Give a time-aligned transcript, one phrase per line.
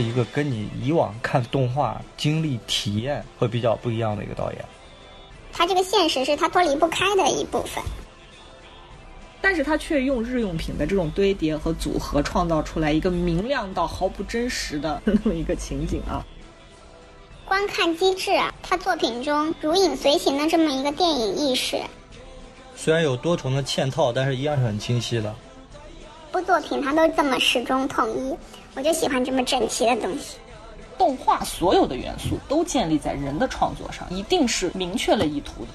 [0.00, 4.64] 一个跟你以往看动画经历体验会比较不一样的一个导演。
[5.52, 7.82] 他这个现实是他脱离不开的一部分，
[9.40, 16.24] 但是他却用日用品的这种堆叠和组合，创造出来一个明亮到毫不真实的那么一个情景啊。
[17.44, 21.76] 观看机制啊，他作品中如影随形的这么一个电影意识，
[22.76, 25.34] 虽然有多重的嵌套，但是一样是很清晰的。
[26.30, 28.36] 部作品它都这么始终统一，
[28.74, 30.36] 我就喜欢这么整齐的东西。
[30.96, 35.68] 动画所有的元素都建立在人的创作上，一定是明确了意图的。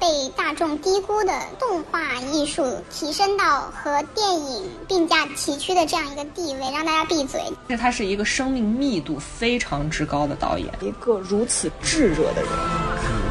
[0.00, 7.40] 被大众低估的动画艺术提升到和电影并驾齐驱的这样一个地位，让大家闭嘴。
[7.68, 13.21] 这他是一个生命密度非常之高的导演，一个如此炙热的人。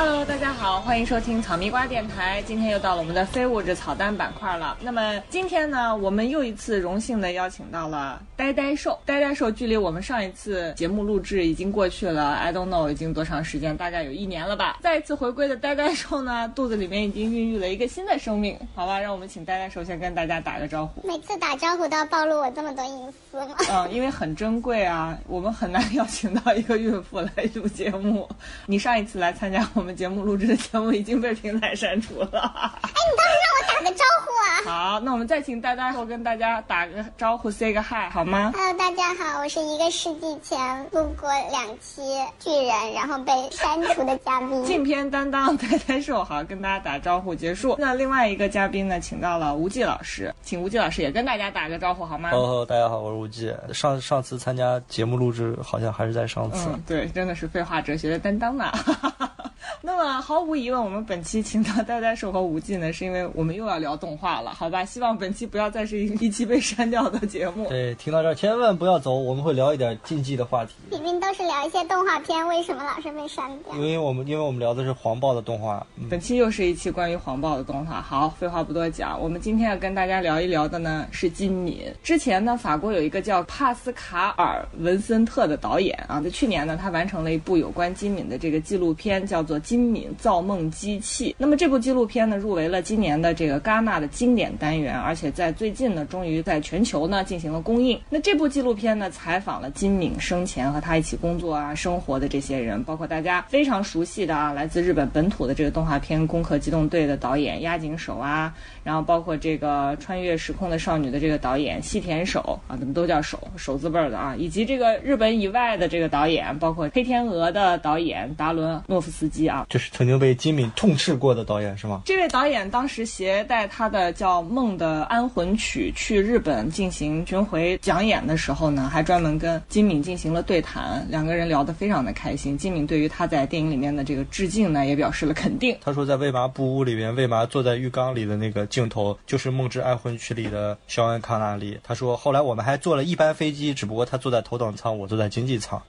[0.00, 2.40] Hello，大家好，欢迎收听草蜜瓜电台。
[2.46, 4.78] 今天又到了我们的非物质草蛋板块了。
[4.80, 8.96] 那么今天呢，我们又一次荣幸的邀请到了呆呆兽。
[9.04, 14.78] 呆呆兽距离我们上一次节目录制已经过去了，I don't know 已经多长时间，大概有一年了吧。
[14.80, 18.56] 再一次回归的呆呆兽呢，肚子里面已经孕育了一个新的生命。
[18.76, 21.04] 好吧，让我们请呆呆兽先跟大家打个招呼。
[21.08, 23.56] 每次打招呼都要暴露我这么多隐私吗？
[23.68, 28.28] 嗯，因为很珍贵啊，我们很难邀请到一个孕妇来录节目。
[28.66, 32.28] 你上一次来参加我们节目录制的节目已经被平台删除了。
[32.32, 34.48] 哎，你倒是让我打个招呼啊！
[34.94, 40.58] 好，那我们再请呆呆兽跟大家打个招呼，say 个 hi 好吗？Hello，大家好，我是一个世纪前
[40.90, 42.02] 录过两期
[42.38, 44.64] 巨人，然后被删除的嘉宾。
[44.66, 47.76] 镜片担当呆呆兽，好，跟大家打招呼结束。
[47.78, 52.30] 那另外一个嘉宾呢，请到了吴忌老师，请吴忌老师也跟大家打个招呼好吗？
[52.32, 53.54] 哦，大家好，我是吴忌。
[53.72, 56.68] 上上次参加节目录制，好像还是在上次。
[56.68, 58.70] 嗯，对，真的是废话哲学的担当呢。
[59.80, 64.84] 那么毫无疑问，我们本期请到呆呆兽和无忌呢，是因为我们又要聊动画了，好吧？
[64.86, 67.68] 希望本期不要再是一一期被删掉的节目。
[67.68, 70.72] 对，听到这儿千万不要走，我们会聊一点禁忌的话题。
[70.90, 73.74] 明明都是聊一些动画片，为什么老是被删掉？
[73.74, 75.86] 因为我们因为我们聊的是黄暴的动画。
[75.96, 78.02] 嗯、本期又是一期关于黄暴的动画。
[78.02, 81.82] 好，废话不多讲，我们今天要跟大家聊一聊的呢是金敏。
[82.02, 91.30] 之前呢，法国有一个叫帕斯卡尔·文森特的导演啊，在去年呢，他完成了一部有关金敏的这个纪录片，叫做《金敏造梦机器》。
[91.36, 98.00] 那么这部纪录片呢，入围了今年的这个戛纳的经典单元，而且在最近呢，终于在全球呢进行了公映。
[98.08, 122.02] 那这部纪录片呢，采访了金敏生前和他一起工作啊、生活的这些人，包括大家非常熟悉的啊，来自日本本土的这个动画片《攻壳机动队》的导演押井守啊，然后包括这个《穿越时空的少女》的这个导演细田守啊，怎么都叫守守字辈的啊，以及这个日本以外的这个导演，包括《黑天鹅》的导演达伦诺夫斯基啊，就是曾经被金敏痛斥过的导演是吗？
[122.04, 132.56] 这位导演当时携带他的叫《梦的安魂曲》去日本进行巡回讲演的时候呢，还专门跟金敏进行了对谈，两个人聊得非常的开心。
[132.56, 135.76] 金敏对于他在电影里面的这个致敬呢，也表示了肯定。
[135.80, 141.78] 他说，在魏麻布屋里面，魏麻坐在浴缸里的那个镜头，就是《梦之安魂曲》里的肖恩康纳利。
[141.82, 145.80] 他说，后来我们还坐了一班飞机，只不过他坐在头等舱，我坐在经济舱。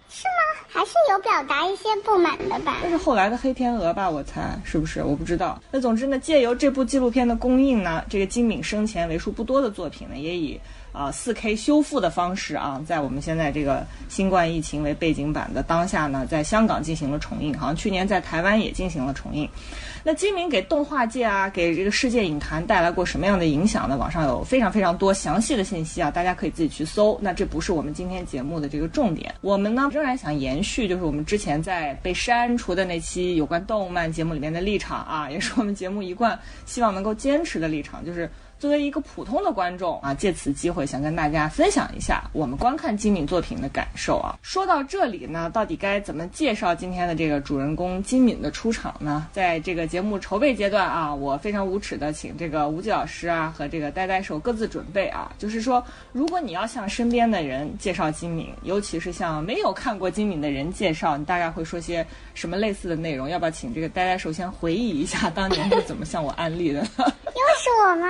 [0.67, 2.77] 还是有表达一些不满的吧？
[2.81, 4.09] 这是后来的黑天鹅吧？
[4.09, 5.03] 我猜是不是？
[5.03, 5.61] 我不知道。
[5.71, 10.59] 那总之呢，借由这部纪录片的公映呢，这个金敏生前为数不多的作品呢，也以
[10.99, 19.49] 啊四 K 修复的方式啊，在我们现在这个新冠疫情为背景版的当下呢，在香港进行了重映，好像去年在台湾也进行了重映。
[20.03, 23.95] 那金明给动画界啊，给这个世界影坛带来过什么样的影响呢？
[23.95, 27.17] 网上有非常非常多详细的信息啊，大家可以自己去搜。
[27.21, 38.29] 那这不是我们今天节目的这个重点，我们呢仍然想延续，就是我们之前在被删除的那期有关动漫节目里面的立场啊，也是我们节目一贯希望能够坚持的立场，就是。
[38.59, 44.37] 作为一个普通的观众啊，借此机会想跟大家分享一下我们观看金敏作品的感受啊。
[44.41, 49.27] 说到这里呢，到底该怎么介绍今天的这个主人公金敏的出场呢？
[49.31, 63.29] 在这个节目筹备阶段啊，我非常无耻的请这个吴忌老师啊和这个呆呆手各自准备啊，就是说，如果你要向身边的人介绍金敏，尤其是向没有看过金敏的人介绍，你大概会说些什么类似的内容？
[63.29, 66.81] 要不要请这个呆呆手先回忆一下当年是怎么向我安利的？
[66.99, 68.07] 又是我吗？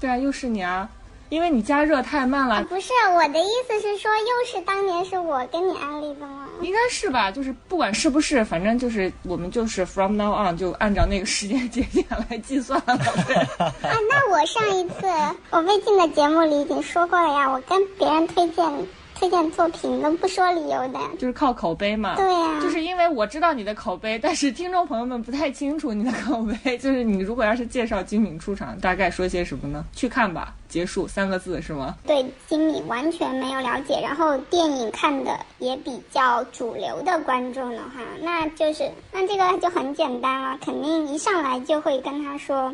[0.00, 0.88] 对啊，又是你啊！
[1.30, 2.56] 因为你加热太慢了。
[2.56, 6.46] 啊、不是，我的意思是说，又是当年是我跟你安利的吗？
[6.60, 12.94] 应该是吧，就是不管是不是，反正就是我们就是 from now on 就按照那个时间节点来计算了。
[13.58, 15.06] 啊，那我上一次
[15.50, 18.64] 我未进的节目里已经说过了呀，我跟别人推荐
[19.14, 20.98] 推荐作品都不说理由的。
[21.18, 22.16] 就是靠口碑嘛。
[22.16, 26.76] 对呀就是因为我知道你的口碑，但是听众朋友们不太清楚你的口碑。
[26.78, 29.84] 就是你如果要是介绍金敏出场，大概说些什么呢？
[29.92, 31.96] 去看吧，结束三个字是吗？
[32.06, 42.72] 对金敏完全没有了解，然后电影看的也比较主流的观众的话，那就是那这个就很简单了，肯定一上来就会跟他说，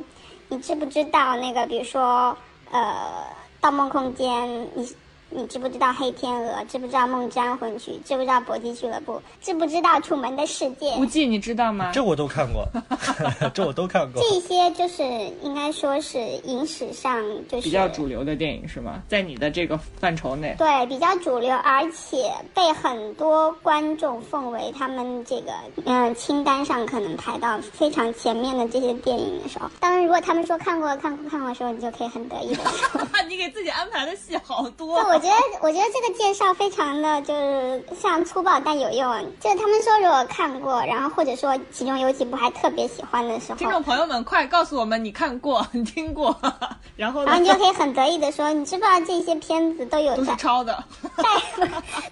[0.49, 2.37] 你知不知道那个，比如说
[2.71, 2.81] 呃，
[3.63, 4.29] 《盗梦空间》，
[4.75, 4.89] 你
[5.33, 6.61] 你知不知道《黑天鹅》？
[6.67, 7.93] 知不知道《梦之安魂曲》？
[8.09, 9.13] 知不知道《搏击俱乐部》？
[9.41, 10.91] 知不知道《楚门的世界》？
[10.99, 11.93] 无忌，你知道吗？
[11.95, 12.67] 这我都看过，
[13.55, 14.21] 这我都看过。
[14.21, 15.05] 这些就是
[15.43, 19.03] 应该说是影史上就是比较主流的电影是吗？
[19.09, 25.53] 在你的这个范畴内，对，比较主流，而且被很多观众奉为他们这个
[25.85, 33.01] 嗯清单上可能排到非常前面的这些电影的时候，当然如果他们说看过看过看过的时候，你就可以很得意的说。
[33.29, 39.39] 你给自己安排的戏好多就我觉得，我觉得这个介绍非常的就是像粗暴但有用。
[39.39, 46.35] 就是他们说如果看过，然后或者说其中有几部还特别喜欢的时候，听众朋友们，快告诉我们你看过、你听过，
[46.97, 50.83] 然后然后你就可以很得意的说，你知不知道这些片子都有都是抄的。
[51.17, 51.25] 带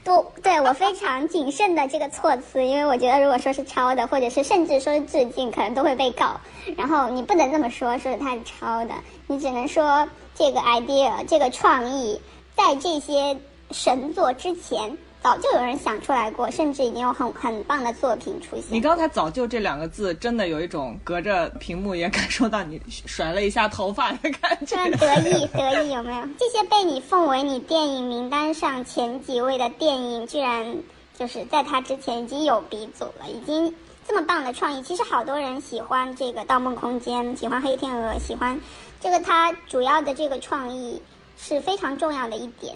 [0.04, 6.38] 多对我非常谨慎的这个措辞，因为我觉得如果说是抄的，或者是甚至说是致敬，可能都会被告。
[6.76, 8.94] 然后你不能这么说，说它是抄的，
[9.26, 12.20] 你只能说这个 idea 这个创意
[12.58, 13.38] 在这些
[13.70, 18.80] 神作之前早就有人想出来过，甚至已经有很很棒的作品出现你。
[18.80, 24.76] 刚才“早就”这两个字，真的有一种隔着屏幕也感受到你甩了一下头发的感觉这。
[24.76, 26.22] 样得意得意有没有？
[26.38, 30.76] 这些被你奉为你电影名单上前几位的电影，居然
[31.16, 33.72] 就是在它之前已经有鼻祖了，已经
[34.06, 34.82] 这么棒的创意。
[34.82, 38.60] 其实好多人喜欢这个《盗梦空间》，喜欢《黑天鹅》，喜欢
[39.00, 41.00] 这个它主要的这个创意
[41.38, 42.74] 是非常重要的一点。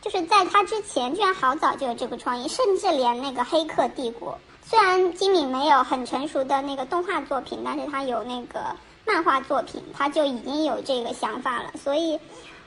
[0.00, 4.38] 就是在他之前，居然好早就有这个创意，甚至连那个《黑客帝国》，
[4.70, 12.20] 虽然金敏没有很成熟的那个动画作品，但是他有那个漫画作品，他就已经有这个想法了，所以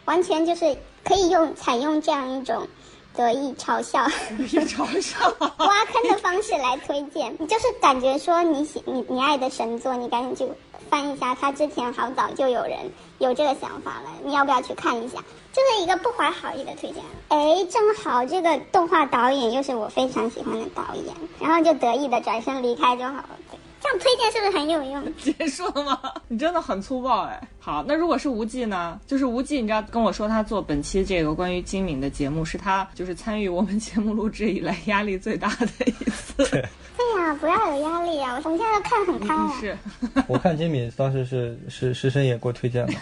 [0.04, 2.68] 完全就是可以用采用这样一种
[3.16, 4.06] 得意嘲笑、
[4.38, 5.18] 别嘲笑。
[5.40, 10.54] 挖坑的方式来推荐，你就是感觉说你喜你你爱的神作，你赶紧去
[10.90, 12.78] 翻一下，他之前好早就有人
[13.20, 15.24] 有这个想法了，你要不要去看一下？
[15.52, 17.04] 这是一个不怀好意的推荐。
[17.30, 23.30] 哎，正好这个动画导演又是我非常喜欢的导演，然后就得意的转身离开就好了。
[23.50, 25.14] 对，这样推荐是不是很有用？
[25.18, 26.00] 结束了吗？
[26.28, 27.42] 你真的很粗暴哎。
[27.60, 29.00] 好，那如果是无忌呢？
[29.08, 36.64] 就是无忌，你知道跟我说他做本期这个关于金敏的节目，是他就是参与我们节目录制以来压力最大的一次。
[37.00, 38.40] 对呀、不要有压力啊！
[38.44, 39.54] 我们现在都看很开了。
[39.60, 39.78] 是
[40.28, 42.94] 我看金敏当时是是师生也给我推荐的，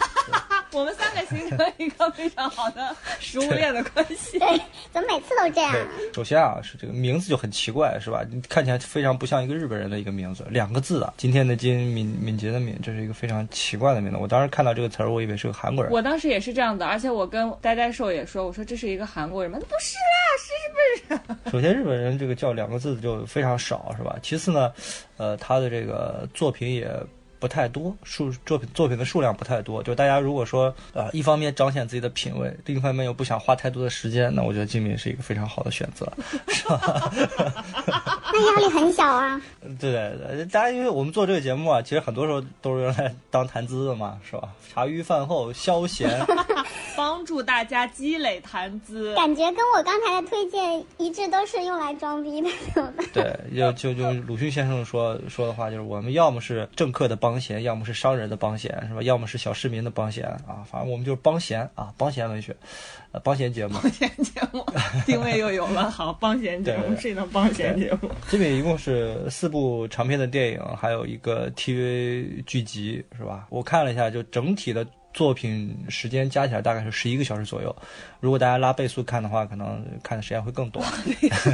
[0.71, 4.37] 我们三个形成一个非常好的食物链的关系。
[4.37, 4.61] 对，
[4.91, 5.73] 怎么每次都这样
[6.13, 8.23] 首先啊是这个名字就很奇怪，是吧？
[8.29, 11.13] 你看起来非常不像一个日本人的一个名字，两个字啊。
[11.17, 14.17] 今天的金敏敏捷的敏，这是一个非常奇怪的名字。
[14.17, 15.91] 我当时看到这个词儿，我以为是个韩国人。
[15.93, 19.57] 我当时也是这样的，而且我跟呆呆兽也说，我说这是一个韩国人吗？
[19.59, 21.51] 不是啦，是日本人。
[21.51, 24.17] 首先，日本人这个叫两个字就非常少，是吧？
[24.21, 24.71] 其次呢，
[25.17, 26.89] 呃，他的这个作品也
[27.39, 29.81] 不太多，数作品作品的数量不太多。
[29.83, 36.11] 就大家如果说呃，一方面彰显自己的品味，另一方面又不想花太多的时间，那我觉得金敏是一个非常好的选择，
[36.47, 37.11] 是吧？
[38.33, 39.41] 那压力很小啊。
[39.79, 44.49] 对对对，大家因为我们做这个节目啊，其实很多时候都是用来当谈资的嘛，是吧？
[44.73, 46.09] 茶余饭后消闲，
[46.95, 49.13] 帮助大家积累谈资。
[49.15, 53.05] 感觉跟我刚才的推荐一致，都是用来装逼的，怎么办？
[53.13, 59.01] 对，就就就鲁迅先生说说的话，就是我们要么是政客的帮闲，要么是商人的帮闲，是吧？
[59.01, 62.55] 要么是小市民的帮闲啊，反正我们就是帮闲啊，帮闲文学，
[63.11, 63.75] 呃，帮闲节目。
[63.81, 64.65] 帮闲节目
[65.05, 68.09] 定位又有了，好，帮闲节目对是一档帮闲节目。
[68.29, 73.45] 这边一共是四部长篇的电影，还有一个 TV 剧集，是吧？
[73.49, 74.85] 我看了一下，就整体的
[75.17, 77.75] 作品时间加起来大概是十一个小时左右。
[78.19, 80.87] 如果大家拉倍速看的话，可能看的时间会更短。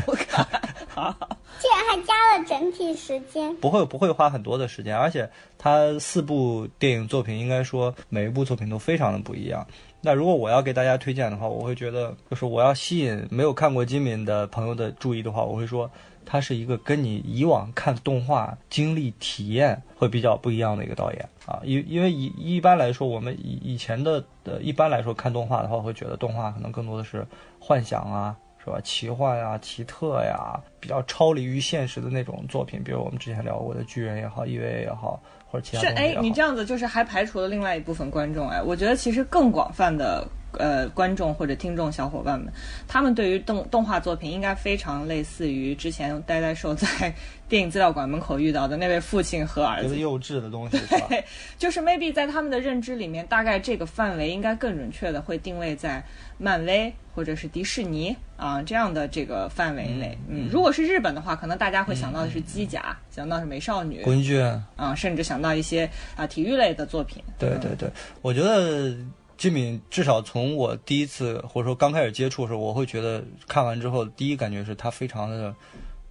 [0.05, 0.46] 我看，
[0.89, 1.15] 好，
[1.62, 9.65] 居然还加了整体时间，不会不会花很多的时间，而且它四部电影作品应该说每一部作品都非常的不一样。
[10.01, 15.89] 那如果我要给大家推荐的话，我会觉得就是我要吸引没有看过金敏的朋友的注意的话，我会说
[16.25, 21.59] 他是一个跟你以往看动画经历体验会比较不一样的一个导演啊。
[21.63, 27.25] 因因为一一般来说，我们以以前的呃一般来说看动画的话，会觉得动画可能更多的是
[27.59, 28.35] 幻想啊。
[28.65, 28.79] 是吧？
[28.81, 36.15] 奇幻啊、奇特呀，比较超离于现实的那种作品，比如我们之前聊过的巨人也好，EVA 也好，或者其他是哎。
[36.21, 40.25] 你这样子就是还排除了另外一部分观众哎，我觉得其实更广泛的
[40.60, 42.51] 呃观众或者听众小伙伴们，
[42.88, 47.13] 他们对于动动画作品应该非常类似于之前呆呆兽在
[47.48, 49.98] 电影资料馆门口遇到的那位父亲和儿子。
[49.98, 50.77] 幼稚的东西？
[51.10, 51.24] 对，
[51.57, 56.03] 就是 maybe 在他们的认知里面，大概这个范围应该更准确的会定位在
[56.38, 60.17] 漫威或者是迪士尼啊、这样的这个范围内。
[60.27, 64.39] 嗯，如果是日本的话，可能大家会想到的是机甲，想到是美少女滚剧，
[64.75, 67.24] 啊、甚至想到一些啊、体育类的作品。
[67.38, 67.88] 对对对，
[68.22, 68.95] 我觉得
[69.37, 75.53] 金敏至少从我第一次或者说刚开始接触的时候，我会觉得看完之后，第一感觉是它非常的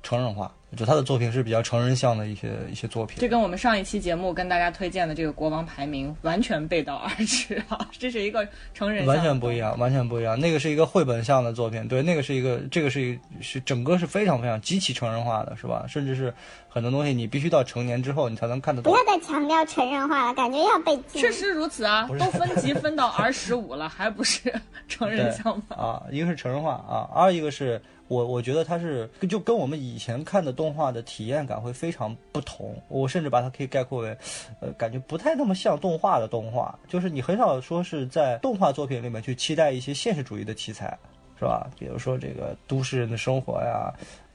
[0.02, 3.18] 成人化，就他的作品是比较成人向的一些一些作品。
[3.20, 7.78] 这跟我们上一期节目跟大家推荐的这个国王排名完全背道而驰啊！
[7.98, 10.38] 这是一个成人向完全不一样，完全不一样。
[10.40, 15.84] 那个是一个绘本向的作品，对，那个是一个，这个是一是整个是非常非常极其成人化的，是吧？
[15.86, 16.32] 甚至是
[16.68, 19.02] 很多东西你必须到成年之后你才能看得懂不要。
[19.04, 21.20] 再强调成人化了，感觉要被禁。
[21.20, 24.50] 确实如此啊，都分级分到 R 十五了，还不是
[24.88, 25.76] 成人对向吗？
[25.76, 27.78] 啊，一个是成人化啊，二一个是
[28.12, 32.76] 我我觉得它是就跟我们以前看的动画的体验感会非常不同。
[32.88, 34.16] 我甚至把它可以概括为，
[34.60, 40.98] 呃，感觉不太那么像动画的动画，就是你很少说是在动画作品里面去期待一些现实主义的题材，
[41.38, 41.70] 是吧？
[41.78, 43.90] 比如说这个都市人的生活呀，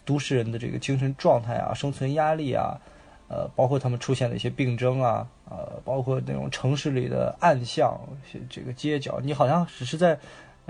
[0.05, 2.75] 都市人的这个精神状态啊，生存压力啊。
[3.29, 7.99] 呃，包括他们出现的一些病症啊，呃，包括那种城市里的暗巷，
[8.49, 10.17] 这个街角，你好像只是在，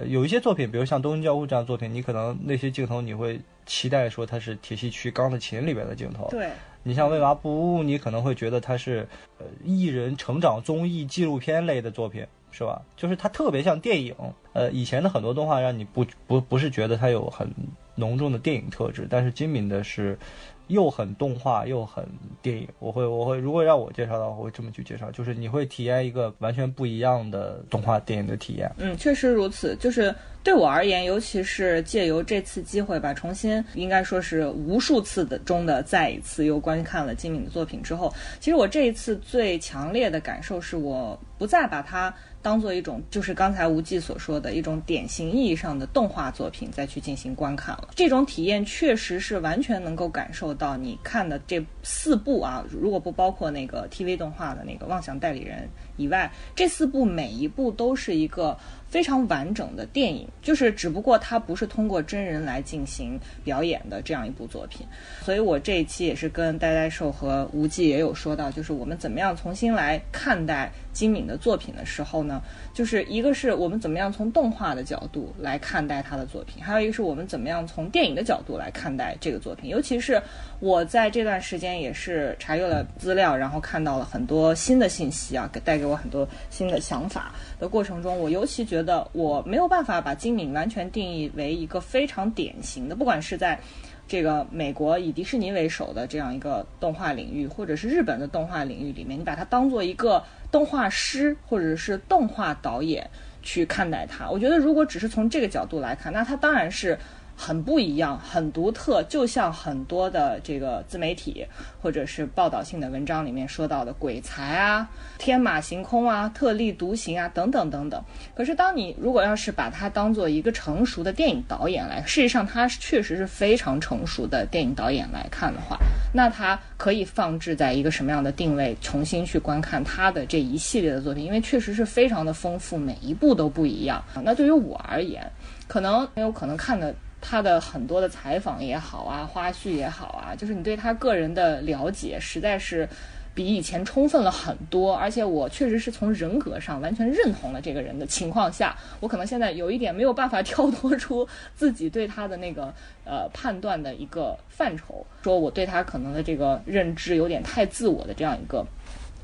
[0.05, 6.27] 有一些作品，比如像《东京教父》这样的作品，你可能那些镜头你会期待说它是铁西区钢的琴里边的镜头。
[6.29, 6.49] 对，
[6.83, 9.07] 你像《为娃不误》，你可能会觉得它是
[9.39, 12.81] 呃艺人成长综艺纪录片类的作品，是吧？
[12.95, 14.15] 就是它特别像电影。
[14.53, 17.49] 呃，以前的很多动画让你不不不是觉得它有很
[17.95, 20.17] 浓重的电影特质，但是金敏的是
[20.67, 22.05] 又很动画又很
[22.41, 22.67] 电影。
[22.79, 28.71] 我会我会如果让我介绍的话，我会这么去介绍，就是你会体验一个完全不一样的动画电影的体验。
[28.77, 29.75] 嗯，确实如此。
[29.77, 42.13] 就是对我而言，尤其是借由这次机会吧，重新应该说是无数次的中的再一次又观看了金敏的作品之后，其实我这一次最强烈的感受是我不再把它
[42.47, 47.89] 当做一种，就是刚才无忌所说的一种典型意义上的动画作品再去进行观看了。
[47.93, 55.57] 这种体验确实是完全能够感受到你看的这四部啊，如果不包括那个 TV 动画的那个《妄想代理人》
[55.97, 64.87] 以外，这四部每一部都是一个非常完整的电影，就是只不过它不是通过真人来进行表演的这样一部作品。
[65.21, 72.41] 所以我这一期也是跟呆呆兽和无忌也有说到，就是我们怎么样重新来看待金敏的作品的时候呢，
[72.73, 79.69] 就是一个是我们怎么样从动画的角度来看待他的作品，还有一个是我们怎么样从电影的角度来看待这个作品。
[79.69, 80.19] 尤其是
[80.59, 93.59] 我在这段时间也是查阅了资料，然后看到了很多新的信息啊，给带给我很多新的想法的过程中，我尤其觉得我没有办法把金敏完全定义为一个非常典型的，不管是在
[94.07, 103.09] 这个美国以迪士尼为首的这样一个动画领域，或者是日本的动画领域里面，你把它当做一个动画师或者是动画导演
[103.41, 104.29] 去看待它。
[104.29, 106.97] 我觉得如果只是从这个角度来看，那它当然是。
[107.39, 111.45] 很不一样，很独特，就像很多的这个自媒体
[111.79, 114.89] 或者是报道性的文章里面说到的鬼才啊、
[115.19, 118.03] 天马行空啊、特立独行啊等等等等。
[118.35, 125.77] 可是，当你如果要是把它当做一个成熟的电影导演来，事实上他确实是非常成熟的电影导演来看的话，
[126.11, 134.03] 那他可以放置在一个什么样的定位，重新去观看他的这一系列的作品，因为确实是非常的丰富，每一部都不一样。
[134.23, 135.31] 那对于我而言，
[135.67, 136.93] 可能很有可能看的。
[137.27, 142.87] 他的很多的采访也好啊，花絮也好啊，就是你对他个人的了解，实在是
[143.35, 144.95] 比以前充分了很多。
[144.95, 158.65] 而且我确实是从人格上完全认同了这个人的情况下，我可能现在有一点没有办法跳脱出自己对他的那个呃判断的一个范畴，说我对他可能的这个认知有点太自我的这样一个。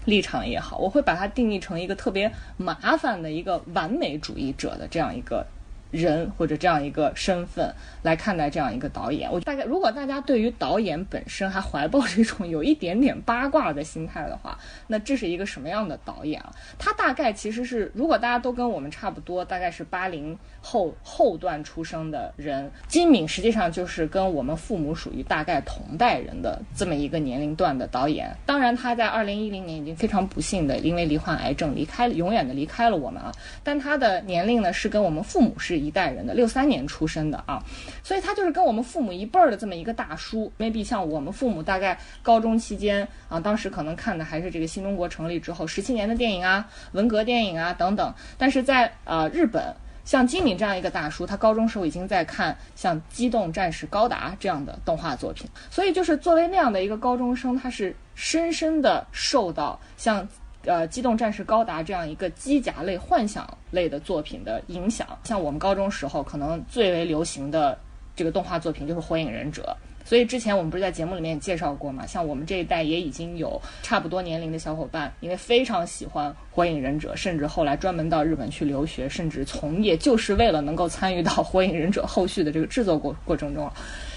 [0.05, 5.47] 立场也好，我会把它定义成一个特别麻烦的一个完美主义者的这样一个
[5.91, 9.31] 人或者这样一个身份来看待这样一个导演。
[9.31, 14.57] 我大概如果大家对于导演本身还怀抱着一种有一点点八卦的心态的话，
[14.87, 16.53] 那这是一个什么样的导演啊？
[16.77, 28.29] 他大概其实是，如果大家都跟我们差不多，大概是八零后后段出生的人，金敏实际上就是跟我们父母属于大概同代人的这么一个年龄段的导演。
[28.45, 33.31] 当然，他在二零一零年已经非常不幸的因为罹患癌症离开了，永远的离开了我们啊。
[33.63, 37.63] 但他的年龄呢是跟我们父母是一代人的，六三年出生的啊，
[38.01, 40.51] 所以他就是跟我们父母一辈儿的这么一个大叔。
[40.57, 48.13] maybe 像我们父母大概高中期间啊，当时可能看的还是这个新中国成立之后十七年的电影啊、文革电影啊等等。
[48.37, 49.73] 但是在呃日本。
[50.05, 60.27] 像金敏这样一个大叔，他高中时候已经在看像《机动战士高达》这样的动画作品，所以就是作为那样的一个高中生，他是深深的受到像
[60.65, 65.07] 呃《机动战士高达》这样一个机甲类、幻想类的作品的影响。
[65.23, 67.77] 像我们高中时候可能最为流行的
[68.15, 69.75] 这个动画作品就是《火影忍者》。
[70.05, 72.05] 所以之前我们不是在节目里面也介绍过嘛？
[72.05, 83.71] 像我们这一代也已经有差不多年龄的小伙伴，因为非常喜欢《火影忍者》，甚至后来专门到日本去留学，甚至从业，就是为了能够参与到《火影忍者》后续的这个制作过过程中。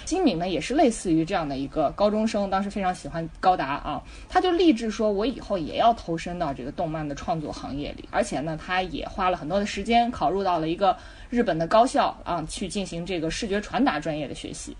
[0.06, 10.96] 金敏呢，也是类似于这样的一个高中生，当时非常喜欢高达啊，他就立志说，我以后也要投身到这个动漫的创作行业里，而且呢，他也花了很多的时间考入到了一个
[11.28, 14.76] 日本的高校啊，去进行这个视觉传达专业的学习。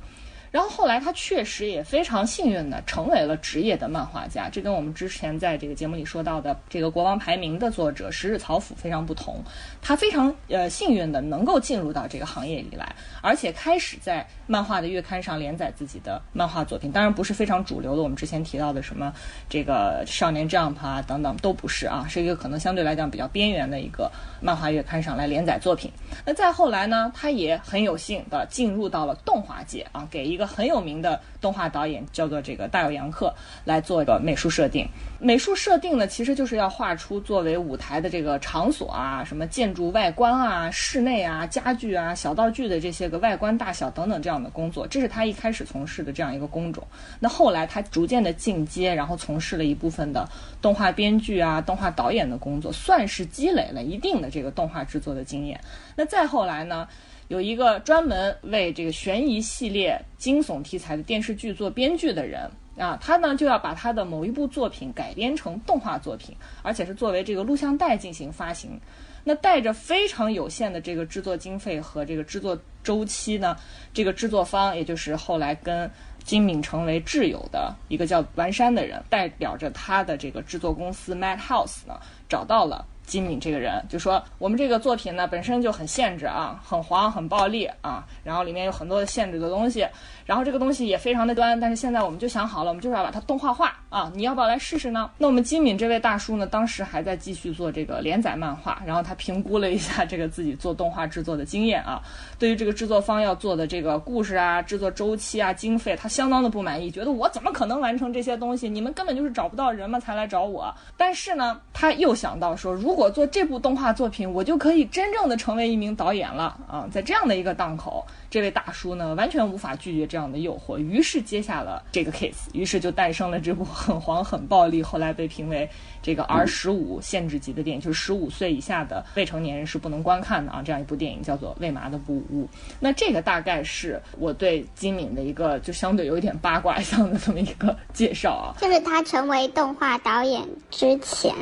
[0.57, 9.45] 然后后来他确实也非常幸运的成为了职业的漫画家，这跟我们之前在这个节目里说到的这个《国王排名》的作者石日草辅非常不同。
[9.83, 16.91] 他非常呃幸运的能够进入到这个行业里来，而且开始在漫画的月刊上连载自己的漫画作品。
[16.91, 19.13] 当然不是非常主流的，我们之前提到的什么
[19.51, 24.11] 这个少年 Jump 啊等等都不是啊，是一个可能相对来讲比较边缘的一个
[24.41, 25.93] 漫画月刊上来连载作品。
[26.25, 30.46] 那再后来呢，他也很有幸的进入到了动画界啊，给一个。
[30.47, 33.35] 很有名的动画导演叫做这个大友洋克
[33.65, 34.89] 来做一个美术设定。
[35.19, 44.87] 美术设定呢，其实就是要画出作为舞台的这个场所啊，什么建筑外观啊、室内啊、家具啊、小道具的这些个外观大小等等这样的工作。
[44.87, 46.87] 这是他一开始从事的这样一个工种。
[47.19, 50.29] 那后来他逐渐的进阶，然后从事了一部分的
[50.61, 55.59] 动画编剧啊、动画导演的工作，算是积累了一定的这个动画制作的经验。
[55.97, 56.87] 那再后来呢？
[57.29, 68.81] 有一个专门为这个悬疑系列、惊悚题材的电视剧做编剧的人啊，他呢就要把他的某一部作品改编成动画作品，而且是作为这个录像带进行发行。
[69.25, 73.57] 那带着非常有限的这个制作经费和这个制作周期呢，
[73.93, 75.91] 这个制作方也就是后来跟
[76.23, 82.87] 金敏成为挚友的一个叫丸山的人，代表着他的这个制作公司 Madhouse 呢，找到了。
[83.07, 89.87] 金敏这个人就说：“我们这个作品呢本身就很限制啊，很黄、很暴力啊，然后里面有很多的限制的东西，
[90.25, 91.59] 然后这个东西也非常的端。
[91.59, 94.11] 但是现在我们就想好了，我们就是要把它动画化啊！
[94.15, 95.09] 你要不要来试试呢？
[95.19, 102.03] 那我们金敏这位大叔呢，当时还在继续做这个连载漫画，然后他评估了一下这个自己做动画制作的经验啊，
[102.41, 108.69] 对于这个制作方要做的这个故事啊、制作周期啊、经费，他相当的不满意，觉得我怎么可能完成这些东西？
[108.69, 110.75] 你们根本就是找不到人嘛，才来找我。
[110.97, 116.89] 但是呢，他又想到说，如如果做这部动画作品，我就可以真正的成为一名导演了啊！
[116.91, 125.69] 在这样的一个档口，这位大叔呢，完全无法拒绝这样的诱惑，于是接下了这个 case，于是就诞生了这部很黄、很暴力，后来被评为
[126.03, 130.63] 这个 R 十五限制级的电影，就是十五岁以下的未成年人是不能观看的啊！
[130.65, 132.49] 这样一部电影叫做《为麻的不污》。
[132.81, 141.35] 那这个大概是我对金敏的一个就相对有一点八卦向的这么一个介绍啊，就是他成为动画导演之前。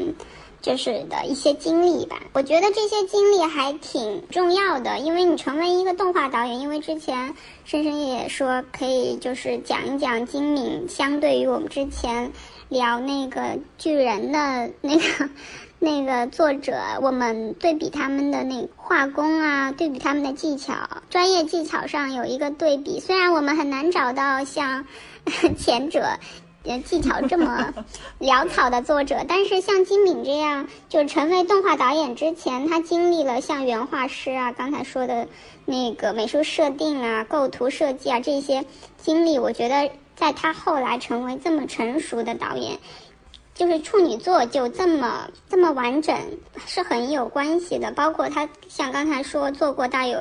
[0.64, 7.34] 就是的一些经历吧，我觉得这些经历还挺重要的，因为你成为一个动画导演，因为之前
[7.66, 12.32] 深深也说可以就是讲一讲金敏，相对于我们之前
[12.70, 15.28] 聊那个巨人的那个
[15.78, 20.72] 那个作者，我们对比他们的那画工啊，对比他们的技巧，
[21.10, 24.86] 专业技巧上有一个对比，虽然我们很难找到像
[25.58, 26.18] 前者。
[26.84, 27.72] 技巧这么
[28.18, 35.28] 潦草的作者，但是像金敏这样就成为动画导演之前，他经历了像原画师啊，刚才说的
[35.66, 38.64] 那个美术设定啊、构图设计啊这些
[38.96, 42.78] 经历，我觉得在他后来成为这么成熟的导演，
[43.54, 46.16] 就是处女座就这么这么完整，
[46.66, 47.92] 是很有关系的。
[47.92, 50.18] 包括他像刚才说做过大有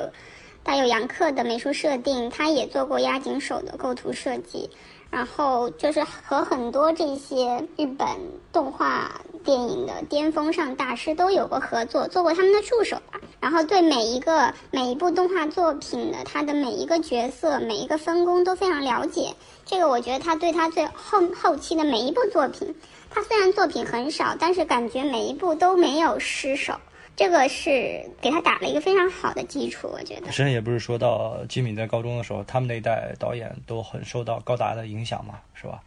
[0.62, 4.68] 大有杨克的美术设定，他也做过押井守的构图设计。
[5.14, 8.08] 然后就是和很多这些日本
[8.52, 9.12] 动画
[9.44, 13.20] 电影的巅峰上大师都有过合作，做过他们的助手吧。
[13.38, 19.32] 然后对每一个每一部动画作品的他的每一个角色、每一个分工都非常了解。
[19.64, 22.74] 这个我觉得他对他最后后期的每一部作品，
[23.08, 26.74] 他虽然作品很少，但是感觉每一部都没有失手。
[27.16, 30.26] 这个是给他打了一个非常好的基础，我觉得。
[30.32, 35.82] 之前也不是说到吉米在高中的时候，他们那一代导演都很受到高达的影响嘛，是吧？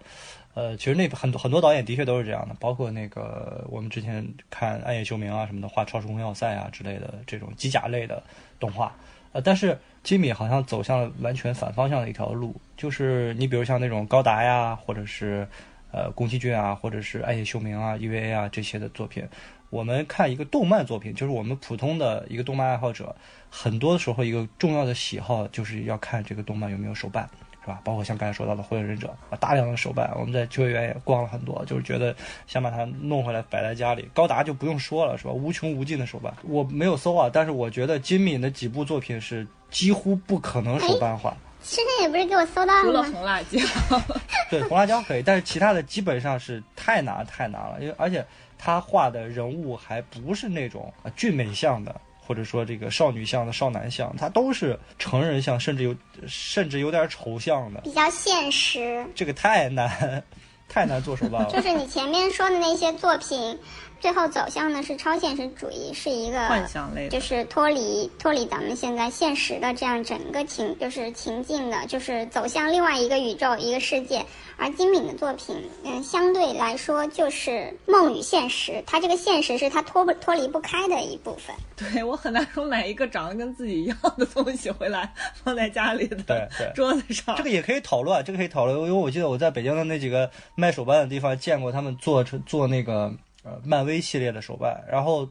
[0.53, 8.23] 呃，其实那很多很多导演的确都是这样的，包括那个我们之前看《暗夜秀明》啊什么的，画《超时空要塞》啊之类的这种机甲类的
[8.59, 8.95] 动画。
[9.33, 15.47] 呃，但是吉米好像走向了完全反方向的一条路，就是你比如像那种高达呀，或者是
[15.91, 19.27] 呃宫崎骏啊，或者是暗夜秀明啊、EVA 啊这些的作品。
[19.69, 23.15] 我们看一个动漫作品，就是我们普通的一个动漫爱好者，
[23.49, 27.29] 很多时候一个重要的喜好就是要看这个动漫有没有手办。
[27.59, 27.81] 是吧？
[27.83, 32.15] 包括像刚才说到的《火影忍者》啊，大量的手办，我们在秋叶原也逛了很多，就是觉得
[32.47, 34.07] 想把它弄回来摆在家里。
[34.13, 35.31] 高达就不用说了，是吧？
[35.31, 41.35] 无穷无尽的手办，我没有搜啊，但是我觉得金敏的几部作品是几乎不可能手办化。
[41.61, 43.11] 深深也不是给我搜到除了了？
[43.11, 43.59] 红辣椒，
[44.49, 48.25] 对，红辣椒可以，但是其他的基本上是太难太难了，因为而且
[48.57, 51.95] 他画的人物还不是那种啊俊美像的。
[52.19, 55.95] 或者说这个少女像的少男像，他都是成人像，甚至有
[56.27, 59.07] 甚至有点丑像的，比较现实。
[59.15, 60.21] 这个太难，
[60.67, 61.49] 太难做手办了。
[61.49, 63.57] 就是你前面说的那些作品，
[63.99, 74.23] 最后走向呢是超现实主义，是一个幻想类就是脱离脱离咱们现在现实的这样整个情，就是情境的，就是走向另外一个宇宙一个世界。
[74.59, 81.55] 而金敏的作品，嗯，相对来说就是梦与现实，它这个现实是它脱不脱离不开的一部分。
[81.75, 87.35] 对我很难说买一个长得跟自己一样的东西回来放在家里的对对 桌子上。
[87.35, 93.13] 这个也可以讨论，这个可以讨论，因为我记得我在北京的那几个卖手办的地方见过他们做做那个
[93.47, 95.27] 呃漫威系列的手办，然后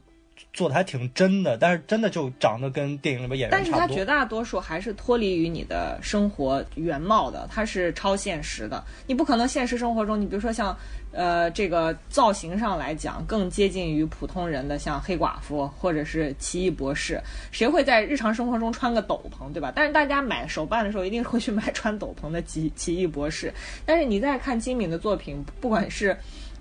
[0.53, 4.03] 做的还挺真的，但是真的就长得跟电影里面演员差不多但是它绝。
[4.05, 8.83] 大多数还是脱离于你的生活原貌的，它是超现实的。
[9.05, 10.75] 你不可能现实生活中，你比如说像，
[11.11, 17.19] 呃，这个造型上来讲，更接近于普通人的，像黑寡妇或者是奇异博士，
[17.51, 19.71] 谁会在日常生活中穿个斗篷，对吧？
[19.75, 23.51] 但是大家买手办的时候，一定会去买穿斗篷的奇奇异博士。
[23.85, 26.15] 但是你再看金敏的作品，不管是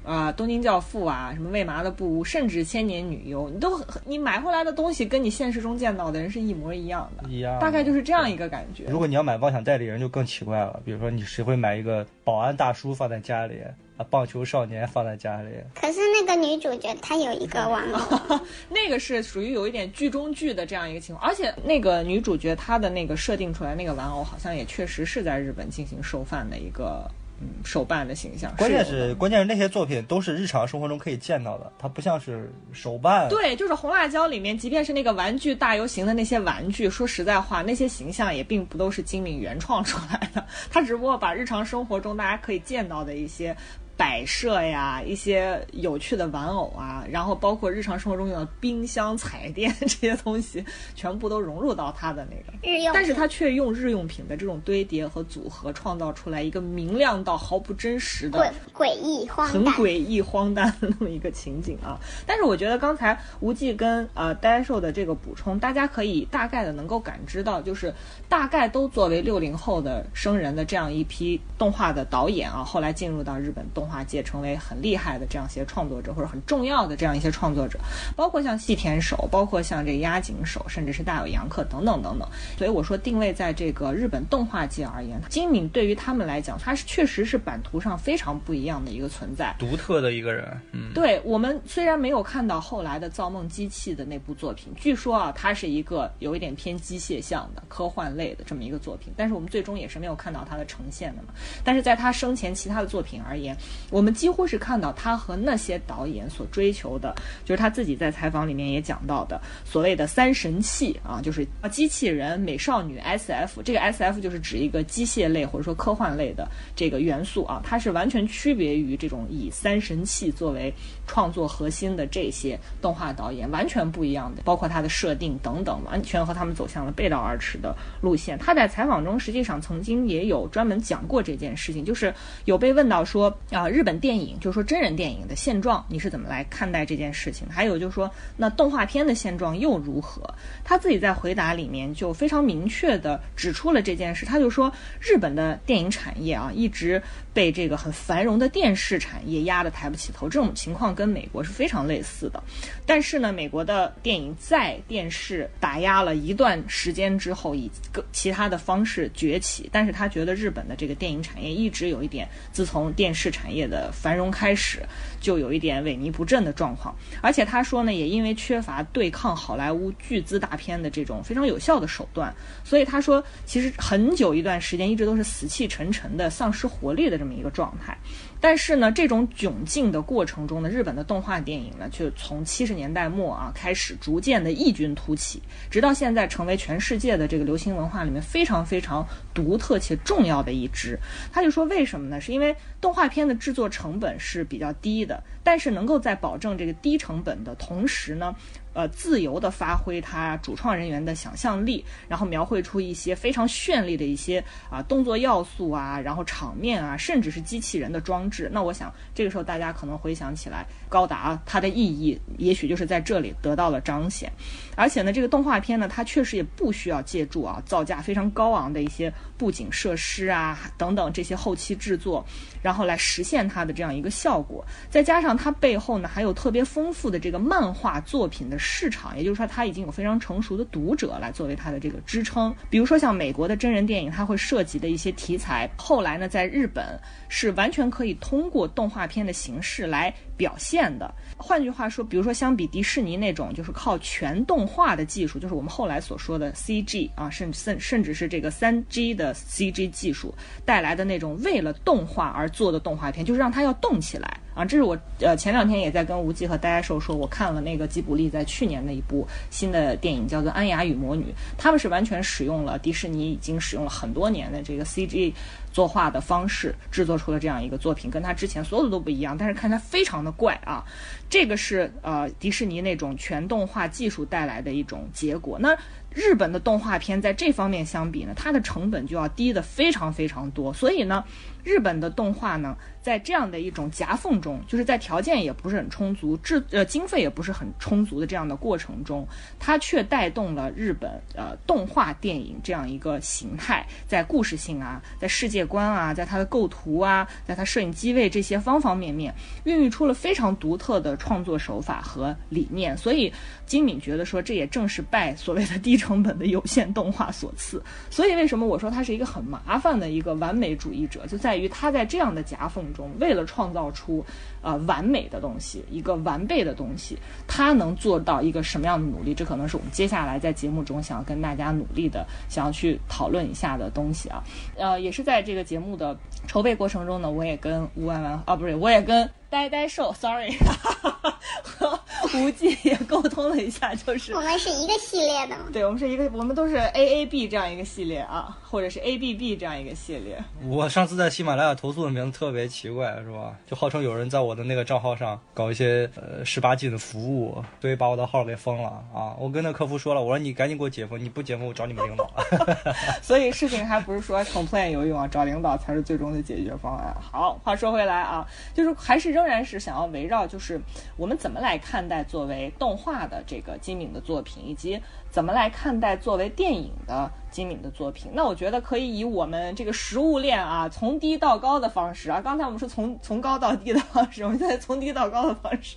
[0.07, 8.85] 啊、东京教父啊，什么未麻的布屋，甚至千年女优，你都你买回来的东西跟你现实中见到的人是一模一样的，一样大概就是这样一个感觉。
[8.85, 10.81] 如果你要买妄想代理人，就更奇怪了。
[10.85, 13.57] 比如说，你谁会买一个保安大叔放在家里
[13.97, 15.49] 啊，棒球少年放在家里？
[15.75, 18.41] 可是那个女主角她有一个玩偶，
[18.71, 28.55] 那个是属于有一点剧中剧的这样一个情况，而且那个女主角她的那个设定出来那个玩偶，好像也确实是在日本进行收贩的一个嗯手办的形象。
[28.57, 33.29] 关键是是关键是那些作品都是日常生活中可以见到的，它不像是手办。
[33.29, 43.57] 对，就是红辣椒里面，即便是那个玩具大游行的那些玩具，说实在话，那些形象也并不都是精敏原创出来的，它只不过把日常生活中大家可以见到的一些。
[43.97, 59.27] 摆设呀，一些有趣的玩偶啊，然后包括日常生活中用的冰箱、 彩电这些东西，全部都融入到他的那个日用但是他却用日用品的这种堆叠和组合，创造出来一个明亮到毫不真实的诡诡异。
[59.29, 61.99] 很诡异荒诞的那么一个情景啊。
[62.27, 67.93] 但是我觉得刚才无忌跟呃呆兽的这个补充，大家可以大概的能够感知到，就是
[68.29, 77.79] 大概都作为六零后的生人的这样一批动画的导演啊，后来进入到日本动画界，成为很厉害的这样一些创作者或者很重要的这样一些创作者，
[78.17, 82.29] 包括像细田守，包括像这个押井守，甚至是大有洋克等等等等。
[82.59, 89.55] 所以我说定位在这个日本动画界而言，金敏对于他们来讲，他是确实是版图上非常不一样的一个存在。
[89.59, 101.29] 独特的一个人，嗯，对我们虽然没有看到后来的《造梦机器》的那部作品，据说啊，它是一个有一点偏机械向的科幻类的这么一个作品，但是我们最终也是没有看到它的呈现的嘛。
[101.65, 103.57] 但是在他生前其他的作品而言，
[103.91, 113.63] 我们几乎是看到他和那些导演所追求的，就是他自己在采访里面也讲到的所谓的三神器啊，就是机器人、美少女、SF。
[113.65, 120.73] 这个 SF 就是指一个机械类或者说科幻类的这个元素啊，它是完全区别于这种以三神器作为
[121.07, 128.39] 创作核心的这些动画导演，完全不一样的，包括它的设定等等，完全和他们走向了背道而驰的路线。
[128.39, 132.13] 他在采访中实际上曾经也有专门讲过这件事情，就是
[132.45, 137.47] 有被问到说啊，日本电影就是说真人电影的现状，你是怎么来看待这件事情？
[137.49, 140.23] 还有就是说，那动画片的现状又如何？
[140.65, 147.01] 他自己在回答里面就非常明确的指出了这件事，他就说日本的电影产业啊，一直
[147.37, 152.43] 被这个很繁荣的电视产业压得抬不起头，这种情况跟美国是非常类似的。
[152.87, 159.69] 但是呢，美国的电影在电视打压了一段时间之后，以各其他的方式崛起。
[159.71, 164.83] 但是他觉得日本的这个电影产业一直有一点，自从电视产业的繁荣开始，
[165.21, 166.97] 就有一点萎靡不振的状况。
[167.21, 177.99] 而且他说呢，也因为缺乏对抗好莱坞巨资大片的这种非常有效的手段，所以他说，其实很久一段时间一直都是死气沉沉的、丧失活力的这这么一个状态。
[178.41, 190.97] 但是呢，这种窘境的过程中呢，日本的动画电影呢，却从七十年代末啊开始逐渐的异军突起，直到现在成为全世界的这个流行文化里面非常非常独特且重要的一支。
[191.33, 192.21] 他就说为什么呢？
[192.21, 198.37] 是因为动画片的制作成本是比较低的，但是能够在保证这个低成本的同时呢。
[198.77, 208.51] 呃，自由的发挥它主创人员的想象力，然后描绘出一些非常绚丽的一些啊动作要素啊，然后场面啊，甚至是机器人的装置。
[208.53, 214.31] 那我想，这个时候大家可能回想起来，高达它的意义，也许就是在这里得到了彰显。
[214.77, 222.25] 而且呢，这个动画片呢，它确实也不需要借助啊造价非常高昂的一些布景设施啊等等这些后期制作，
[222.63, 224.65] 然后来实现它的这样一个效果。
[224.91, 228.59] 再加上它背后呢，还有特别丰富的这个漫画作品的。
[228.59, 232.55] 市场，也就是说，它已经有非常成熟的读者来作为它的这个支撑。
[232.69, 241.13] 比如说，像美国的真人电影，它会涉及的一些题材，后来呢，在日本是完全可以通过动画片的形式来表现的。
[241.37, 250.35] 换句话说，比如说，相比迪士尼那种就是靠全动画的技术，就是我们后来所说的 CG 啊，甚甚甚至是这个三 G 的 CG 技术
[250.65, 254.41] 带来的那种为了动画而做的动画片，就是让它要动起来。
[254.57, 261.25] 啊，这是我呃前两天也在跟无忌和呆呆兽说，我看了那个吉卜力在去年的一部新的电影，叫做《安雅与魔女》，
[261.59, 265.35] 他们是完全使用了迪士尼已经使用了很多年的这个 CG
[265.71, 270.83] 作画的方式，制作出了这样一个作品，跟他之前所有的都不一样，但是看它非常的怪啊。
[271.29, 275.59] 这个是呃迪士尼那种全动画技术带来的一种结果。
[275.59, 275.77] 那
[276.17, 281.23] 日本的动画片在这方面相比呢，它的成本就要低的非常非常多，所以呢，
[281.63, 282.75] 日本的动画呢。
[283.07, 289.25] 在这样的一种夹缝中，就是在条件也不是很充足、制呃经费也不是很充足的这样的过程中，
[289.61, 302.99] 它却带动了日本呃动画电影这样一个形态，在故事性啊，在世界观啊，在它的构图啊，在它摄影机位这些方方面面，孕育出了非常独特的创作手法和理念。
[302.99, 303.33] 所以
[303.67, 307.83] 金敏觉得说，这也正是拜所谓的低成成本的有限动画所赐。
[308.11, 312.87] 所以为什么我说他是一个很麻烦的一个完美主义者，就在于他在这样的夹缝。
[312.95, 314.25] 中为了创造出
[314.63, 319.35] 呃完美的东西，一个完备的东西，他能做到一个什么样的努力？
[319.35, 324.43] 这可能是我们接下来在节目中想要跟大家努力的，想要去讨论一下的东西啊。
[324.77, 326.17] 呃，也是在这个节目的
[326.47, 329.29] 筹备过程中呢，我也跟吴弯弯啊，不是，我也跟。
[329.49, 330.53] 呆呆兽，sorry，
[331.63, 331.99] 和
[332.35, 340.43] 无忌也沟通了一下，就是我们是一个系列的，对，我们是一个，我们都是 A A B 这样一个系列啊，或者是 A B B 这样一个系列。
[340.69, 343.57] 我上次在喜马拉雅投诉的名字特别奇怪，是吧？
[343.67, 349.37] 就号称有人在我的那个账号上搞一些呃十八禁的服务，所以把我的号给封了啊！
[349.39, 352.29] 我跟那客服说了，我说你赶紧给我解封，你不解封我找你们领导。
[353.23, 357.15] 所以事情还不是说 complain 有用啊，找领导才是最终的解决方案。
[357.21, 359.37] 好，话说回来啊，就是还是。
[359.37, 360.81] 仍然是想要围绕，就是
[361.15, 368.31] 我们怎么来看待作为动画的这个金敏的作品，以及怎么来看待作为电影的金敏的作品。
[368.35, 375.97] 那我觉得可以以我们这个食物链啊，从低到高的方式啊，刚才我们是从 从高到低的方式，我们现在从低到高的方式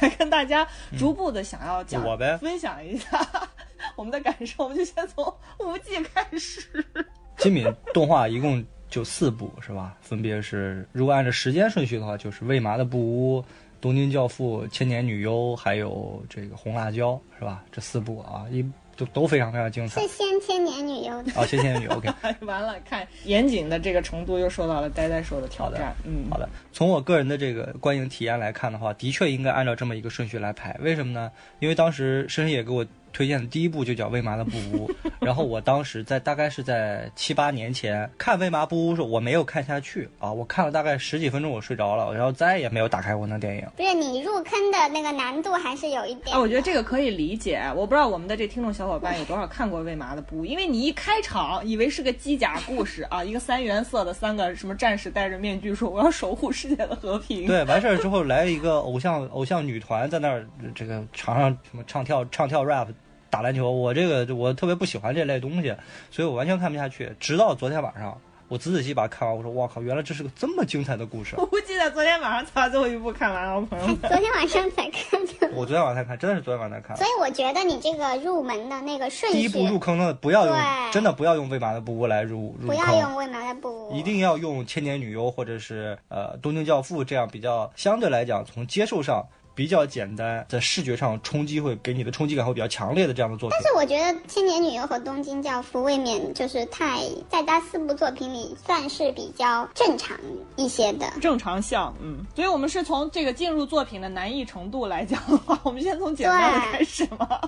[0.00, 0.66] 来跟大家
[0.98, 2.02] 逐步的想要讲
[2.38, 3.20] 分享一下
[3.96, 4.64] 我们的感受。
[4.64, 5.24] 我们就先从
[5.58, 6.84] 无忌开始。
[7.38, 8.64] 金敏动画一共。
[8.90, 9.96] 就四部是吧？
[10.00, 13.40] 分别是，如果按照时间顺序的话，就是《未麻的布屋》
[13.80, 17.64] 《东京教父》《千年女优》，还有这个《红辣椒》是吧？
[17.72, 18.64] 这四部啊，一
[18.96, 20.00] 都都非常非常精彩。
[20.02, 21.32] 是先《千年女优》的。
[21.34, 22.08] 哦，先《千年女优》OK。
[22.46, 25.94] 完了，看严谨的这个程度又受到了呆呆说的挑战。
[26.04, 26.48] 嗯，好的。
[26.72, 30.76] 从我个人的这个观影体验来看的话，的确应该按照这么一个顺序来排。
[30.80, 31.32] 为什么呢？
[31.58, 32.86] 因为当时深深也给我。
[33.12, 34.88] 推荐的第一部就叫《为麻的布屋》，
[35.20, 43.66] 然后我当时在大概是在七八年前看《为麻布屋》时，我没有看下去啊，我看了大概十几分钟，我睡着了，然后再也没有打开过那电影。
[43.76, 46.34] 不是你入坑的那个难度还是有一点。
[46.34, 47.62] 啊，我觉得这个可以理解。
[47.74, 57.46] 我不知道我们的这听众小伙伴有多少看过《为麻的布屋》，因为你一开场以为是个机甲故事啊，一个三原色的三个什么战士戴着面具说我要守护世界的和平。
[57.46, 62.88] 对，完事儿之后来一个偶像偶像女团在那儿这个场上什么唱跳唱跳 rap。
[63.30, 65.74] 打篮球，我这个我特别不喜欢这类东西，
[66.10, 67.10] 所以我完全看不下去。
[67.20, 73.96] 直到昨天晚上，我仔仔细把它看完，我说：“哇靠，原来这是个这么精彩的故事！” 我估计在昨天晚上才把最后一部看完啊，朋友们。
[74.02, 75.48] 昨天晚上才看的。
[75.54, 76.96] 我昨天晚上才看，真的是昨天晚上才看。
[76.96, 80.56] 所以我觉得你这个入门的那个顺序，第一步入坑的不要用，
[80.90, 82.68] 真的不要用《未麻的布屋》来入入坑。
[82.68, 89.24] 不要用《未麻的布屋》，一定要用《千年女优》或者是呃《东京教父》这样比较相对来讲从接受上。
[89.54, 93.58] 比较简单，在视觉上冲击会给你的冲击感会比较强烈的这样的作品。
[93.58, 100.16] 但是我觉得《千年女优》和《东京教父》未免就是太在他四部作品里算是比较正常
[100.56, 102.24] 一些的正常项，嗯。
[102.34, 107.40] 所以我们是从这个进入作品的难易程度来讲的话，我们先从简单的开始吗？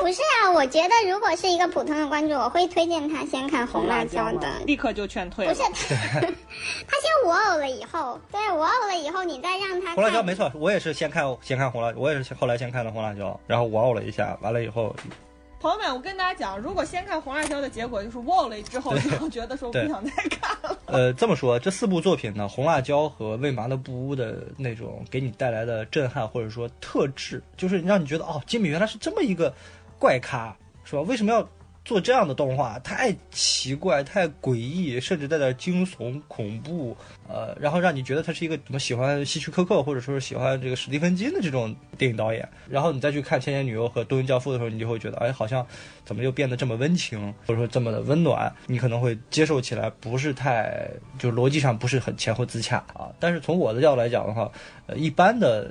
[0.00, 5.46] 不是啊，我觉得如果是一个普通的观众，我会推荐他先看《红辣椒》的，立刻就劝退。
[5.46, 14.94] 不是 他先《我偶了以后，对我 out 了以后，你再让他看红辣椒没错，我也是先看先看红辣，我也是后来先看的红辣椒，然后我 out 了一下，完了以后，
[15.58, 20.78] 朋友们，我跟大家讲，如果先看红辣椒的结果就是 wow 了之后，就觉得说不想再看了。
[20.86, 29.52] 呃，这么说，这四部作品呢，红辣椒和为麻的布屋的那种给你带来的震撼或者说特质，就是让你觉得哦，金敏原来是这么一个
[29.98, 31.02] 怪咖，是吧？
[31.02, 31.42] 为什么要
[31.84, 32.78] 做这样的动画？
[32.80, 36.96] 太奇怪，太诡异，甚至带点惊悚、恐怖，
[37.28, 42.48] 呃，然后让你觉得他是一个怎么喜欢希区柯克或者说是喜欢这个史蒂芬金的这种电影导演。
[42.68, 45.66] 然后你再去看《千年女优》和《东京教父》的时候，你就会觉得，哎，好像
[46.04, 48.52] 怎么又变得这么温情，或者说这么的温暖？
[48.66, 50.88] 你可能会接受起来不是太，
[51.18, 53.10] 就逻辑上不是很前后自洽啊。
[53.18, 54.50] 但是从我的角度来讲的话，
[54.86, 55.70] 呃，一般的。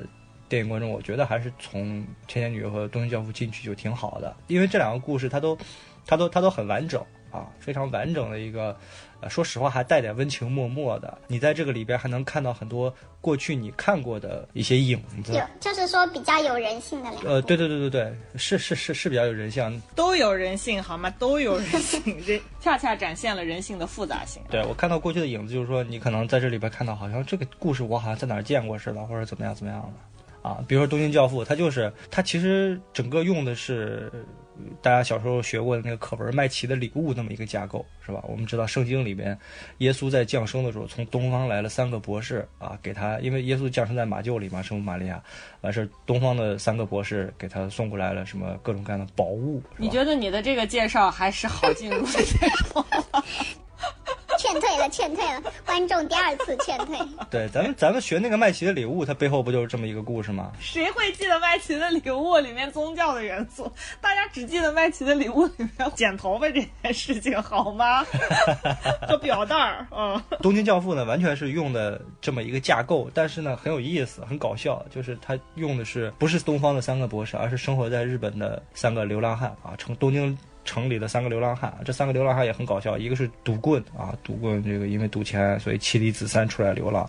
[0.49, 5.55] 电影观众，我觉得还是从《千年女优》和《东京教父》进去就挺好的，因为这两个故事它都，
[6.09, 8.75] 它都它都很完整啊，非常完整的一个，
[9.21, 11.15] 呃，说实话还带点温情脉脉的。
[11.27, 12.91] 你在这个里边还能看到很多
[13.21, 17.09] 过去你看过的一些影子有。，就是说比较有人性的。
[17.23, 19.79] 呃，对对对对对，是是是是比较有人性。
[19.95, 21.11] 都有人性好吗？
[21.19, 24.41] 都有人性， 人恰恰展现了人性的复杂性。
[24.49, 30.49] 对我看到过去的影子，就是说你可能在这里边看到，好像这个故事我好像在哪儿见过似的，或者怎么样怎么样的。
[30.49, 34.19] 啊，比如说《东京教父》，它就是它其实整个用的是呃
[34.81, 38.23] 大家小时候学过的那个课文《麦琪的礼物》那么一个架构，是吧？
[38.27, 39.37] 我们知道圣经里边，
[39.79, 45.21] 耶稣在降生的时候，从东方来了三个博士啊，给他，因为耶稣降生在马厩里嘛，圣母玛利亚，
[45.61, 52.85] 完事东方的三个博士给他送过来了什么各种各样的宝物，你觉得你的这个介绍还是好进入的介绍？
[54.39, 56.97] 劝退了，劝退了，观众第二次劝退。
[57.29, 60.53] 对，咱们咱们学那个麦琪的礼物，它背后不就是这么一个故事吗？
[60.61, 63.69] 谁会记得麦琪的礼物里面宗教的元素？
[63.99, 68.05] 大家只记得麦琪的礼物里面剪头发这件事情，好吗？
[69.09, 80.37] 做表带儿，嗯，东京教父呢，完全是用的这么一个架构，但是呢很有意思，很搞笑，就是他用的是不是东方的三个博士，而是生活在日本的三个流浪汉啊，成东京。
[80.69, 82.95] 城里的三个流浪汉，这三个流浪汉也很搞笑。
[82.95, 87.03] 一个是赌棍啊，赌棍这个因为赌钱，所以妻离子散出来流浪；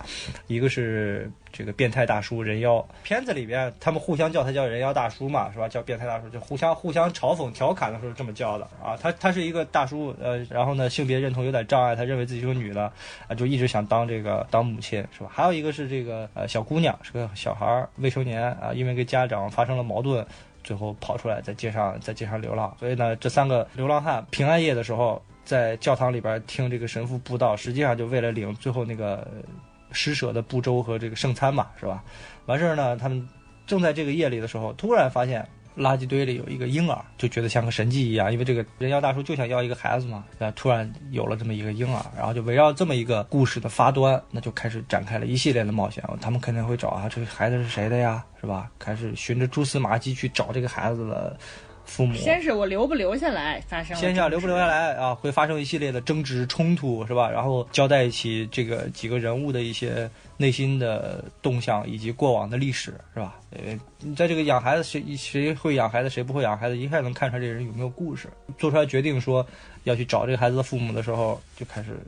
[0.47, 2.83] 一个是这个变态大叔人妖。
[3.03, 5.69] 片子里边他们互相叫他叫人妖大叔嘛，是吧？
[5.69, 8.97] 叫变态大叔，就互相互相嘲讽调侃的时候这么叫的啊。
[8.99, 12.91] 他他是一个大叔，呃，然后呢性别认同有点障碍，他认为自己是个女的
[13.29, 15.29] 啊，就一直想当这个当母亲，是吧？
[15.31, 20.27] 还有一个是这个呃小姑娘，是个小孩儿未成年啊，因为跟家长发生了矛盾。
[20.63, 29.27] 最后跑出来在街上在街上流浪，所以呢，这三个流浪汉平安夜的时候在教堂里边听这个神父布道，实际上就为了领最后那个
[29.93, 32.05] 施舍的布粥和这个圣餐嘛，是吧？
[32.47, 33.29] 完事儿呢，他们
[33.67, 35.47] 正在这个夜里的时候，突然发现
[35.77, 46.03] 垃圾堆里有一个婴儿，就觉得像个神迹一样，因为这个人妖大叔就想要一个孩子嘛，那突然有了这么一个婴儿，然后就围绕这么一个故事的发端，那就开始展开了一系列的冒险。
[46.21, 48.71] 他们肯定会找啊，这个孩子是谁的呀，是吧？
[48.79, 51.39] 开始循着蛛丝马迹去找这个孩子的
[51.91, 52.15] 父母。
[52.15, 54.95] 先是我留不留下来发生先下留不留下来？
[54.95, 57.29] 来啊，会发生一系列的争执冲突，是吧？
[57.29, 63.37] 然后交代起这个几个人物的一些内心的动向以及过往的历史，是吧？
[63.51, 68.29] 呃，你在这个养孩子谁谁会养孩子，谁不会养孩子，一看能看出来这人有没有故事。
[68.57, 69.45] 做出来决定说
[69.85, 71.99] 要去找这个孩子的父母的时候，就开始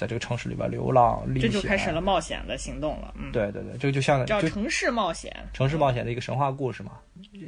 [0.00, 1.50] 在这个城市里边流浪历险。
[1.50, 3.12] 这就开始了冒险的行动了。
[3.18, 5.30] 嗯，，对对对，这个就像叫城市冒险。
[5.52, 6.92] 城市冒险的一个神话故事嘛，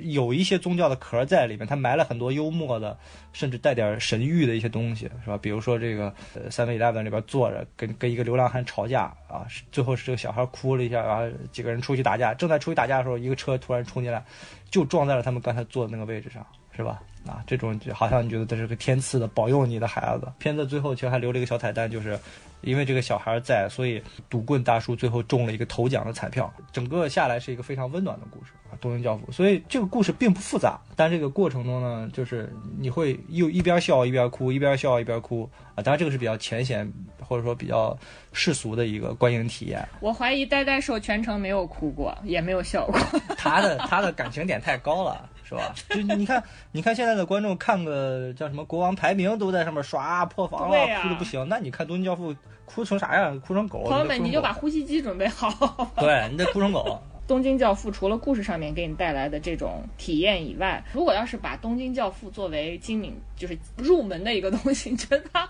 [0.03, 2.99] 有一些宗教的壳在里面，它埋了很多幽默的，
[3.33, 5.39] 甚至带点神域的一些东西，是吧？
[5.39, 14.23] 比如说这个呃三 e 11里边坐着跟跟一个流浪汉吵架啊，最后是这个小孩哭了一下，然后几个人出去打架，正在出去打架的时候，一个车突然冲进来，
[14.69, 17.01] 就撞在了他们刚才坐的那个位置上，是吧？
[17.27, 20.31] 啊，这种就好像你觉得这是个天赐的保佑你的孩子。
[20.39, 22.19] 片子最后其实还留了一个小彩蛋，就是
[22.63, 26.53] 因为这个小孩在，所以赌棍大叔最后中了一个头奖的彩票。
[26.73, 29.31] 整个下来是一个非常温暖的故事啊，东京教父。
[29.31, 35.83] 所以这个故事并不复杂，但这个过程中呢，就是你会又一边笑一边哭，一边笑一边哭啊。
[35.83, 36.91] 当然这个是比较浅显
[37.21, 37.97] 或者说比较
[38.33, 39.87] 世俗的一个观影体验。
[40.01, 42.99] 我怀疑呆呆兽全程没有哭过，也没有笑过。
[43.37, 45.75] 他的他的感情点太高了，是吧？
[45.91, 46.43] 就你看，
[46.73, 51.47] 你看现在的观众看个叫什么国王排名都在上面刷破防了，哭的不行。
[51.49, 52.33] 那你看《东京教父》
[52.65, 53.39] 哭成啥样？
[53.41, 53.85] 哭成狗。
[53.85, 55.93] 朋友们，你就把呼吸机准备好。
[55.97, 57.01] 对你得哭成狗。
[57.29, 65.49] 东京教父除了故事上面给你带来的这种体验以外，如果要是把东京教父作为精敏就是入门的一个东西，你觉得它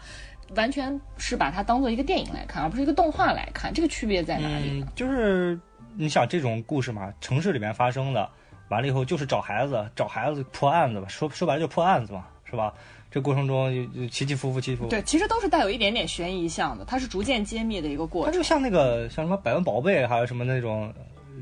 [0.55, 4.87] 完全是把它当做一个电影来看，而不是一个动画来看，这个区别在哪里呢？
[4.87, 5.59] 嗯，就是
[5.97, 8.29] 你想这种故事嘛，城市里面发生的，
[8.73, 12.73] 完了以后就是找孩子，找孩子破案子吧，说说白了就破案子嘛，是吧？
[13.11, 14.87] 这过程中就起起伏伏，起伏。
[14.89, 18.33] 对，其实都是带有一点点悬疑向的，它是逐渐揭秘的一个过程。
[18.33, 20.91] 它就像那个像什么百万宝贝，还有什么那种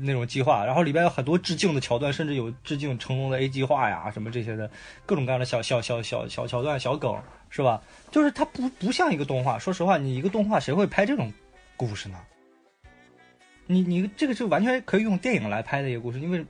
[0.01, 4.69] 那种计划，然后里边有很多致敬的桥段，甚至有致敬成龙的 A 计划呀，什么这些的
[5.05, 7.17] 各种各样的小小小小小桥段、小梗，
[7.49, 7.81] 是吧？
[8.11, 9.57] 就是它不不像一个动画。
[9.57, 11.31] 说实话，你一个动画谁会拍这种
[11.77, 12.17] 故事呢？
[13.67, 16.45] 你你这个是完全可以用电影来拍的一个故事，因为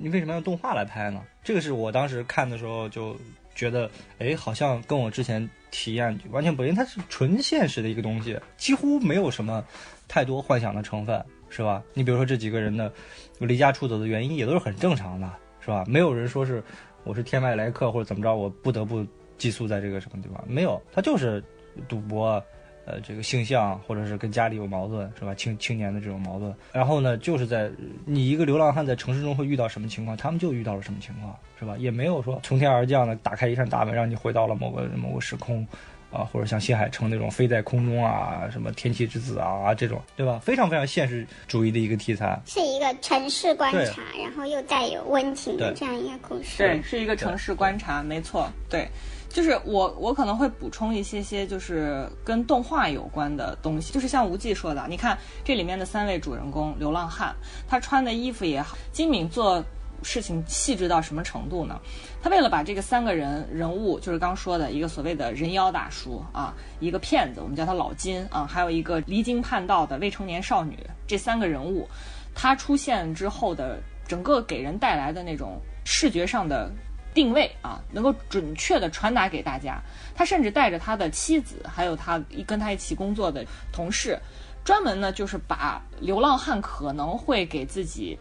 [0.00, 1.22] 你为什么要用动画来拍呢？
[1.42, 3.16] 这个是我当时看的时候就
[3.54, 6.74] 觉得，哎，好像跟我之前体验完全不一样。
[6.74, 9.64] 它是纯现实的一个东西，几乎没有什么
[10.08, 11.82] 太多幻想的成分，是吧？
[11.92, 12.92] 你比如说这几个人的
[13.38, 15.30] 离家出走的原因也都是很正常的，
[15.60, 15.84] 是吧？
[15.86, 16.62] 没有人说是
[17.04, 19.06] 我是天外来客或者怎么着，我不得不
[19.38, 21.42] 寄宿在这个什么地方，没有，他就是
[21.88, 22.42] 赌博。
[22.86, 25.34] 呃，这个性向或者是跟家里有矛盾，是吧？
[25.34, 27.70] 青青年的这种矛盾，然后呢，就是在
[28.04, 31.76] 你一个流浪汉在城市中会遇到什么情况，他们就遇到了什么情况，是吧？
[31.78, 35.66] 也没有说从天而降的打开一扇大门让你回到了某个某个时空，
[36.12, 40.38] 啊，或者像新海诚那种飞在空中啊，什么天气之子啊这种，对吧？
[40.40, 46.58] 非常非常现实主义的一个题材，是一个城市观察，然后又带有温情的这样一个故事。
[46.58, 48.86] 对，是一个城市观察，没错，对。
[49.34, 53.92] 就是我，我可能会补充一些些，就是跟动画有关的东西。
[53.92, 57.34] 就是像无忌说的，你看这里面的三位主人公流浪汉，
[57.66, 59.60] 他穿的衣服也好，金敏做
[60.04, 61.80] 事情细致到什么程度呢？
[62.22, 70.78] 他为了把这个三个人人物，就是刚说的一个所谓的人妖大叔啊，一个骗子，我们叫他老金啊，还有一个离经叛道的未成年少女，
[71.08, 71.88] 这三个人物，
[72.36, 76.70] 他出现之后的整个给人带来的那种视觉上的。
[77.14, 79.80] 定位啊，能够准确的传达给大家。
[80.14, 84.18] 他甚至带着他的妻子，还有他一跟他一起工作的同事，
[84.64, 88.18] 专门呢就是把流浪汉可能会给自己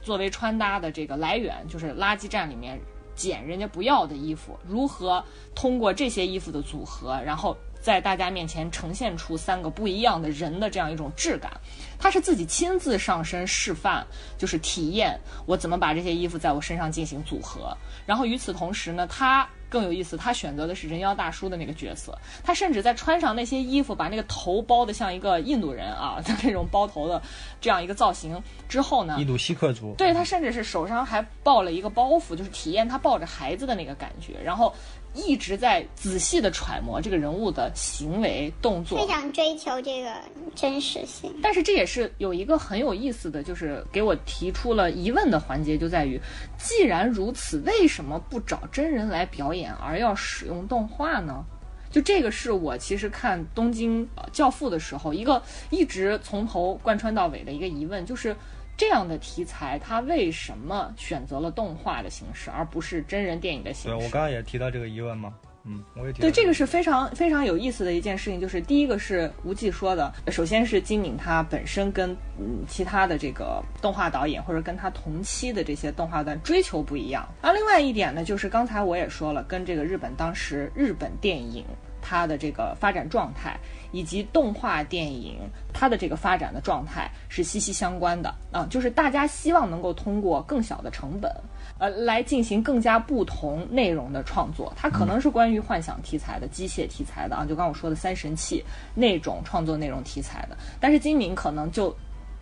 [0.00, 2.80] 作为穿搭的这个来源，就是垃圾站里面
[3.16, 11.50] 捡人家不要的衣服，如何通过这些衣服的组合，然后在大家面前呈现出三个不一样的人的这样一种质感。
[11.98, 14.06] 他是自己亲自上身示范，
[14.36, 17.74] 就是体验我怎么把这些衣服在我身上进行组合。
[18.04, 22.16] 然后与此同时呢，他更有意思，他选择的是人妖大叔的那个角色。
[22.44, 27.20] 他甚至在穿上那些衣服，把那个头包的像一个印度人啊，就 那种包头的
[27.60, 29.94] 这样一个造型之后呢，印度锡克族。
[29.98, 34.34] 对他甚至是手上还抱了一个包袱，就是体验他抱着孩子的那个感觉。
[34.44, 34.74] 然后。
[35.16, 40.12] 一直在仔细的揣摩这个人物的行为动作，非常追求这个
[40.54, 41.34] 真实性。
[41.42, 46.20] 但是这也是有一个很有意思的就是给我提出了疑问的环节，就在于，
[46.58, 51.44] 既然如此，为什么不找真人来表演，而要使用动画呢？
[51.90, 58.36] 就这个是我其实看《东京教父》的时候，一个一直从头贯穿到尾的一个疑问，就是。
[58.76, 63.96] 这样的题材，它为什么选择了动画的形式，而不是真人电影的形式？
[63.96, 66.20] 对我刚刚也提到这个疑问嘛，嗯，我也提。
[66.20, 81.64] 对，这个是非常非常有意思的一件事情，就是第一个是无忌说的，首先是金敏他本身跟嗯其他的这个动画导演或者跟他同期的这些动画的追求不一样，而另外一点呢，就是刚才我也说了，跟这个日本当时日本电影
[82.06, 83.58] 它的这个发展状态。
[83.92, 85.38] 以及动画电影
[85.72, 91.32] 它的这个发展的状态是息息相关的啊，就是大家希望能够通过更小的成本，
[91.78, 94.70] 呃，来进行更加不同内容的创作。
[94.76, 98.62] 它可能是关于幻想题材的、机械题材的啊，就刚我说的三神器
[98.94, 100.58] 那种创作内容题材的。
[100.78, 101.94] 但是金敏可能就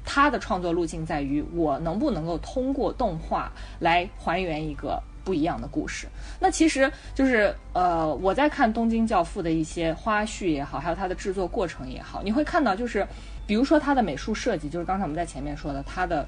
[0.04, 5.00] 他的创作路径在于，我能不能够通过动画来还原一个。
[5.24, 6.06] 不一样的故事，
[6.38, 13.06] 那其实就是呃，我在看《东京教父》的一些花絮也好，还有它的制作过程也好，你会看到就是，
[13.46, 16.24] 比如说它的美术设计，就是刚才我们在前面说的它的。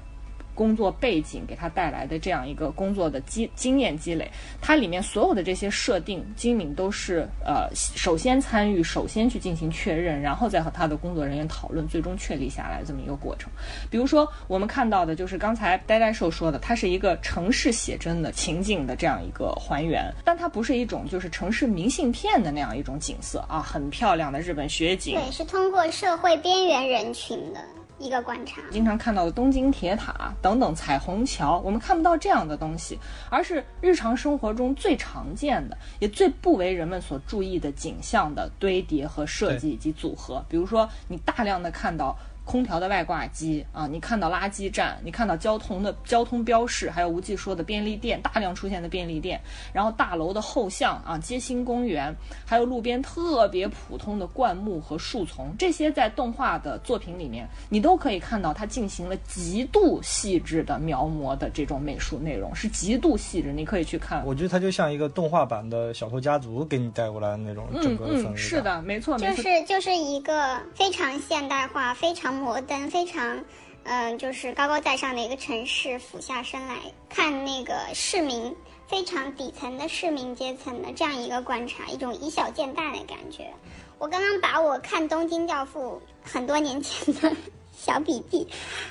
[0.57, 4.27] 工作背景给他带来的这样一个工作的积经验积累，
[4.59, 13.51] 它里面所有的这些设定，金敏都是呃首先参与，首先去进行确认，然后再和他的工作人员讨论，最终确立下来这么一个过程。
[13.91, 27.59] 比如说我们看到的就是刚才呆呆兽说的，它是一个城市写真的情景的这样一个还原，但它不是一种就是城市明信片的那样一种景色啊，很漂亮的日本雪景，对，是通过社会边缘人群的。
[27.99, 32.97] 一个观察，经常看到的东京铁塔等等彩虹桥，我们看不到这样的东西，
[33.29, 40.45] 而是日常生活中最常见的，也最不为人们所注意的景象的堆叠和设计以及组合。
[40.47, 42.17] 比如说，你大量的看到
[42.47, 49.37] 空调的外挂机啊，你看到垃圾站，你看到交通的交通标识，还有无忌说的便利店，大量出现的便利店，
[49.73, 64.25] 然后大楼的后巷啊，街心公园，还有路边特别普通的灌木和树丛，这些在动画的作品里面，你都可以看到它进行了极度细致的描摹的这种美术内容，是极度细致，你可以去看。
[64.25, 68.33] 我觉得它就像一个动画版的小偷家族给你带过来的那种整个的氛围感。
[68.33, 73.43] 嗯，是的，没错，没错，就是就是一个非常现代化、非常摩登、非常，
[73.83, 76.75] 嗯，就是高高在上的一个城市，俯下身来
[77.09, 78.55] 看那个市民
[78.87, 83.51] 非常底层的市民阶层的这样一个观察，一种以小见大的感觉。
[83.99, 87.35] 我刚刚把我看《东京教父》很多年前的
[87.75, 88.47] 小笔记，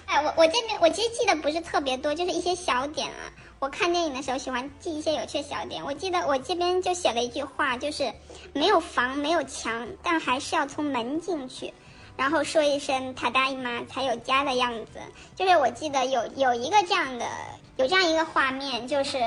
[0.07, 3.33] 哎，我我这边我其实记得不是特别多，就是一些小点啊。
[3.59, 5.83] 我看电影的时候喜欢记一些有趣小点。
[5.83, 8.13] 我记得我这边就写了一句话，就是
[8.53, 11.73] 没有房没有墙，但还是要从门进去，
[12.17, 14.99] 然后说一声“他大姨妈”才有家的样子。
[15.35, 17.27] 就是我记得有有一个这样的
[17.77, 19.19] 有这样一个画面，就是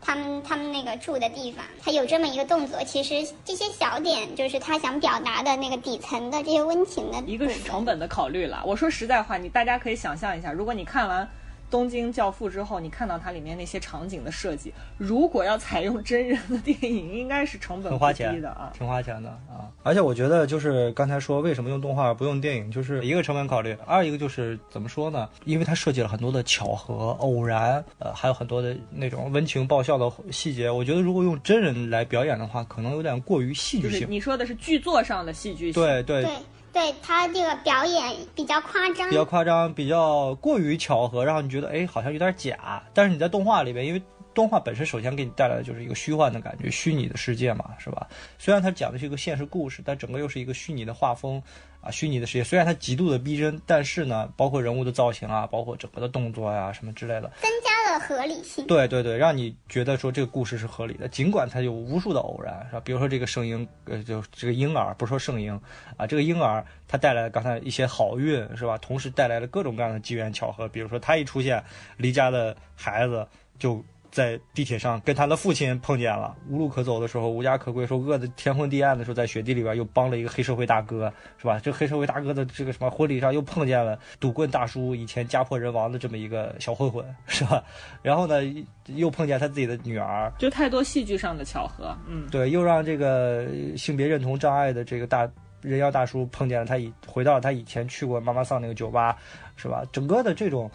[0.00, 2.82] 他们他们那个住的地方，他有这么一个动作。
[2.84, 7.18] 其实这些小点就是他想表达的那个底层的这些温情的。
[7.26, 8.62] 一个是成本的考虑了。
[8.64, 11.28] 我说实在话，你大家可以想象一下，如果你看完。
[11.70, 19.70] 东京教父之后，你看到它里面那些场景的设计，如果要采用真人的电影，应该是成本很花钱的啊，挺花钱的啊。
[19.82, 25.28] 而且我觉得，就是刚才说为什么用动画不用电影，就是一个成本考虑，二一个就是怎么说呢？
[25.44, 30.70] 因为它设计了很多的巧合、偶然，呃，还有很多的那种温情爆笑的细节。
[30.70, 34.06] 我觉得如果用真人来表演的话，可能有点过于戏剧性。
[34.08, 36.22] 你说的是剧作上的戏剧性，对对。
[36.22, 36.32] 对
[36.76, 42.82] 对他这个表演比较夸张，比较夸张，比较过于巧合，让你觉得哎，好像有点假。
[42.92, 44.02] 但是你在动画里边，因为
[44.34, 48.06] 动画本身首先给你带来的就是一个虚幻的感觉，虚拟的世界嘛，是吧？
[48.38, 51.42] 虽然它讲的是一个现实故事，但整个又是一个虚拟的画风
[51.86, 52.42] 啊，虚拟的世界。
[52.42, 58.66] 虽然它极度的逼真，但是呢，包括人物的造型啊，包括整个的动作呀什么之类的，增加了合理性。
[58.66, 62.80] 对对对，让你觉得说这个故事是合理的，尽管它有无数的偶然，是吧？
[62.84, 65.58] 比如说这个圣婴，呃，就这个婴儿，不是说圣婴
[65.96, 68.76] 啊，这个婴儿他带来了刚才一些好运，是吧？
[68.78, 71.62] 同时带来了各种各样的机缘巧合，比如说他一出现，
[71.96, 73.26] 离家的孩子
[73.58, 73.84] 就。
[74.16, 81.60] 在地铁上跟他的父亲碰见了，无路可走的时候，无家可归，说饿得天昏地暗的时候，在雪地里边又帮了一个黑社会大哥，是吧？
[81.62, 87.62] 这黑社会大哥的这个什么婚礼上又碰见了赌棍大叔，以前家破人亡的这么一个小混混，是吧？
[88.00, 88.40] 然后呢，
[88.86, 93.46] 又碰见他自己的女儿，就太多戏剧上的巧合，嗯，对，又让这个
[93.76, 99.14] 性别认同障碍的这个大人妖大叔碰见了他以回到了他以前去过妈妈桑那个酒吧，
[99.56, 99.84] 是吧？
[99.92, 100.70] 整个的这种。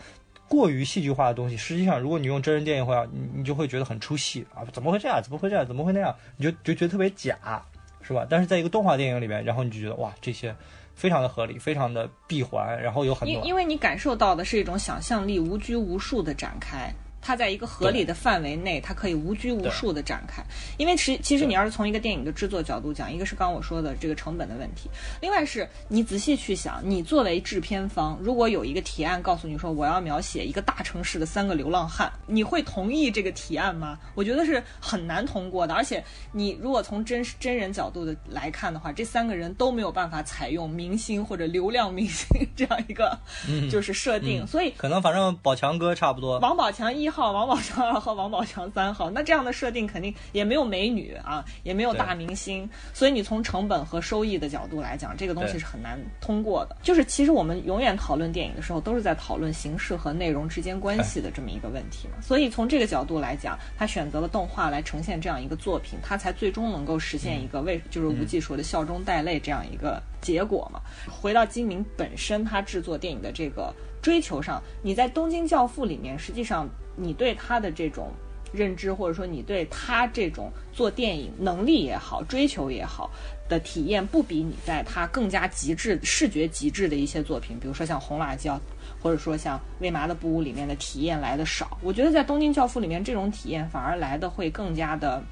[0.51, 4.67] 过于戏剧化的东西，实际上，如果你用真人电影话，你你就会觉得很出戏啊！
[4.73, 5.23] 怎么会这样？
[5.23, 5.65] 怎么会这样？
[5.65, 6.13] 怎么会那样？
[6.35, 7.37] 你就就觉得特别假，
[8.01, 8.27] 是吧？
[8.29, 10.53] 但是在一个动画电影里面，然后你就觉得哇，这些
[10.93, 16.93] 非常的合理，非常的闭环，然后有很多，因因为你感受到的是一种想象力无拘无束的展开。
[17.21, 20.43] 它在一个合理的范围内，它可以无拘无束的展开。
[20.77, 24.89] 因为其其实你要是从一个电影的制作角度讲，一个是刚我说的这个成本的问题，
[25.21, 33.99] 另外是你仔细去想，你作为制片方，如果有一个提案告诉你说我要描写一个大城市的三个流浪汉，你会同意这个提案吗？
[34.15, 35.75] 我觉得是很难通过的。
[35.75, 43.15] 而且你如果从真真人角度的来看的话，这三个人都没有办法采用明星或者流量明星这样一个
[43.69, 47.10] 就是设定，所以可能反正宝强哥差不多，王宝强一。
[47.11, 56.77] 号王宝强二号，王宝强三号，那这样的设定肯定也没有美女啊，也没有大明星，所以你从成本和收益的角度来讲，这个东西是很难通过的。
[56.81, 62.13] 就是其实我们永远讨论电影的时候，都是在讨论形式和内容之间关系的这么一个问题嘛。
[62.21, 70.79] 所以从这个角度来讲，他选择了动画来呈现这样一个作品，他才最终能够实现一个为就是无忌说的笑中带泪这样一个结果嘛。
[71.11, 76.69] 回到金明本身，他制作电影的这个追求上，你在《东京教父》里面实际上。
[77.01, 78.11] 你对他的这种
[78.53, 83.09] 认知，或者说你对他这种做电影能力也好、追求也好
[83.49, 88.55] 的体验，不比你在他更加极致、视觉极致的一些作品，比如说像《红辣椒》，
[89.01, 91.77] 或者说像《为麻的布屋》里面的体验来的少。
[91.81, 95.23] 我觉得在《东京教父》里面，这种体验反而来的会更加的。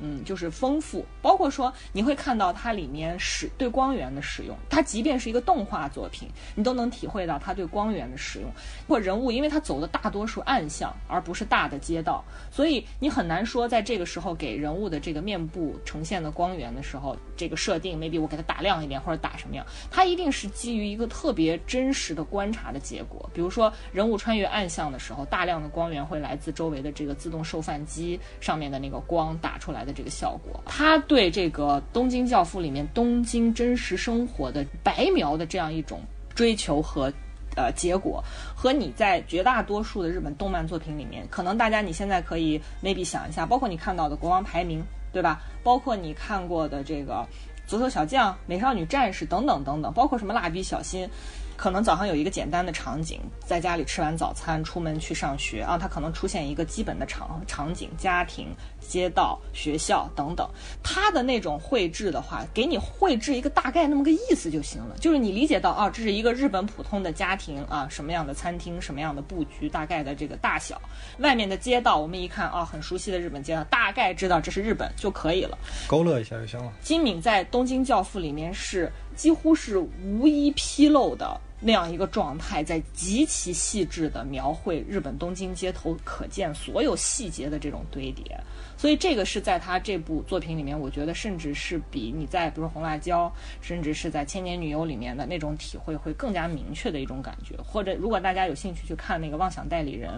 [0.00, 8.50] 嗯，就是丰富，包括说你会看到它里面使对光源的使用，它即便是一个动画作品，你都能体会到它对光源的使用。
[8.88, 23.30] 或人物，因为他走的大多数暗巷，而不是大的街道，所以你很难说在这个时候给人物的这个面部呈现的光源的时候，这个设定 maybe 我给它打亮一点或者打什么样，它一定是基于一个特别真实的观察的结果。
[23.32, 29.83] 比如说人物穿越暗巷的时候，大量的光源会来自周围的这个自动售饭机上面的那个光打出来。
[29.84, 36.00] 的这个效果，他对这个《东京教父》里面东京真实生活的白描的这样一种
[36.34, 37.12] 追求和
[37.56, 38.22] 呃结果，
[38.54, 44.82] 和你在绝大多数的日本动漫作品里面，可能大家你现在可以 maybe 想一下，包括你看到的国王排名，
[45.12, 45.40] 对吧？
[45.62, 47.26] 包括你看过的这个
[47.66, 51.08] 足球小将、美少女战士等等等等，包括什么蜡笔小新。
[51.56, 58.48] 可能早上有一个简单的场景，在家里吃完早餐，出门去上学啊，它可能出现一个基本的场场景，家庭、
[58.88, 60.48] 街道、学校等等。
[60.82, 70.80] 它的那种绘制的话，给你绘制一个大概那么个意思就行了，就是你理解到啊，这是一个日本普通的家庭啊，什么样的餐厅，什么样的布局，大概的这个大小，
[71.18, 75.58] 外面的街道，我们一看啊，很熟悉的日本街道，大概知道这是日本就可以了，
[75.88, 76.72] 勾勒一下就行了。
[76.80, 78.92] 金敏在《东京教父》里面是。
[79.14, 88.38] 几乎是无一纰漏的那样一个状态，在极其细致的描绘日本东京街头可见所有细节的这种堆叠，
[88.76, 93.26] 所以这个是在他这部作品里面，我觉得甚至是比你在比如《红辣椒》，
[93.66, 97.56] 甚至是在《千年女优》里面的那种体会会更加明确的一种感觉。
[97.62, 100.10] 或者，如果大家有兴趣去看那个《妄想代理人》，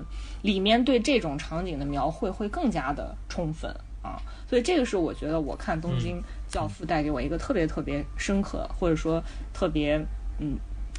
[0.42, 3.70] 里面对这种场景的描绘会更加的充分
[4.03, 4.20] 啊。
[4.49, 6.20] 所以这个是我觉得我看东京。
[6.49, 9.20] 教父带给我一个特别特别深刻，或者说
[9.53, 9.99] 特别
[10.38, 10.57] 嗯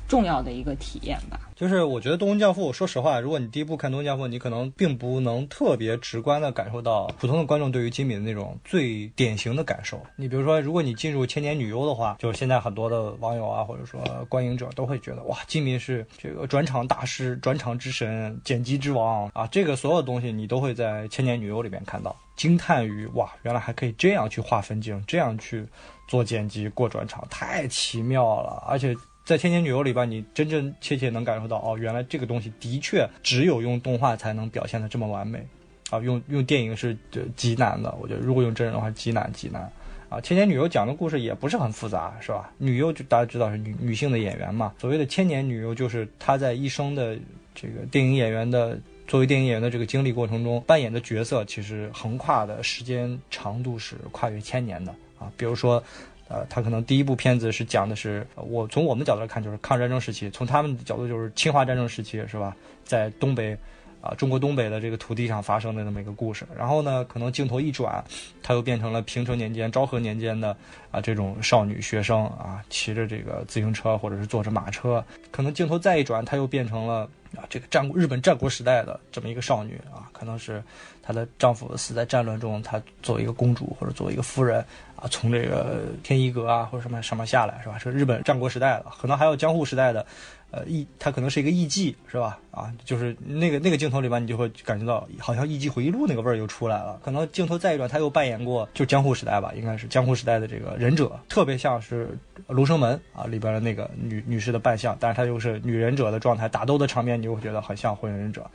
[0.07, 1.39] 重要的一个体验吧。
[1.55, 9.99] 就是我觉得《东京教父》，说实话，如果你第一部看《东京教父》，你可能并不能特别直观的感受到普通的观众对于金敏的那种最典型的感受。
[10.15, 13.99] 你比如说，如果你进入《千年女优》的话，就是现在很多的网友啊，或者说
[14.29, 22.15] 观影者都会觉得，哇，金敏是这个转场大师、转场之神、剪辑之王啊，这个所有东西你都会在《千年女优》里面看到。
[22.35, 25.65] 惊叹于哇，原来还可以这样去画分镜，这样去
[26.07, 28.63] 做剪辑、过转场，太奇妙了！
[28.67, 28.95] 而且
[29.27, 35.45] 在《千年女优》里边，你真真切切能感受到，哦，原来这个东西的确只有用动画才能表现的这么完美
[35.89, 35.99] 啊！
[35.99, 36.97] 用用电影是
[37.35, 39.69] 极难的，我觉得如果用真人的话，极难极难
[40.07, 40.17] 啊！
[40.21, 42.49] 《千年女优》讲的故事也不是很复杂，是吧？
[42.57, 47.17] 女优就大家知道是女女性的演员嘛，所谓的千年女优就是她在一生的
[47.53, 48.79] 这个电影演员的。
[49.07, 55.31] 作为电影演员的这个经历过程中，扮演的角色其实横跨的时间长度是跨越千年的啊。
[55.37, 55.81] 比如说，
[56.29, 62.55] 呃，他可能第一部片子是讲的是我从我们角度来看就是抗日战争时期，从他们的角度就是侵华战争时期，是吧？
[62.83, 63.57] 在东北。
[63.99, 68.01] 啊，中国东北的这个土地上发生的那么一个故事，然后呢，可能镜头一转，
[68.43, 70.55] 他又变成了平成年间、昭和年间的
[70.91, 80.63] 啊这种少女学生啊，骑着这个自行车或者是坐着马车，可能镜头再一转，他又变成了啊这个战国日本战国时代的这么一个少女啊，可能是
[81.07, 84.59] 她的丈夫死在战乱中，她作为一个公主或者作为一个夫人
[84.97, 87.77] 啊，从这个天一阁啊或者什么上面下来，是吧？
[87.77, 90.05] 是日本战国时代的，可能还有江户时代的。
[90.49, 92.39] 呃，艺她可能是一个艺妓，是吧？
[92.51, 96.97] 啊，就是那个那个镜头里边，你就会感觉到好像《艺妓回忆录》那个味儿又出来了。
[97.03, 102.07] 可能镜头再一转，她又扮演过，就江户时代吧，应该是江户时代的这个忍者，特别像是
[102.47, 108.49] 《卢生门》啊里边的那个女女士的扮相，但是她又是女忍者的状态，打斗的场面你就会觉得很像火影忍者。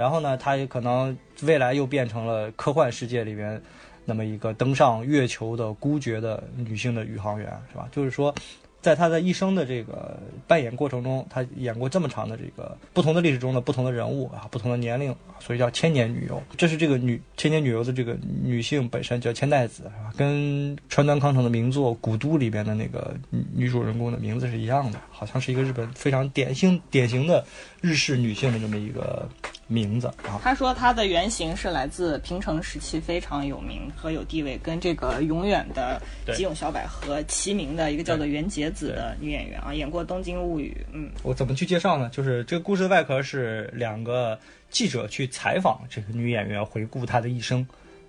[0.00, 3.60] 然后呢，她也可能未来又变成了科幻世界里边
[4.06, 7.86] 那么一个登上月球的孤绝的女性的宇航员，是吧？
[7.92, 8.34] 就是说。
[8.82, 16.42] 在他的一生的这个扮演过程中，他演过这么长的这个不同的历史中的不同的人物啊，不同的年龄，所以叫千年女优。
[16.56, 20.14] 这是这个女千年女优的这个女性本身叫千代子，是吧？
[20.16, 23.14] 跟川端康成的名作《古都》里边的那个
[23.54, 27.44] 女主人公的名字是一样的，好像是一个日本非常典型典型的
[27.82, 29.28] 日式女性的这么一个。
[29.72, 36.02] 名字啊，他说他的原型是来自平成时期非常有名和有地位，跟这个永远的
[36.34, 40.76] 吉永小百合齐名的一个叫做原节子的女演员啊，演过《东京物语》。
[40.92, 42.10] 嗯，我怎么去介绍呢？
[42.12, 44.36] 就是这个故事的外壳是两个
[44.70, 47.64] 记者去采访这个女演员，回顾她的一生。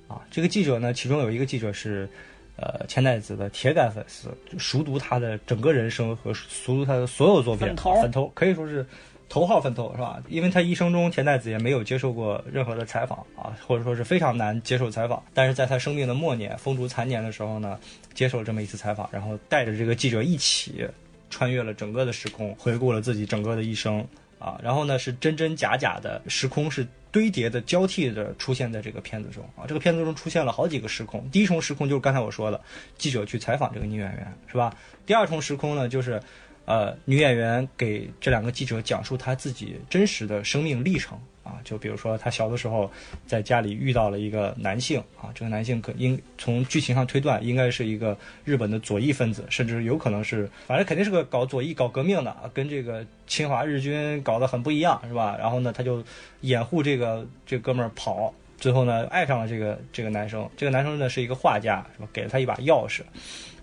[0.07, 2.09] 啊，这个记者呢，其中有一个记者是，
[2.55, 8.83] 呃，千代子的铁杆粉丝，熟读她的整个人生和熟读她的所有作品，粉头，粉头可以说是。
[9.31, 10.21] 头号奋斗是吧？
[10.27, 15.23] 因为他一生中田代子也没有接受过任何的采访啊，或者说是非常难接受采访。
[15.33, 17.79] 但是在他生命的末年、风烛残年的时候呢，
[18.13, 20.85] 接受了这么一次采访，然后带着这个记者一起
[21.29, 24.05] 穿越了整个的时空，回顾了自己整个的一生
[24.37, 24.59] 啊。
[24.61, 29.63] 然后呢，是真真假假的时空是堆叠的、交替的出现在这个片子中啊。
[29.65, 32.59] 这个片子中出现了好几个时空，第一重时空就是刚才我说的
[32.97, 34.75] 记者去采访这个女演员是吧？
[35.05, 36.21] 第二重时空呢就是。
[36.65, 42.89] 呃，女演员给这两个记者讲述她自己真实的生命历程啊，就比如说她小的时候
[43.25, 55.35] 在家里遇到了一个男性啊，这个男性可应从剧情上推断应该是一个日本的左翼分子，甚至有可能是，反正肯定是个搞左翼、搞革命的啊，跟这个侵华日军搞得很不一样，是吧？
[55.37, 56.01] 然后呢，他就
[56.41, 62.07] 掩护这个这哥们儿跑，最后呢爱上了这个这个男生，这个男生呢是一个画家，是吧？
[62.13, 63.01] 给了他一把钥匙，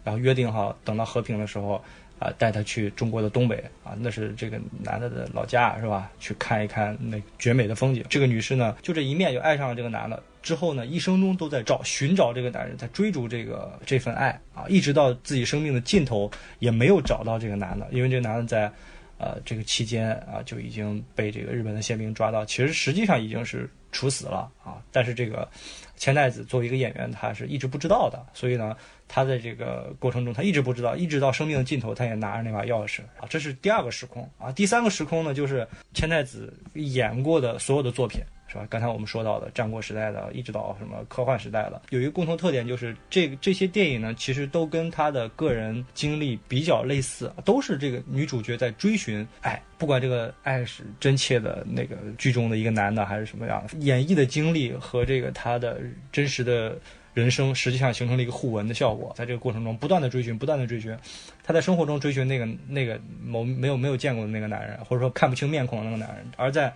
[0.02, 1.82] 然后约定好等到和平的时候。
[2.18, 6.10] 啊，带他去中国的东北啊，那是这个男的的老家是吧？
[6.18, 8.04] 去看一看那绝美的风景。
[8.08, 18.72] 这个女士呢，就这一面就爱上了这个男的，之后呢，一生中都在找寻找这个男人，在追逐这个这份爱啊，一直到自己生命的尽头也没有找到这个男的，因为这个男的在。
[19.20, 24.78] 呃，这个期间啊，就已经被这个日本的宪兵抓到，其实实际上已经是处死了啊。
[24.92, 25.48] 但是这个
[25.96, 28.76] 千代子作为一个演员，他是一直不知道的，所以呢，
[29.08, 33.26] 他在这个过程中，他一直不知道，一直到生命的尽头，他也拿着那把钥匙啊。
[33.28, 34.52] 这是第二个时空啊。
[34.52, 38.20] 第三个时空呢，就是千代子演过的所有的作品。
[38.50, 38.66] 是吧？
[38.70, 55.78] 刚才我们说到的战国时代的，一直到什么科幻时代的，有一个共同特点，就是这这些电影呢，其实都跟他的个人经历比较类似，都是这个女主角在追寻爱，不管这个爱是真切的那个剧中的一个男的，还是什么样的，演绎的经历和这个他的
[56.10, 56.74] 真实的
[57.18, 60.96] 人生，实际上形成了一个互文的效果，在这个过程中不断的追寻，不断的追寻，
[61.42, 66.72] 他在生活中追寻那个那个某没有没有见过的那个男人，或者说看不清面孔的那个男人，而在。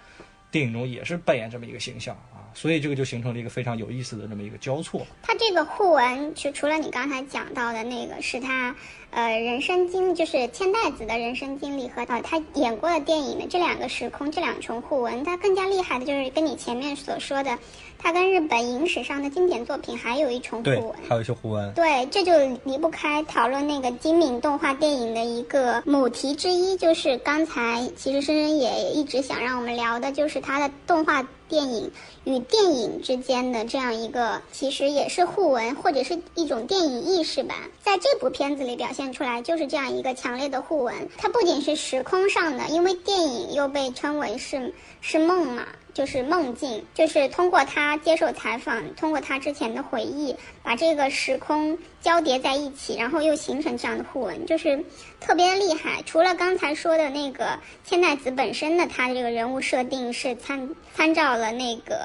[0.51, 5.07] 电影中也是扮演这么一个形象啊，所以这个就形成了一个非常有意思的这么一个交错。
[5.23, 8.77] 他这个互文，就除了你刚才讲到的那个，是他
[9.13, 17.59] 呃人生经，就是千代子的人生经历和呃他演过的电影的这两个时空，这两重互文，他更加厉害的就是跟你前面所说的。
[18.03, 21.73] 它跟日本影史上的经典作品还有一重互文，还有一些互文。
[21.75, 22.33] 对，这就
[22.65, 31.93] 离不开讨论那个精敏动画电影的一个母题之一，就是刚才其实深深也一直想让我们聊的，就是它的动画电影
[32.25, 37.55] 与电影之间的这样一个，其实也是互文或者是一种电影意识吧。
[37.81, 41.09] 在这部片子里表现出来，就是这样一个强烈的互文。
[41.17, 45.67] 它不仅是时空上的，因为电影又被称为是是梦嘛。
[45.95, 54.85] 就是梦境，就是通过他接受采访，通过他之前的回忆，把这个时空交叠在一起，然后又形成这样的互文，就是
[55.21, 56.03] 特别厉害。
[56.07, 62.01] 除了刚才说的那个千代子本身的他的这个人物设定是参参照了那个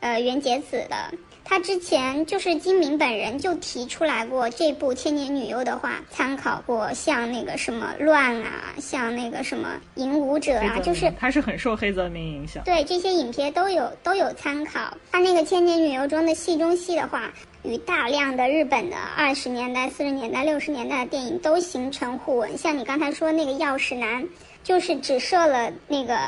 [0.00, 1.12] 呃原节子的。
[1.46, 12.64] 他之前就是金明本人就提出来过，这部《千年女优》的话，参考过像那个什么乱啊，像那个什么影舞者啊，就是他是很受黑泽明影响。
[12.64, 14.96] 对这些影片都有都有参考。
[15.12, 17.30] 他那个《千年女优》中的戏中戏的话，
[17.62, 22.56] 与大量的日本的二十年代、四十年代、六十年代的电影都形成互文。
[22.56, 24.26] 像你刚才说那个钥匙男，
[24.62, 26.18] 就是只设了那个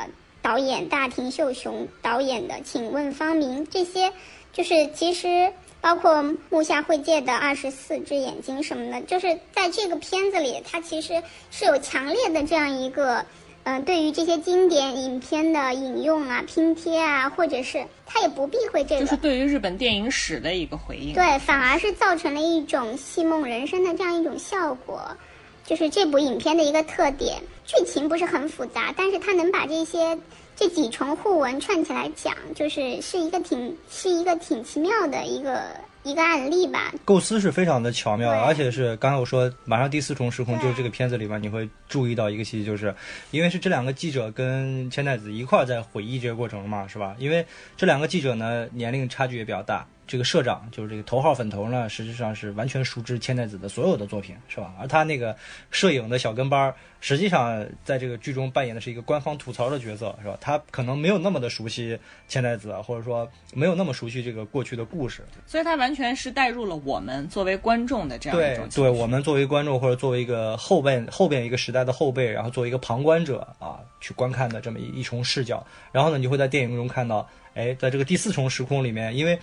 [0.42, 4.12] 导演大庭秀雄导演的《请问方明》这些。
[4.56, 5.52] 就是其实
[5.82, 13.26] 包括木下惠介的二十四只眼睛什么的，就是在这个片子里，它其实是有强烈的这样一个，
[13.64, 21.12] 嗯，对于这些经典影片的引用啊、拼贴啊，或者是他也不避讳这个，就是对于日本电影史的一个回应。
[21.12, 25.02] 对，反而是造成了一种戏梦人生的这样一种效果，
[25.66, 27.36] 就是这部影片的一个特点。
[27.66, 30.18] 剧情不是很复杂，但是它能把这些。
[30.56, 35.62] 这几重互文串起来讲，就是是一个挺是一个挺奇妙的一个
[36.02, 36.94] 一个案例吧。
[37.04, 42.94] 构思是非常的巧妙，而且是刚才我说马上第四重时空，就是这个片子里面你会注意到一个细节，就是
[43.32, 47.14] 因为是这两个记者跟千代子一块在回忆这个过程嘛，是吧？
[47.18, 47.44] 因为
[47.76, 49.86] 这两个记者呢年龄差距也比较大。
[50.06, 54.72] 这个社长就是这个头号粉头呢，实际上是完全熟知千代子的所有的作品，是吧？
[54.78, 55.36] 而他那个
[55.70, 60.38] 摄影的小跟班，实际上在这个剧中扮演的是一个官方吐槽的角色，是吧？
[60.40, 61.98] 他可能没有那么的熟悉
[62.28, 68.68] 千代子，或者说没有那么熟悉这个过去的故事，所以他完全是带入了我们作为观众的这样一种。
[68.68, 79.38] 对，对我们作为观众或者作为一个后辈后边一个时代的后辈，然后作为一个旁观者啊去观看的这么一一重视角，然后呢，你会在电影中看到，哎，在这个第四重时空里面，因为。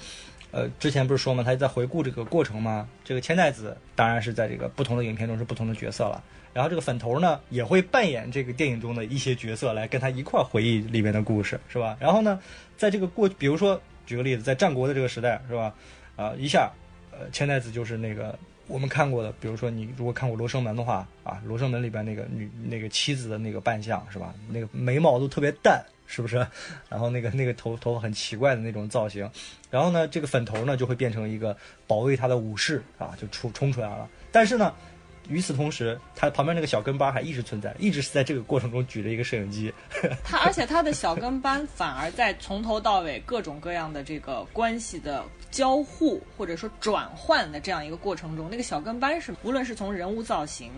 [0.54, 2.88] 呃，之前不是说嘛，他在回顾这个过程嘛。
[3.04, 6.24] 这个千代子当然是在这个不同的影片中是不同的角色了。
[6.54, 11.98] 然后这个粉头呢，也会扮演这个电影中的一些角色来跟他一块回忆里面的故事，是吧？
[12.00, 12.40] 然后呢，
[12.78, 15.74] 在这个过，比如说举个例子，在战国的这个时代，是吧？
[16.16, 16.72] 啊，一下，
[17.10, 18.38] 呃，千代子就是那个
[18.68, 24.32] 我们看过的，比如说你如果看过《罗生门》的话，啊，《罗生门》里边那个女那个妻子的那个扮相，是吧？
[24.48, 25.84] 那个眉毛都特别淡。
[26.14, 26.46] 是不是？
[26.88, 29.28] 然后那个那个头头很奇怪的那种造型，
[29.72, 31.58] 然后呢，这个粉头呢就会变成一个
[31.88, 34.08] 保卫他的武士啊，就出冲出来了。
[34.32, 34.72] 但是呢，
[35.28, 39.74] 与此同时，他旁边那个小跟班还一直存在，一直是在这个过程中举着一个摄影机。
[40.24, 50.72] 他而且他的小跟班反而在从头到尾各种各样的这个关系的交互或者说转换的这样一个过程中，那个小跟班是无论是从人物造型。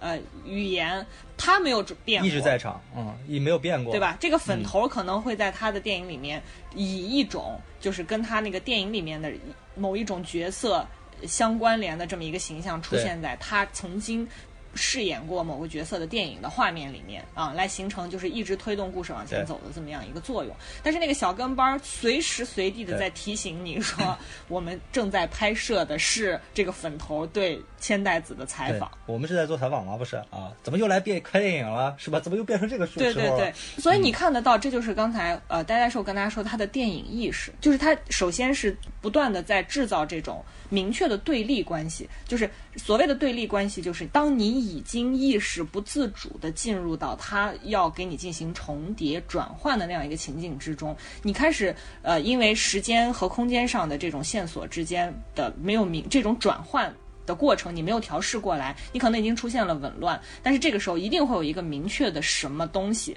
[0.00, 1.04] 呃，语言
[1.36, 4.16] 他没有变，一直在场，嗯，也没有变过，对吧？
[4.20, 6.42] 这个粉头可能会在他的电影里面
[6.74, 9.32] 以一种就是跟他那个电影里面的
[9.74, 10.86] 某一种角色
[11.26, 14.28] 相关联的这么一个形象出现在他曾经
[14.74, 20.54] 饰演过某个角色的电影的画面里面啊，来形成就是一直推动故事往前走的这么样一个作用。
[20.82, 24.16] 但是那个小跟班儿随时随地的在提醒你说，
[24.48, 29.96] 我们正在拍摄的是这个粉头对千代子的采访。，我们是在做采访吗？
[29.96, 31.94] 不是啊，怎么又来变拍电影了？
[31.98, 32.20] 是吧？
[32.20, 56.94] 怎么又变成这个时对对时候了对，所以你看得到，这就是刚才呃呆呆兽跟大家说他的电影意识，就是他首先是不断的在制造这种明确的对立关系，就是所谓的对立关系，就是当你已经意识不自主的进入到他要给你进行重叠转换的那样一个情境之中，你开始呃因为时间和空间上的这种线索之间的没有明这种转换。
[57.26, 63.16] 的过程你没有调试过来，你可能已经出现了紊乱，但是这个时候一定会有一个明确的什么东西，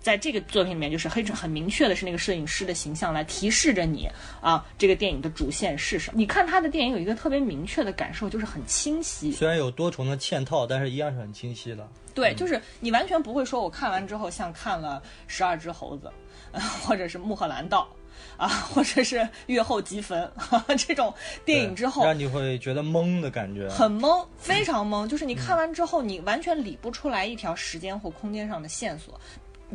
[0.00, 4.08] 在这个作品里面就是很很明确的是那个摄影师的形象来提示着你
[4.40, 6.18] 啊，这个电影的主线是什么。
[6.18, 9.30] 你看他的电影有一个特别明确的感受，就是很清晰。
[9.30, 11.86] 虽然有多重的嵌套，但是一样是很清晰的。
[12.14, 16.06] 对，就是你完全不会说我看完之后像看了《十二只猴子》，
[16.52, 17.88] 呃或者是《穆赫兰道》。
[18.36, 20.30] 啊，或者是《月后即焚》
[20.76, 21.12] 这种
[21.44, 23.68] 电影之后，让你会觉得懵的感觉。
[23.68, 25.06] 很懵，非常懵。
[25.06, 29.18] 就是你看完之后，你完全理不出来一条时间或空间上的线索。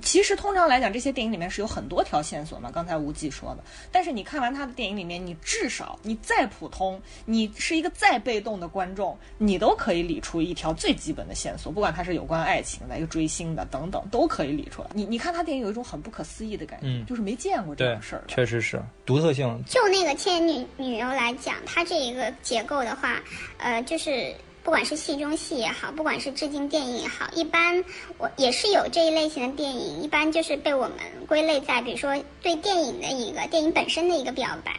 [0.02, 2.70] 其实通常来讲，这些电影里面是有很多条线索嘛。
[2.72, 14.90] 刚才无忌说的，但是你看完他的电影里面，你至少你再普通，你是一个再被动的观众，你都可以理出一条最基本的线索，不管它是有关爱情的、一个追星的等等，都可以理出来。
[14.94, 19.64] 你你看他电影有一种很不可思议的感觉，嗯就是没见过这种事儿，确实是独特性。
[19.68, 23.22] 就那个《千年女女优》来讲，它这一个结构的话，
[23.58, 24.34] 呃，就是
[24.66, 27.86] 不管是戏中戏也好，不管是致敬电影也好，一般
[28.18, 30.98] 我也是有这一类型的电影，一般就是被我们
[31.28, 34.76] 归类在，比如说对电影的一个电影本身的一个表白。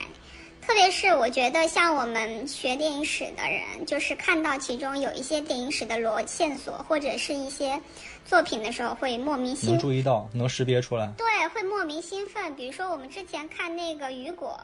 [0.61, 7.80] 特别是我觉得，像我们学电影史的人，就是看到其中有一些电影史的逻线索，或者是一些
[8.24, 11.07] 作品的时候，会莫名兴能注意到，能识别出来。
[11.16, 11.24] 对，
[11.55, 12.53] 会莫名兴奋。
[12.57, 14.59] 比如说，我们之前看那个《雨果》，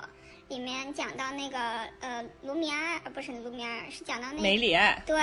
[0.53, 1.59] 里面讲到那个
[2.00, 5.16] 呃卢米埃，呃不是卢米埃，是讲到那个梅里埃，对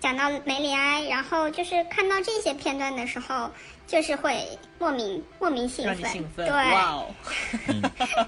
[0.00, 3.50] 讲到梅里埃，然后就是看到这些片段的时候，
[3.88, 4.46] 就是会
[4.78, 7.06] 莫名莫名兴让奋，你兴奋，对，哇哦！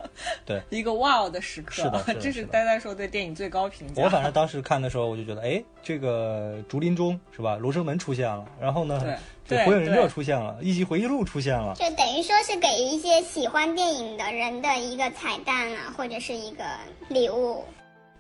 [0.45, 4.01] 对，一个哇哦的时刻，是的是的这是呆呆说对电影最高评价。
[4.01, 7.57] 我反正当时看的时候，我就觉得，哎，这个竹林中是吧？
[7.57, 9.17] 罗生门出现了，然后呢，对
[9.47, 11.73] 这火影忍者出现了，一级回忆录出现了。
[11.75, 16.63] 就等于说是给一些喜欢电影的人的一个彩蛋啊，或者是一个
[17.07, 17.63] 礼物。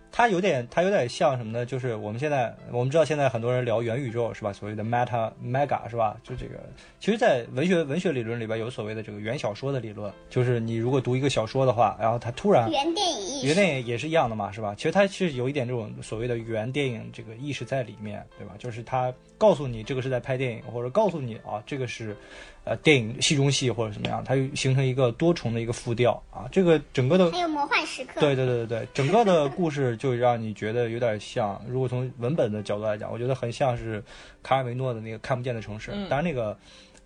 [0.09, 1.65] 它有点，它有点像什么呢？
[1.65, 4.51] 就是我们现在我们知道，现在很多人聊元宇宙是吧？
[4.51, 6.15] 所谓的 meta mega 是吧？
[6.23, 6.55] 就这个，
[6.99, 14.73] 其实，在文学文学理论里边有所谓的这个原小说的理论，就是你如果读一个小说的话，然后它突然原电影意识，原电影也是一样的嘛，是吧？
[14.75, 18.55] 其实它是有一点这种所谓的原电影这个意识在里面，对吧？
[18.57, 22.15] 就是它告诉你这个是在拍电影，或者告诉你啊这个是，
[22.63, 26.47] 呃电影戏中戏或者怎么样，它就形成一个多重的一个复调啊。
[26.51, 28.19] 这个整个的还有魔幻时刻。
[28.19, 34.03] 对对对对对，整个的故事就让你觉得有点像， 如果从文本的角度来讲，我觉得很像是
[34.41, 35.91] 卡尔维诺的那个看不见的城市。
[35.93, 36.57] 嗯当然那个。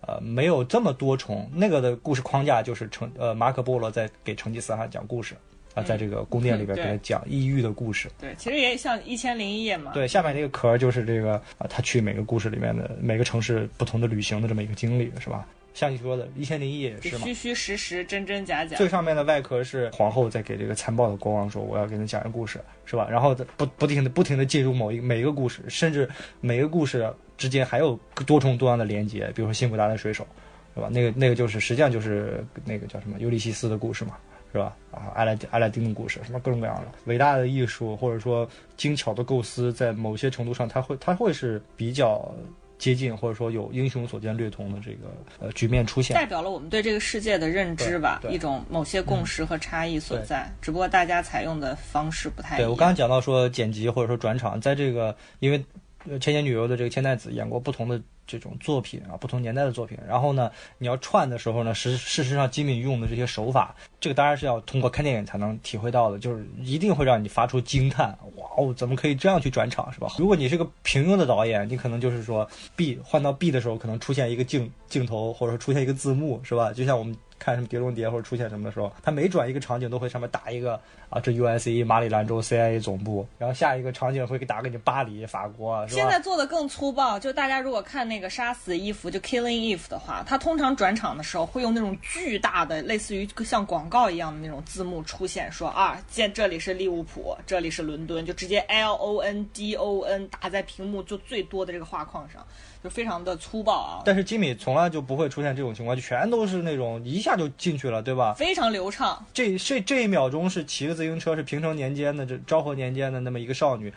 [0.04, 5.36] 呃，没有这么多重，那个的故事框架就是成呃马可波罗在给成吉思汗讲故事
[5.74, 8.08] 啊，在这个宫殿里边嗯给他讲异域的故事。
[8.20, 9.92] 对，其实也像《一千零一夜》嘛。
[9.92, 15.46] 对，下面那个壳儿就是这个啊，他去每个故事里面的每个城市不同的旅行的这么一个经历，是吧？
[15.74, 18.76] 像你说的《一千零一夜》也是嘛，虚虚实实，真真假假。
[18.76, 26.06] 最上面的外壳是皇后在给这个残暴的国王说：“我要给你讲一个故事，是吧？”然后不不停的不停的进入某一每一个故事，甚至
[26.42, 30.26] 每个故事之间还有多重多样的连接，比如说辛普达的水手，
[30.74, 30.90] 是吧？
[30.92, 34.18] 那个那个就是实际上就是那个叫什么尤利西斯的故事嘛，
[34.52, 34.76] 是吧？
[34.90, 42.32] 啊，阿拉阿拉丁的故事，什么各种各样的伟大的艺术或者说精巧的构思，在某些程度上，它会它会是比较。
[42.78, 45.06] 接近或者说有英雄所见略同的这个
[45.38, 52.66] 呃局面出现，代表了我们对这个世界的认知吧，一种某些共识和差异所在，只不过大家采用的方式不太一样。
[52.66, 55.64] 对我刚刚讲到说剪辑或者说转场，在这个因为
[56.08, 70.08] 呃千年女优的这个千代子演过不同的这种作品啊，不同年代的作品，然后呢，你要串的时候呢，实事实上金敏用的这些手法，这个当然是要通过看电影才能体会到的，就是一定会让你发出惊叹，哇哦，怎么可以这样去转场，是吧？
[70.18, 76.72] 如果你是个平庸的导演，你可能就是说 B 换到 B 的时候，可能出现一个镜镜头，或者说出现一个字幕，是吧？
[76.72, 77.16] 就像我们。
[77.42, 80.80] 看什么《碟中谍》或者出现什么的时候，他每转一个场景都会上面打一个
[81.10, 81.82] 啊，这 U.S.A.
[81.82, 85.84] 马里兰州 CIA 总部，然后下一个场景会给打给你巴黎法国？
[85.88, 102.46] 现在做的更粗暴，就大家如果看那个杀死伊芙就 Killing Eve 的话，他通常转场的时候会用那种巨大的，类似于像广告一样的那种字幕出现，说啊，见这里是利物浦，这里是伦敦，就直接 L O N D O N 打在屏幕就最多的这个画框上，
[102.84, 108.34] 就非常的粗暴啊，但是吉米从来就不会出现这种情况，就全都是那种一下就进去了，对吧？
[108.34, 109.24] 非常流畅。
[109.32, 113.92] 这这这一秒钟是骑个自行车，是平成年间的这昭和年间的那么一个少女，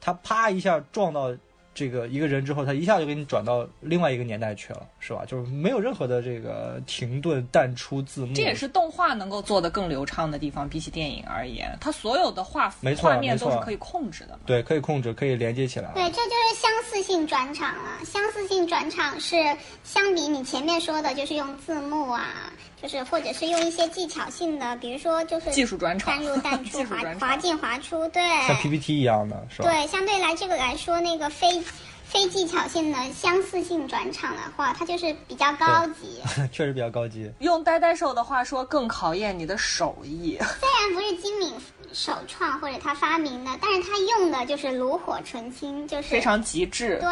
[0.00, 1.34] 她啪一下撞到
[1.76, 5.26] 这个一个人之后，他一下就给你转到另外一个年代去了，是吧？
[5.26, 14.38] 就是没有任何的这个停顿淡出字幕，这也是动画能够做得更流畅的地方，比起电影而言，它所有的画没错画面都是可以控制的。
[14.46, 15.92] 对，可以控制，可以连接起来。
[15.92, 18.02] 对，这就是相似性转场了。
[18.06, 19.36] 相似性转场是
[19.84, 22.50] 相比你前面说的，就是用字幕啊，
[22.80, 26.84] 就是或者是用一些技巧性的，比如说就是技术转场淡入淡 出，
[27.18, 29.70] 滑进滑出，对，像 PPT 一样的，是吧？
[29.70, 31.62] 对，相对来这个来说，那个非
[32.04, 36.20] 非技巧性的相似性转场的话，它就是比较高级。
[36.52, 37.30] 确实比较高级。
[37.40, 40.38] 用呆呆兽的话说，更考验你的手艺。
[40.60, 41.52] 虽然不是金敏
[41.92, 46.98] 首创或者他发明的，但是他用的就是炉火纯青，就是非常极致。
[47.00, 47.08] 对，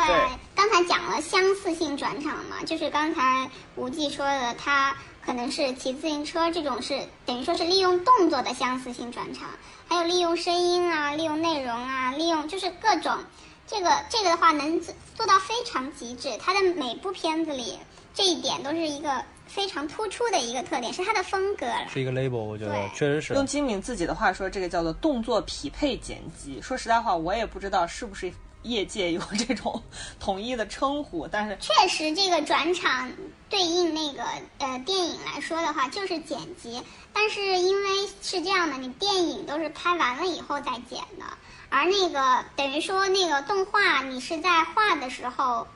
[0.54, 4.94] 刚才讲了相似性转场嘛，就是刚才无忌说的，他
[5.24, 9.48] 可能是骑自行车这种是等于说是利用动作的相似性转场，
[9.88, 13.16] 还有利用声音啊，利用内容啊，利用就是各种，
[13.66, 17.78] 这个这个的话能做做到非常极致，他的每部片子里
[18.12, 21.88] 这一点都是一个非常突出的一个特点，是他的风格了。
[21.88, 23.34] 是一个 label，我觉得对确实是。
[23.34, 26.60] 用金敏自己的话说，这个叫做动作匹配剪辑。
[26.60, 28.30] 说实在话，我也不知道是不是
[28.64, 29.82] 业界有这种
[30.18, 33.10] 统一的称呼，但是确实，这个转场
[33.48, 34.24] 对应那个
[34.58, 36.82] 呃电影来说的话，就是剪辑。
[37.12, 41.24] 但是因为是这样的，你电影都是拍完了以后再剪的，
[41.68, 45.66] 而那个等于说那个动画你是在画的时候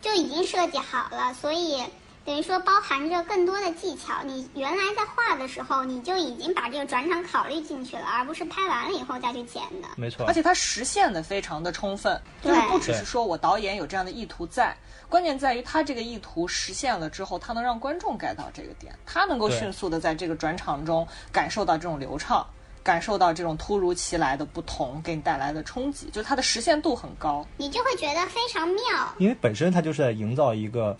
[0.00, 1.82] 就已经设计好了，所以
[2.24, 4.22] 等于说包含着更多的技巧。
[4.24, 9.88] 你原来在画的时候，你就已经把这个转场考虑进去了，而不是拍完了以后再去剪的。
[9.96, 14.76] 没错而，且它实现的非常的充分，就是不只是说我导演有这样的意图在，
[15.08, 22.46] 关键在于他这个意图实现了之后，他能让观众 get 到这个点，他能够迅速的在这个转场中感受到这种流畅。
[22.82, 27.42] 感受到这种突如其来的不同给你带来的冲击，就是它的实现度很高。
[27.56, 28.84] 你就会觉得非常妙。
[29.16, 30.94] 因为本身它就是在营造一个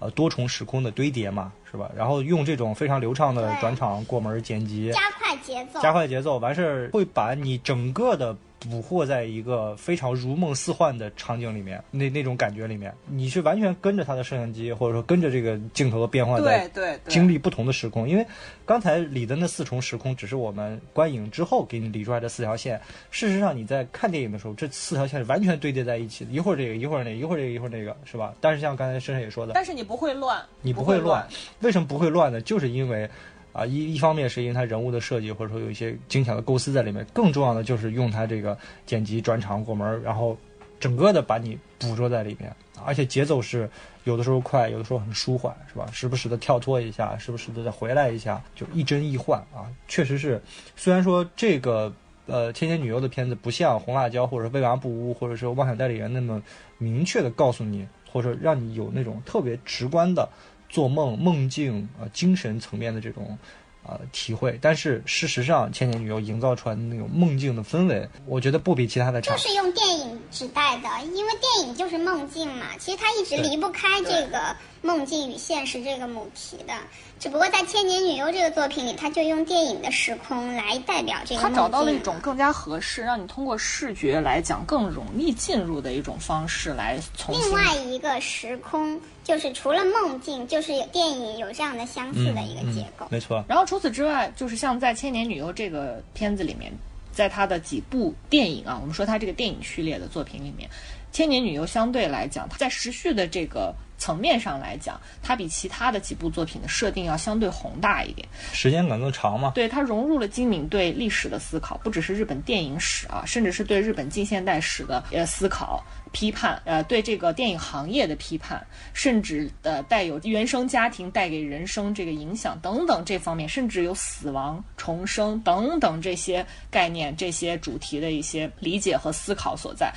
[0.00, 1.88] 呃多重时空的堆叠嘛，是吧？
[1.96, 16.70] 然后用这种非常流畅的转场过门剪辑，加快节奏，加快节奏，完事儿会把你整个的捕获在一个非常如梦似幻的场景里面，那那种感觉里面，你是完全跟着他的摄像机，或者说跟着这个镜头的变化在
[17.08, 18.06] 经历不同的时空。
[18.06, 18.26] 因为
[18.66, 22.78] 刚才理的那四重时空只是我们观影之后给你理出来的四条线，
[23.10, 28.34] 事实上你在看电影的时候，这四条线是完全堆叠在一起的，一会儿这个，一会儿那个，一会儿这个，一会儿那个，是吧？
[28.42, 31.26] 但是像刚才深深也说的，但是你不会乱，你不不会乱。
[31.60, 32.40] 为什么不会乱呢？
[32.40, 33.08] 就是因为，
[33.52, 40.36] 啊，一一方面是因为它人物的设计，或者说有一些精巧的构思在里面，更重要的就是用它这个剪辑、转场、过门，然后
[40.78, 43.68] 整个的把你捕捉在里面，而且节奏是
[44.04, 45.86] 有的时候快，有的时候很舒缓，是吧？
[45.92, 50.40] 时不时的跳脱一下，时不时的再回来一下，就一真一幻啊，确实是。
[50.76, 51.92] 虽然说这个
[52.26, 56.40] 呃《千年女优》的片子不像《红辣椒》或者《未娃不污》或者是《妄想代理人》那么
[56.78, 60.26] 明确的告诉你，或者让你有那种特别直观的
[60.70, 63.36] 做梦、梦境啊、呃、精神层面的这种
[63.82, 69.38] 啊、呃、体会，但是事实上，《千年女优》营造出来的那种梦境的氛围，我觉得不比其他的差就。
[69.38, 76.74] 是用电影指代的，因为电影就是梦境嘛，其实它一直离不开这个梦境与现实这个母题的。
[77.18, 81.42] 只不过在《千年女优》这个作品里，他就用电影的时空来代表这个。
[81.42, 93.06] 他找到了一种更加合适，让你通过视觉来讲更容易进入的一种方式来从另外一个时空，就是除了梦境，就是有电影有这样的相似的一个结构。
[93.10, 96.72] 没错，然后除此之外，就是像在《千年女优》这个片子里面，
[97.12, 100.66] 在他的几部电影啊，我们说他这个电影序列的作品里面，
[101.12, 108.26] 《千年女优》相对来讲，它在时序的这个层面上来讲，它比其他的几部作品的设定要相对宏大一点。
[108.52, 109.52] 时间感更长嘛。
[109.54, 129.92] 对它融入了金敏对历史的思考，不只是日本电影史啊，甚至是对日本近现代史的呃思考、批判，呃，对这个电影行业的批判，甚至呃带有原生家庭带给人生这个影响等等这方面，甚至有死亡、重生等等这些概念、这些主题的一些理解和思考所在。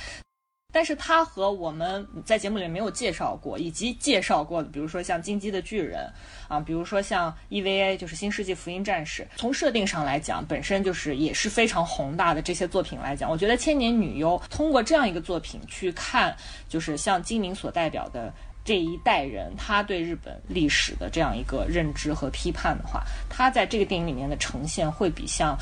[0.74, 6.12] 但是它和我们在节目里面没有介绍过，以及介绍过的，比如说像《金鸡的巨人》
[6.52, 9.22] 啊，比如说像 EVA，就是《新世纪福音战士》。
[9.36, 16.36] 从设定上来讲，本身就是也是非常宏大的这些作品来讲，我觉得《千年女优》通过这样一个作品去看，
[16.68, 18.34] 就是像金明所代表的。
[18.66, 25.54] 这一代人他对日本历史的这样一个认知和批判的话，他在这个电影里面的呈现会比像。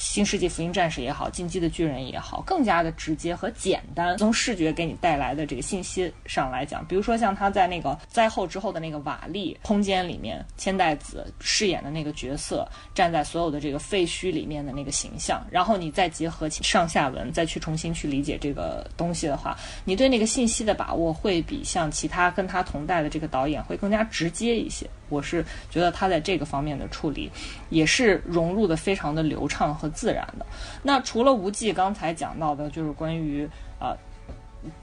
[0.00, 4.16] 新世纪福音战士也好，进击的巨人也好，更加的直接和简单。
[4.16, 24.88] 从视觉给你带来的这个信息上来讲，比如说像他在那个灾后之后的那个瓦砾空间里面，千代子饰演的那个角色站在所有的这个废墟里面的那个形象，然后你再结合上下文，再去重新去理解这个东西的话，你对那个信息的把握会比像其他跟他同代的这个导演会更加直接一些。
[25.10, 27.28] 我是觉得他在这个方面的处理，
[27.68, 30.46] 也是融入的非常的流畅和 自然的。
[30.82, 33.96] 那除了无忌刚才讲到的，就是关于啊，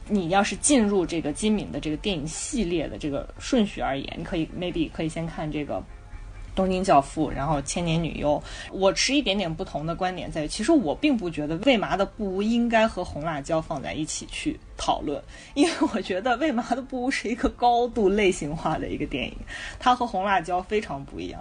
[0.07, 5.83] 你要是进入这个金敏的这个电影系列的这个顺序而言，你可以 maybe 可以先看这个。
[6.55, 8.41] 东京教父，然后千年女优，
[8.71, 15.21] 我持一点点不同的观点在于，其实我并不觉得为麻的布屋应该和红辣椒放在一起去讨论，
[15.53, 19.37] 因为我觉得为麻的布屋是一个高度类型化的一个电影，
[19.77, 21.39] 它和红辣椒非常不一样。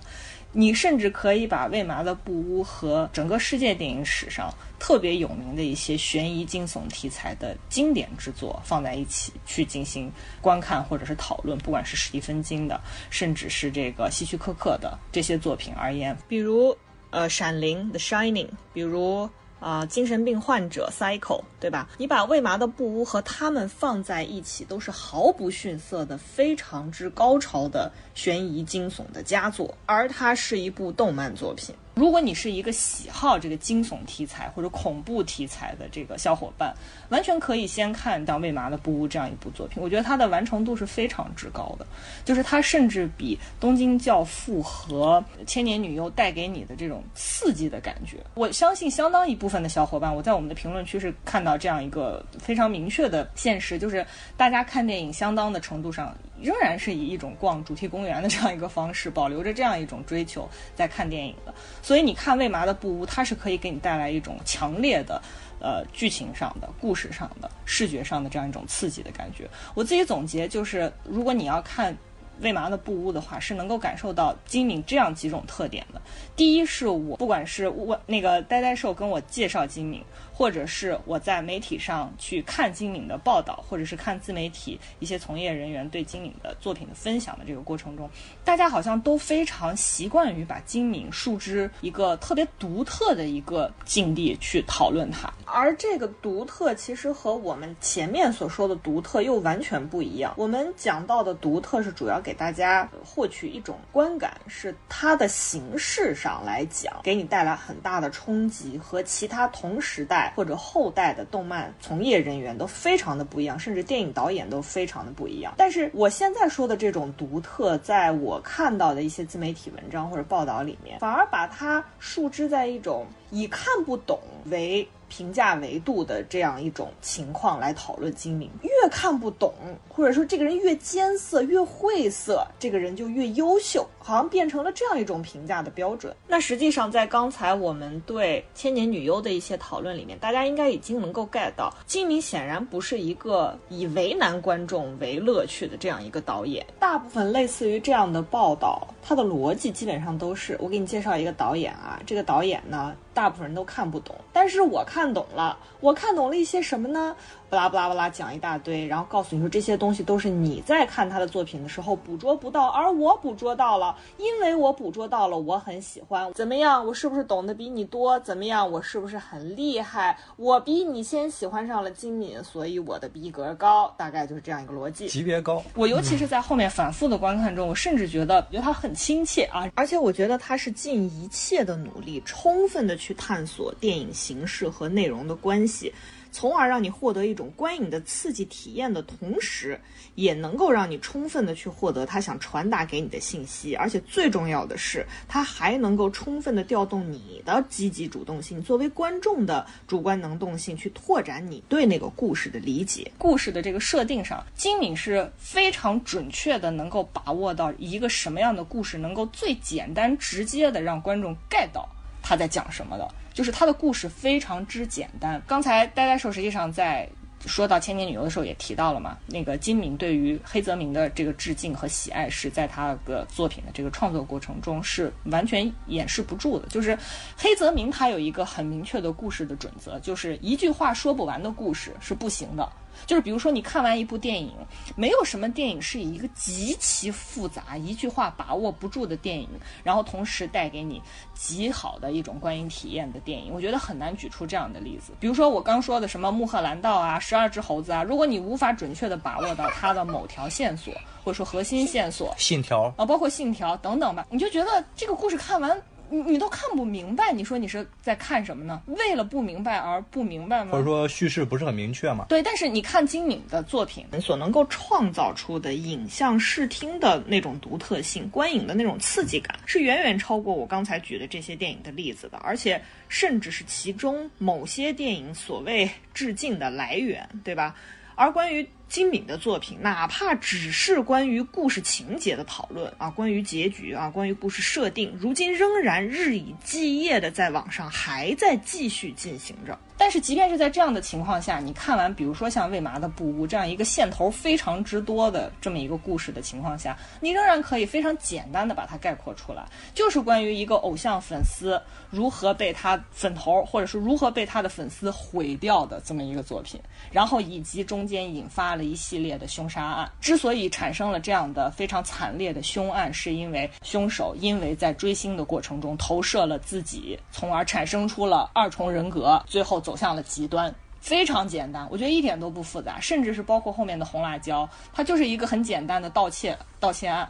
[0.52, 12.80] 你甚至可以把魏麻的布屋和整个世界电影史上特别有名的一些悬疑惊悚题材的经典之作放在一起去进行观看或者是讨论，不管是史蒂芬金的，
[13.10, 16.76] 甚至是这个希区柯克的这些作品而言，比如
[17.10, 19.28] 呃《闪灵》The Shining，比如。
[19.66, 21.88] 啊，精神病患者 cycle，对吧？
[21.98, 31.74] 你把未麻的布屋和他们放在一起，都是毫不逊色的，非常之高潮的悬疑惊悚的佳作，而它是一部动漫作品。
[31.96, 36.74] 如果你是一个喜好这个惊悚题材或者恐怖题材的这个小伙伴，
[37.08, 39.82] 完全可以先看到《魏麻的布屋》这样一部作品。
[39.82, 41.86] 我觉得它的完成度是非常之高的，
[42.22, 48.18] 就是它甚至比《东京教父》和《千年女优》带给你的这种刺激的感觉。
[48.34, 61.54] 我相信相当一部分的小伙伴，我在我们的评论区是看到这样一个非常明确的现实，就是大家看电影相当的程度上仍然是以一种逛主题公园的这样一个方式，保留着这样一种追求在看电影的。
[61.82, 65.20] 所以你看魏麻的布屋，它是可以给你带来一种强烈的，
[65.60, 69.48] 呃，剧情上的、故事上的、视觉上的这样一种刺激的感觉。
[69.74, 71.96] 我自己总结就是，如果你要看
[72.40, 76.02] 魏麻的布屋的话，是能够感受到金敏这样几种特点的。
[76.36, 80.04] 第一是我不管是我那个呆呆兽跟我介绍金敏。
[80.36, 88.10] 或者是我在媒体上去看金敏的报道，或者是看自媒体一些从业人员对金敏的作品的分享的这个过程中，
[88.44, 100.34] 大家好像都非常习惯于把金敏树枝一个特别独特的一个境地去讨论它，而这个独特其实和我们前面所说的独特又完全不一样。
[100.36, 110.25] 我们讲到的独特是主要给大家获取一种观感，是它的形式上来讲，给你带来很大的冲击，和其他同时代。
[110.34, 115.54] 或者后代的动漫从业人员都非常的不一样，甚至电影导演都非常的不一样。
[115.56, 124.88] 但是我现在说的这种独特，在我看到的一些自媒体文章或者报道里面，反而把它树枝在一种以看不懂为。
[125.08, 129.52] 评价维度的这样一种情况来讨论精明，越看不懂，
[129.88, 136.14] 或者说这个人越艰涩、越晦涩，这个人就越优秀，好像变成了这样一种评价的标准。
[136.26, 146.66] 那实际上，在刚才我们对千年女优的一些讨论里面，大家应该已经能够 get 到，金明显然不是一个以为难观众为乐趣的这样一个导演。
[146.78, 152.94] 大部分类似于这样的报道，它的逻辑基本上都是：我给你介绍一个导演啊，这个导演呢。
[153.16, 155.58] 大部分人都看不懂，但是我看懂了。
[155.80, 157.16] 我看懂了一些什么呢？
[157.48, 166.30] 巴拉巴拉巴拉讲一大堆，然后告诉你说这些东西都是你在看他的作品的时候捕捉不到，而我捕捉到了，因为我捕捉到了，我很喜欢。
[166.34, 166.86] 怎么样？
[166.86, 168.20] 我是不是懂得比你多？
[168.20, 168.70] 怎么样？
[168.70, 170.18] 我是不是很厉害？
[170.36, 175.08] 我比你先喜欢上了金敏，所以我的逼格高，大概就是这样一个逻辑。
[175.08, 175.62] 级别高。
[175.74, 183.06] 我尤其是在后面反复的观看中，我甚至觉得觉得他很亲切啊，而且我觉得他是尽一切的努力，充分的去。
[183.06, 185.94] 去探索电影形式和内容的关系，
[186.36, 189.80] 从而让你获得一种观影的刺激体验的同时，
[190.16, 193.74] 也能够让你充分的去获得他想传达给你的信息。
[193.74, 203.10] 而且最重要的是，他还能够充分的调动你的积极主动性，作为观众的主观能动性，去拓展你对那个故事的理解。
[203.16, 211.88] 故事的这个设定上，金敏是非常准确的，能够把握到一个什么样的故事，能够最简单直接的让观众 get 到。
[212.22, 213.08] 他在讲什么的？
[213.36, 215.40] 就是他的故事非常之简单。
[215.46, 217.06] 刚才呆呆兽实际上在
[217.44, 226.66] 说到《千年女优》的时候也提到了嘛，那个金敏对于黑泽明的这个致敬和喜爱是在他的作品的这个创作过程中是完全掩饰不住的。
[226.68, 226.98] 就是
[227.36, 232.66] 黑泽明他有一个很明确的故事的准则，就是一句话说不完的故事是不行的。
[233.04, 234.52] 就是比如说，你看完一部电影，
[234.94, 239.48] 没有什么电影是以一个极其复杂、一句话把握不住的电影，
[239.84, 241.02] 然后同时带给你
[241.34, 243.52] 极好的一种观影体验的电影。
[243.52, 245.12] 我觉得很难举出这样的例子。
[245.20, 250.92] 比如说我刚说的什么《穆赫兰道》啊，《十二只猴子》啊，如果你无法准确的把握到它的某条线索，
[251.24, 255.80] 或者说核心线索，信条啊，包括信条等等吧，你就觉得这个故事看完。
[256.10, 258.82] 你你都看不明白，你说你是在看什么呢？
[258.86, 260.72] 为了不明白而不明白吗？
[260.72, 262.26] 或者说叙事不是很明确嘛？
[262.28, 277.74] 对，但是你看金敏的作品所能够创造出的影像视听的那种独特性，观影的那种刺激感，是远远超过我刚才举的这些电影的例子的，而且甚至是其中某些电影所谓致敬的来源，对吧？
[278.14, 278.66] 而关于。
[278.88, 289.76] 金敏的作品，哪怕只是关于故事情节的讨论啊，关于结局啊，关于故事设定，如今仍然日以继夜的在网上还在继续进行着。
[289.98, 299.64] 但是，即便是在这样的情况下，你看完，比如说像《魏麻的布屋》这样一个线头非常之多的这么一个故事的情况下，你仍然可以非常简单的把它概括出来，
[299.94, 301.80] 就是关于一个偶像粉丝
[302.10, 306.78] 如何被他粉头，或者是如何被他的粉丝毁掉的这么一个作品，
[307.10, 310.10] 然后以及中间引发了一系列的凶杀案。
[310.20, 319.76] 之所以产生了这样的非常惨烈的凶案，是因为凶手因为在追星的过程中投射了自己，从而产生出了二重人格，最后。
[319.86, 327.28] 走向了极端，非常简单，我觉得一点都不复杂，甚至是包括后面的红辣椒，它就是一个很简单的盗窃盗窃案，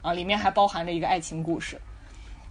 [0.00, 1.78] 啊，里面还包含着一个爱情故事。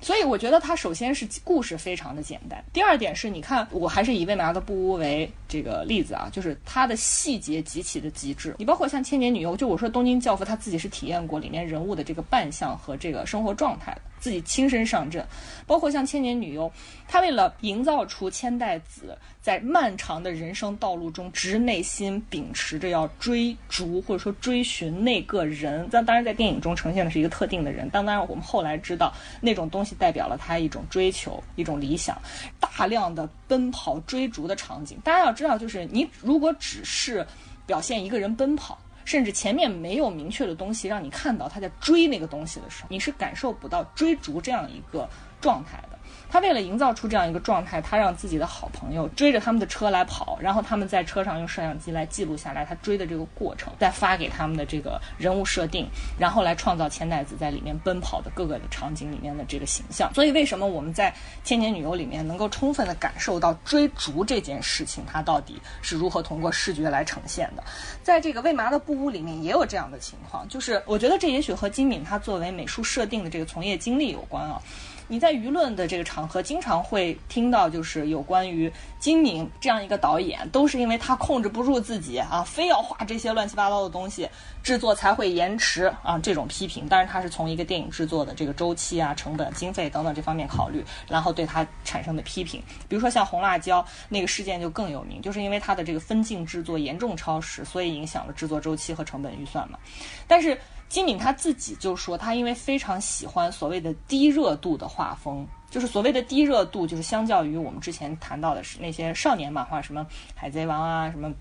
[0.02, 8.56] 所以我觉得它首先是故事非常的简单，第二点是你看，我还是以《为麻的布屋》为这个例子啊，就是它的细节极其的极致。
[8.58, 15.26] 你包括像《千年女优》，就我说《东京教父》，他自己是体验过里面人物的这个扮相和这个生活状态的，自己亲身上阵。
[15.68, 16.70] 包括像《千年女优》，
[17.08, 25.88] 他为了营造出千代子在漫长的人生道路中，直内心秉持着要追逐或者说追寻那个人。
[25.92, 27.90] 但当然，在电影中呈现的是一个特定的人。
[27.90, 29.90] 当当然，我们后来知道那种东西。
[30.00, 32.16] 代表了他一种追求，一种理想，
[32.60, 35.00] 大量的奔跑追逐的场景。
[35.04, 37.26] 大家要知道，就是你如果只是
[37.66, 45.08] 表现一个人奔跑，甚至前面没有明确的东西让你看到他在追那个东西的时候，你是感受不到追逐这样一个
[45.40, 45.99] 状态的。
[46.30, 60.14] 他为了营造出这样一个状态，他让自己的好朋友追着他们的车来跑，然后他们在车上用摄像机来记录下来他追的这个过程，再发给他们的这个人物设定，然后来创造千代子在里面奔跑的各个的场景里面的这个形象。
[60.14, 61.12] 所以，为什么我们在
[61.44, 67.64] 《千年女优》里面能够充分的感受到追逐这件事情，它到底是如何通过视觉来呈现的？
[68.04, 74.62] 在这个为麻的布屋里面也有这样的情况，就是我觉得这也许和金敏她作为美术设定的这个从业经历有关啊。
[75.12, 84.30] 你在舆论的这个场合，经常会听到，就是有关于金敏这样一个导演，都是因为他控制不住自己啊，非要画这些乱七八糟的东西，
[84.62, 86.86] 制作才会延迟啊，这种批评。
[86.88, 92.62] 但是，他是从一个电影制作的这个周期啊、成本、经费等等这方面考虑，然后对他产生的批评。
[92.88, 99.80] 比如说像《红辣椒》那个事件就更有名，就是因为它的这个分镜制作严重超时，所以影响了制作周期和成本预算嘛。
[100.28, 100.56] 但是。
[100.90, 110.06] 金敏他自己就说，他因为非常喜欢所谓的低热度的画风，就是所谓的低热度，就是相较于我们之前谈到的是那些少年漫画，什么
[110.36, 111.32] 海贼王啊，什么。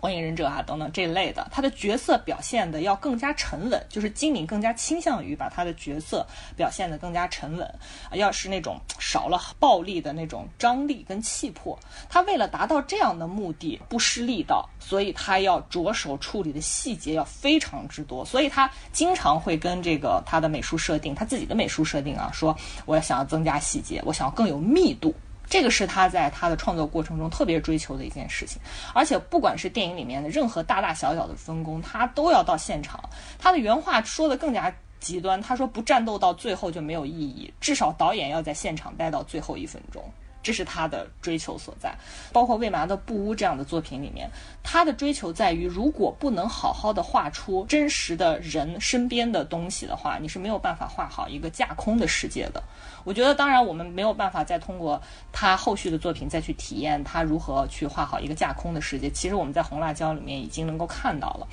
[0.00, 7.74] 火影忍者啊，等等这类的，他的角色表现的要更加沉稳，就是金敏更加倾向于把他的角色表现的更加沉稳，
[8.12, 11.78] 要是那种少了暴力的那种张力跟气魄。
[12.08, 22.56] 他为了达到这样的目的，不失力道，所以他要着手处理的细节要非常之多，所以他经常会跟这个他的美术设定，他自己的美术设定啊，说
[22.86, 25.14] 我要想要增加细节，我想要更有密度。
[25.50, 28.62] 这个是他在他的创作过程中特别追求的一件事情，
[28.94, 33.02] 而且不管是电影里面的任何大大小小的分工，他都要到现场。
[33.36, 40.02] 他的原话说的更加极端，他说不战斗到最后就没有意义，至少导演要在现场待到最后一分钟。
[40.42, 41.94] 这是他的追求所在，
[42.32, 44.30] 包括魏麻的《布屋》这样的作品里面，
[44.62, 52.62] 他的追求在于，如果不能好好的画出真实的人身边的东西的话，你是没有办法画好一个架空的世界的。
[53.04, 55.00] 我觉得，当然我们没有办法再通过
[55.32, 59.10] 他后续的作品再去体验他如何去画好一个架空的世界。
[59.10, 61.46] 其实我们在《红辣椒》里面已经能够看到了。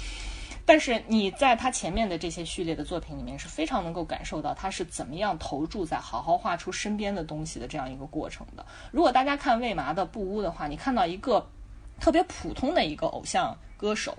[0.68, 8.66] 但是你在他前面的这些序列的作品里面是非常能够感受到他是怎么样投注在好好画出身边的东西的这样一个过程的。
[8.92, 11.50] 如果大家看魏麻的《布屋》的话，你看到一个
[12.02, 14.18] 特别普通的一个偶像歌手，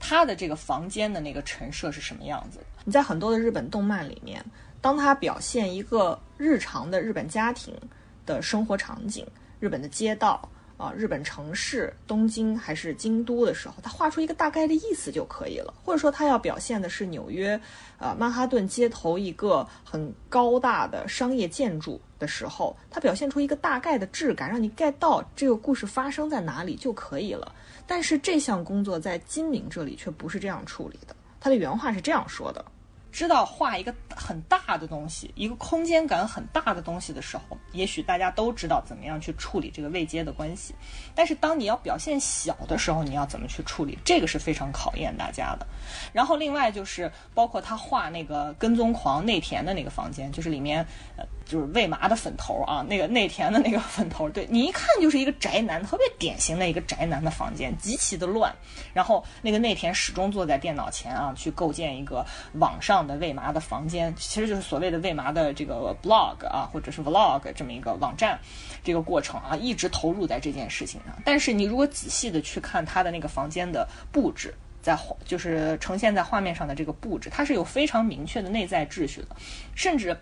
[0.00, 2.60] 他的这个房间的那个陈设是什么样子？
[2.86, 4.42] 你在很多的日本动漫里面，
[4.80, 7.78] 当他表现一个日常的日本家庭
[8.24, 9.26] 的生活场景，
[9.60, 10.48] 日本的街道。
[10.82, 15.72] 啊日本城市东京还是京都的时候，他画出一个大概的意思就可以了。
[15.84, 17.60] 或者说他要表现的是纽约，
[17.98, 27.54] 呃曼哈顿街头一个很高大的商业建筑的时候，他表现出一个大概的质感，让你 get 到这个故事发生在哪里就可以了。
[27.86, 31.14] 但是这项工作在金明这里却不是这样处理的。
[31.38, 32.64] 他的原话是这样说的。
[33.12, 40.74] 知道画一个很大的东西，一个空间感很大的东西的时候，也许大家都知道怎么样去处理这个未接的关系。
[41.14, 43.98] 但是当你要表现小的时候，你要怎么去处理？
[44.02, 45.66] 这个是非常考验大家的。
[46.12, 50.84] 然后另外就是包括他画那个跟踪狂内田的那个房间，就是里面
[51.16, 58.54] 呃就是喂麻的粉头啊，那个内田的那个粉头，对你一看就是一个宅男，特别典型的一个宅男的房间，极其的乱。
[58.94, 62.24] 然后那个内田始终坐在电脑前啊，去构建一个
[62.54, 63.02] 网上。
[63.02, 68.38] 的喂麻的房间，其实就是所谓的喂麻的这个 blog 啊，或者是 vlog 这么一个网站，
[68.84, 71.18] 这个过程啊，一直投入在这件事情上。
[71.24, 79.28] 但是你如果仔细的去看他的那个房间的布置，在就是呈现在画面上的这个布置，它是有非常明确的内在秩序的。
[79.74, 80.16] 甚至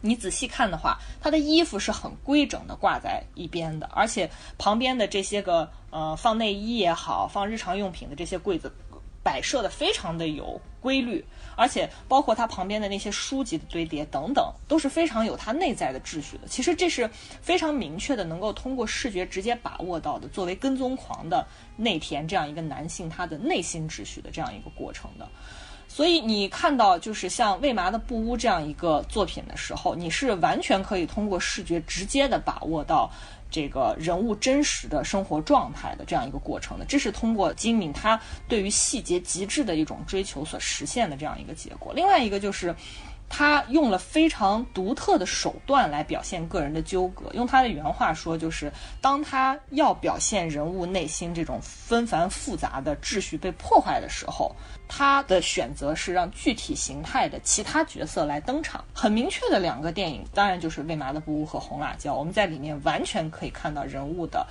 [0.00, 8.72] 你仔细看的话，他的衣服是很规整的挂在一边的，而且旁边的这些个呃放内衣也好，放日常用品的这些柜子。
[9.22, 11.22] 摆设的非常的有规律，
[11.54, 16.48] 而且包括他旁边的那些书籍的堆叠等等，都是非常有他内在的秩序的。
[16.48, 17.08] 其实这是
[17.42, 21.46] 非常明确的，能够通过视觉直接把握到的，作为跟踪狂的
[21.76, 25.28] 内田这样一个男性他的内心秩序的这样一个过程的。
[25.92, 33.10] 所以你看到就是像魏麻的布屋这样一个作品的时候，你是完全可以通过视觉直接的把握到。
[33.52, 41.92] 这个人物真实的生活状态的这样一个过程的，这是通过金敏他对于细节极致的一种追求所实现的这样一个结果。
[41.92, 42.72] 另外一个就是。
[43.32, 47.30] 他用了非常独特的手段来表现个人的纠葛。
[47.32, 48.70] 用他的原话说，就是
[49.00, 54.54] 当他要表现人物内心这种纷繁复杂的秩序被破坏的时候，
[54.88, 58.84] 他的选择是让具体形态的其他角色来登场。
[58.92, 62.14] 很明确的两个电影，当然就是《为麻的不屋》和《红辣椒》。
[62.16, 64.44] 我们在里面完全可以看到人物的。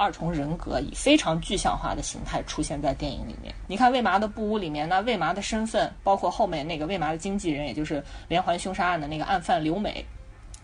[0.00, 3.54] 二重人格以非常具象化的形态出现在电影里面。
[3.66, 10.02] 你看魏麻的布屋里面，那魏麻的身份，包括后面那个魏麻的经纪人，也就是连环凶杀案的那个案犯刘美，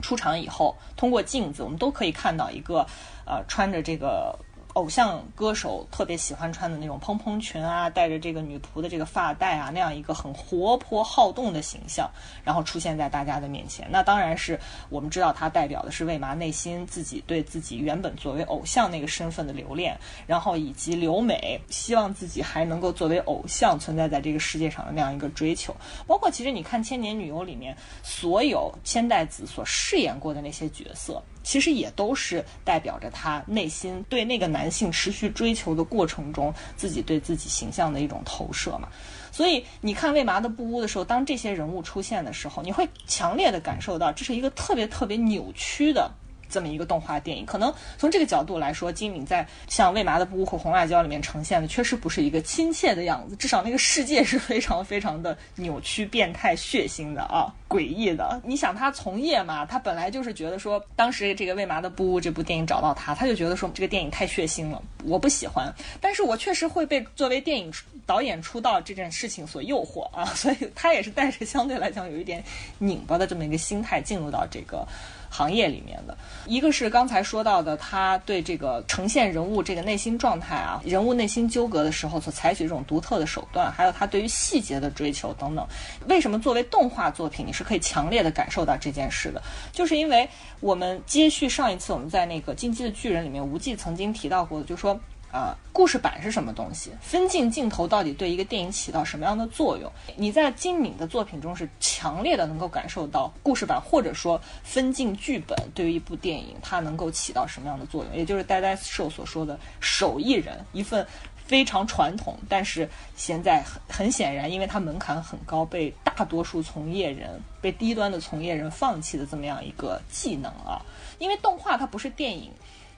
[0.00, 2.86] 出场以后，通过镜子，我们都可以看到一个，
[3.26, 4.34] 呃，穿着这个。
[4.76, 12.10] 偶像歌手特别喜欢穿的那种蓬蓬裙啊，带着这个女仆的这个发带啊，那样一个很活泼好动的形象，
[12.44, 13.88] 然后出现在大家的面前。
[13.90, 25.74] 那当然是我们知道，它代表的是魏麻内心自己对自己原本作为偶像那个身份的留恋，然后以及刘美希望自己还能够作为偶像存在在这个世界上的那样一个追求。
[26.06, 31.22] 包括其实你看《千年女优》里面所有千代子所饰演过的那些角色。
[31.46, 38.88] 其实也都是代表着他内心对那个男性持续追求的过程中，自己对自己形象的一种投射嘛。
[39.30, 46.10] 所以你看《为麻的布屋》的时候，当这些人物出现的时候，你会强烈的感受到这是一个特别特别扭曲的。
[46.48, 53.36] 这么一个动画电影，可能从这个角度来说，金敏在像《未麻的布屋》和《红辣椒》里面呈现的，确实不是一个亲切的样子。
[53.36, 58.40] 至少那个世界是非常非常的扭曲、变态、血腥的啊，诡异的。
[58.44, 65.72] 你想他从业嘛，他本来就是觉得说，当时这个《未麻的布屋》这部电影找到他，他就觉得说这个电影太血腥了，我不喜欢。
[66.00, 67.72] 但是我确实会被作为电影
[68.04, 72.42] 导演出道这件事情所诱惑啊，所以他也是带着相对来讲有一点
[72.78, 74.86] 拧巴的这么一个心态进入到这个。
[75.28, 76.16] 行业里面的
[76.46, 85.66] 一个是刚才说到的，他对这个呈现人物这个内心状态啊，人物内心纠葛的时候所采取这种独特的手段，还有他对于细节的追求等等。
[86.08, 89.42] 为什么作为动画作品，你是可以强烈的感受到这件事的？
[89.72, 90.28] 就是因为
[90.60, 94.98] 我们接续上一次我们在那个《进击的巨人》里面，无忌曾经提到过，就是说。
[95.36, 96.90] 呃，故事板是什么东西？
[97.02, 99.92] 分镜镜头到底对一个电影起到什么样的作用？
[100.16, 108.16] 你在金敏的作品中是强烈的能够感受到故事板或者说分镜剧本对于一部电影它能够起到什么样的作用？
[108.16, 111.06] 也就是呆呆兽所说的手艺人，一份
[111.44, 120.80] 非常传统，但是现在很很显然，因为它门槛很高，被大多数从业人、被低端的从业人放弃的这么样一个技能啊。
[121.18, 122.50] 因为动画它不是电影。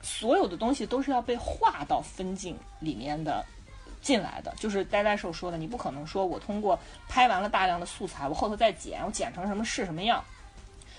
[0.02, 3.44] 所有的东西都是要被画到分镜里面的
[4.00, 10.24] 进来的，就是呆呆兽说的，你不可能说我通过拍完了大量的素材，我后头再剪，我剪成什么是什么样，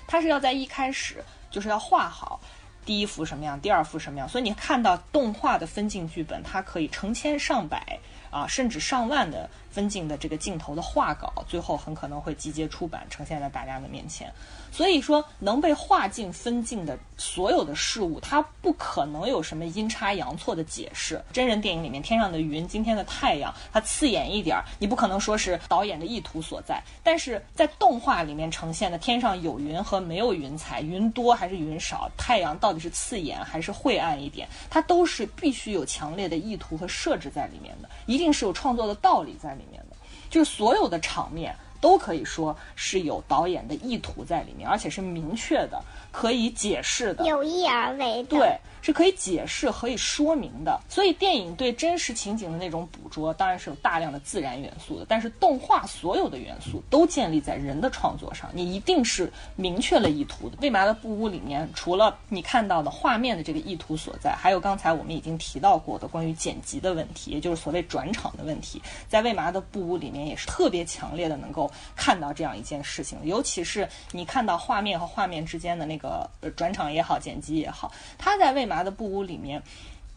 [0.05, 2.39] 它是要在一开始就是要画好，
[2.85, 4.27] 第一幅什么样，第二幅什么样。
[4.27, 7.97] 所以你看到动画的分镜剧本，它可以成千上百
[8.29, 14.31] 啊，甚至上万的分镜的这个镜头的画稿，最后很可能会集结出版，呈现在大家的面前。
[14.71, 21.21] 所以说，能被画境分镜的所有的事物，它不可能有什么阴差阳错的解释。
[21.33, 26.81] 真人电影里面，天上的云，今天的太阳，它刺眼一点儿，你不可能说是导演的意图所在。
[27.03, 39.95] 但是在动画里面呈现的天上有云和没有云彩，云多还是云少，太阳到底是刺眼还是晦暗一点，它都是必须有强烈的意图和设置在里面的，一定是有创作的道理在里面的。
[40.29, 41.55] 就是所有的场面。
[41.81, 45.81] 都可以说是有导演的意图在里面，而且是明确的，
[46.11, 48.37] 可以解释的，有意而为的。
[48.37, 48.57] 对。
[48.81, 55.05] 是可以解释、可以说明的，所以电影对真实情景的那种捕捉，当然是有大量的自然元素的。
[55.05, 60.55] 但是动画所有的元素都建立在人的创作上，你一定是明确了意图的。
[60.61, 73.19] 《未麻的布屋》里面，除了你看到的画面的这个意图所在，还有刚才我们已经提到过的关于剪辑的问题，也就是所谓转场的问题，在《未麻的布屋》里面也是特别强烈的能够看到这样一件事情。
[73.25, 79.61] 尤其是你看到画面和画面之间的那个转场也好，剪辑也好，他在未麻的布屋里面，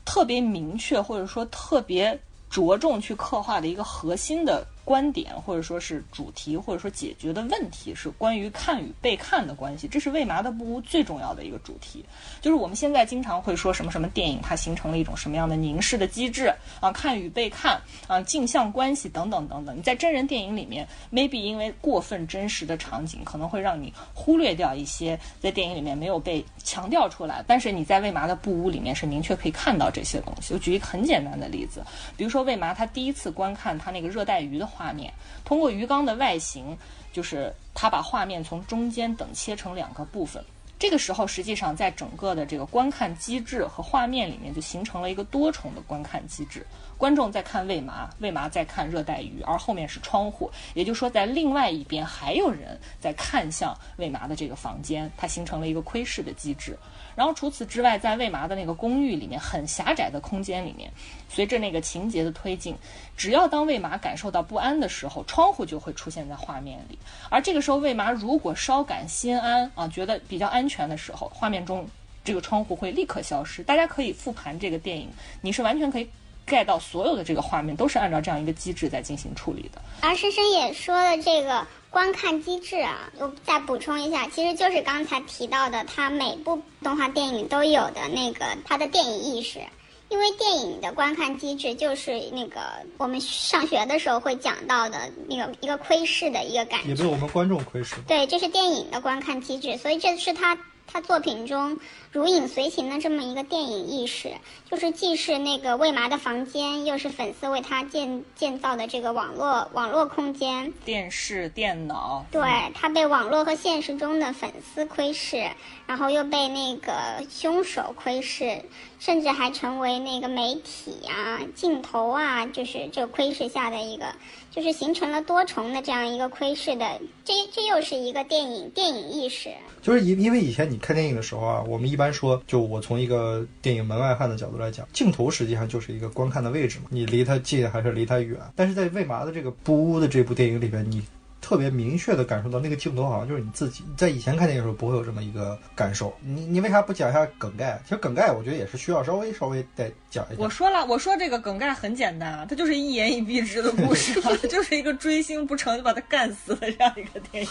[0.06, 2.18] 特别明确或者说特别
[2.48, 4.66] 着重去刻画的一个核心的。
[4.84, 12.04] 观点或者说是主题或者说解决的问题是关于看与被看的关系，这是《为麻的布屋》最重要的一个主题。
[12.40, 19.76] 就是我们现在经常会说什么什么电影它形成了一种什么样的凝视的机制啊，看与被看啊，镜像关系等等等等。
[19.76, 30.52] 你在真人电影里面，maybe 因为过分真实的场景可能会让你忽略掉一些在电影里面没有被强调出来，但是你在《为麻的布屋》里面是明确可以看到这些东西。
[30.52, 31.84] 我举一个很简单的例子，
[32.16, 34.71] 比如说为麻他第一次观看他那个热带鱼的。
[34.74, 35.12] 画面
[35.44, 36.76] 通过鱼缸的外形，
[37.12, 40.42] 就是他把画面从中间等切成两个部分。
[40.78, 46.66] 这个时候，实际上在整个的这个观看机制和画面里面，就形成了一个多重的观看机制。
[46.98, 56.76] 观众在看喂麻，喂麻在看热带鱼，而后面是窗户，也就是说，在另外一边还有人在看向喂麻的这个房间，它形成了一个窥视的机制。
[57.14, 60.90] 然后除此之外，在魏麻的那个公寓里面，很狭窄的空间里面，
[61.28, 62.76] 随着那个情节的推进，
[63.16, 66.98] 只要当魏麻感受到不安的时候，窗户就会出现在画面里。
[67.28, 71.86] 而这个时候，魏麻如果稍感心安啊，觉得比较安全的时候，画面中
[72.24, 73.62] 这个窗户会立刻消失。
[73.62, 75.08] 大家可以复盘这个电影，
[75.40, 76.08] 你是完全可以。
[76.44, 79.80] 盖到所有的这个画面都是按照这样一个机制在进行处理的。
[80.00, 89.60] 而深深也说了这个观看机制啊，我再补充一下，其实就是刚才提到的，它每部动画电影都有的那个它的电影意识。
[90.08, 92.60] 因为电影的观看机制就是那个
[92.98, 97.96] 我们上学的时候会讲到的那个一个窥视的一个感觉，也被我们观众窥视。
[98.06, 100.58] 对，这是电影的观看机制，所以这是他。
[100.84, 101.78] 他作品中
[102.12, 104.32] 如影随形的这么一个电影意识，
[104.70, 112.26] 就是既是那个魏麻的房间，又是粉丝为他建建造的这个网络网络空间，电视、电脑。
[112.30, 112.42] 对
[112.74, 115.50] 他被网络和现实中的粉丝窥视，
[115.86, 116.92] 然后又被那个
[117.30, 118.60] 凶手窥视，
[118.98, 124.04] 甚至还成为那个媒体啊、镜头啊，就是这窥视下的一个。
[124.50, 129.48] 就是形成了多重的这样一个窥视的，这这又是一个电影电影意识。
[129.80, 138.36] 就是因因为以前你看电影的时候啊，我们一般说，就我从一个电影门外汉的角度来讲，镜头实际上就是一个观看的位置嘛，你离它近还是离它远？
[138.56, 141.02] 但是在魏麻的这个布屋的这部电影里边，你。
[141.42, 146.14] 特别明确的感受到那个镜头好像就是你自己，在以前看电影的时候不会有这么一个感受。
[146.20, 147.78] 你你为啥不讲一下梗概？
[147.82, 150.36] 其实梗概我觉得也是需要稍微稍微再讲一下。
[150.38, 157.50] 我说了，我说这个梗概很简单啊，它就是一言以蔽之的故事， 就是一个追星不成就把他干死了这样一个电影，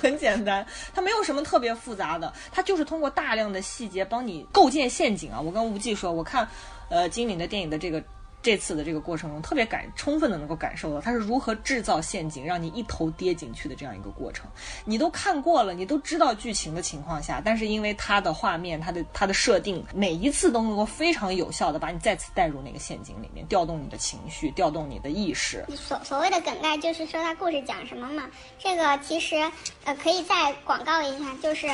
[0.00, 0.64] 很简单，
[0.94, 5.40] 它没有什么特别复杂的，它就是通过大量的细节帮你构建陷阱啊。
[5.40, 6.46] 我跟吴忌说，我看
[6.90, 8.02] 呃金敏的电影的这个。
[8.46, 14.48] 这次的这个过程中，特别感充分的能够感受到他是如何制造陷阱，让你一头跌进去的这样一个过程。
[14.84, 25.64] 你都看过了，你都知道剧情的情况下，但是因为他的画面、他的他的设定，每一次都能够非常有效的把你再次带入那个陷阱里面，调动你的情绪，调动你的意识。
[25.74, 28.30] 所所谓的梗概，就是说他故事讲什么嘛？
[28.60, 29.34] 这个其实
[29.82, 31.66] 呃可以再广告一下，就是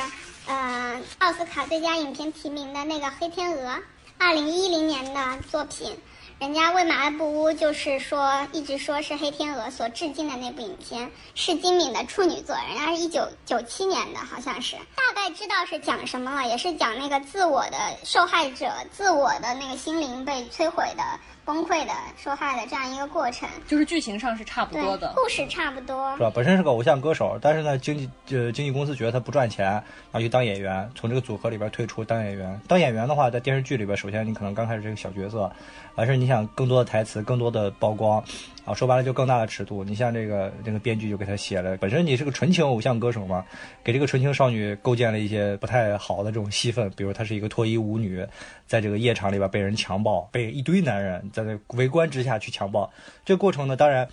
[0.47, 3.69] 呃奥斯卡最佳影片提名的那个《黑天鹅》，
[4.17, 5.95] 二零一零年的作品。
[6.43, 14.75] 人家为马的布屋就是说，一直说是黑天鹅所致敬的那部影片，是金敏的处女作，人家是一九九七年的，好像是。
[14.97, 21.05] 大概知道是讲什么了，也是讲那个自我的受害者，自我的那个心灵被摧毁的
[21.45, 23.49] 崩溃的受害的这样一个过程。
[23.69, 25.13] 就是剧情上是差不多的，。
[25.15, 26.23] 故事差不多是。
[26.23, 26.33] 吧？
[26.35, 32.61] 本身是个偶像歌手，但是呢，经纪呃经纪公司觉得他不赚钱，然后去当演员，从这个组合里边退出当演员。
[32.67, 35.49] 当演员的话，在电视剧里边，首先你可能刚开始这个小角色，
[35.95, 38.23] 而是你想更多的台词、更多的曝光，
[38.65, 39.85] 啊，说白了就更大的尺度。
[39.85, 43.45] 你像这个这个编剧就给他写了，本身你是个纯情偶像歌手嘛，
[43.85, 48.27] 给这个纯情少女构建了一些不太好的这种戏份，比如她是一个脱衣舞女，
[48.67, 52.91] 在这个夜场里边被人强暴，被一堆男人在那围观之下去强暴。
[53.25, 54.09] 这个过程呢，当然。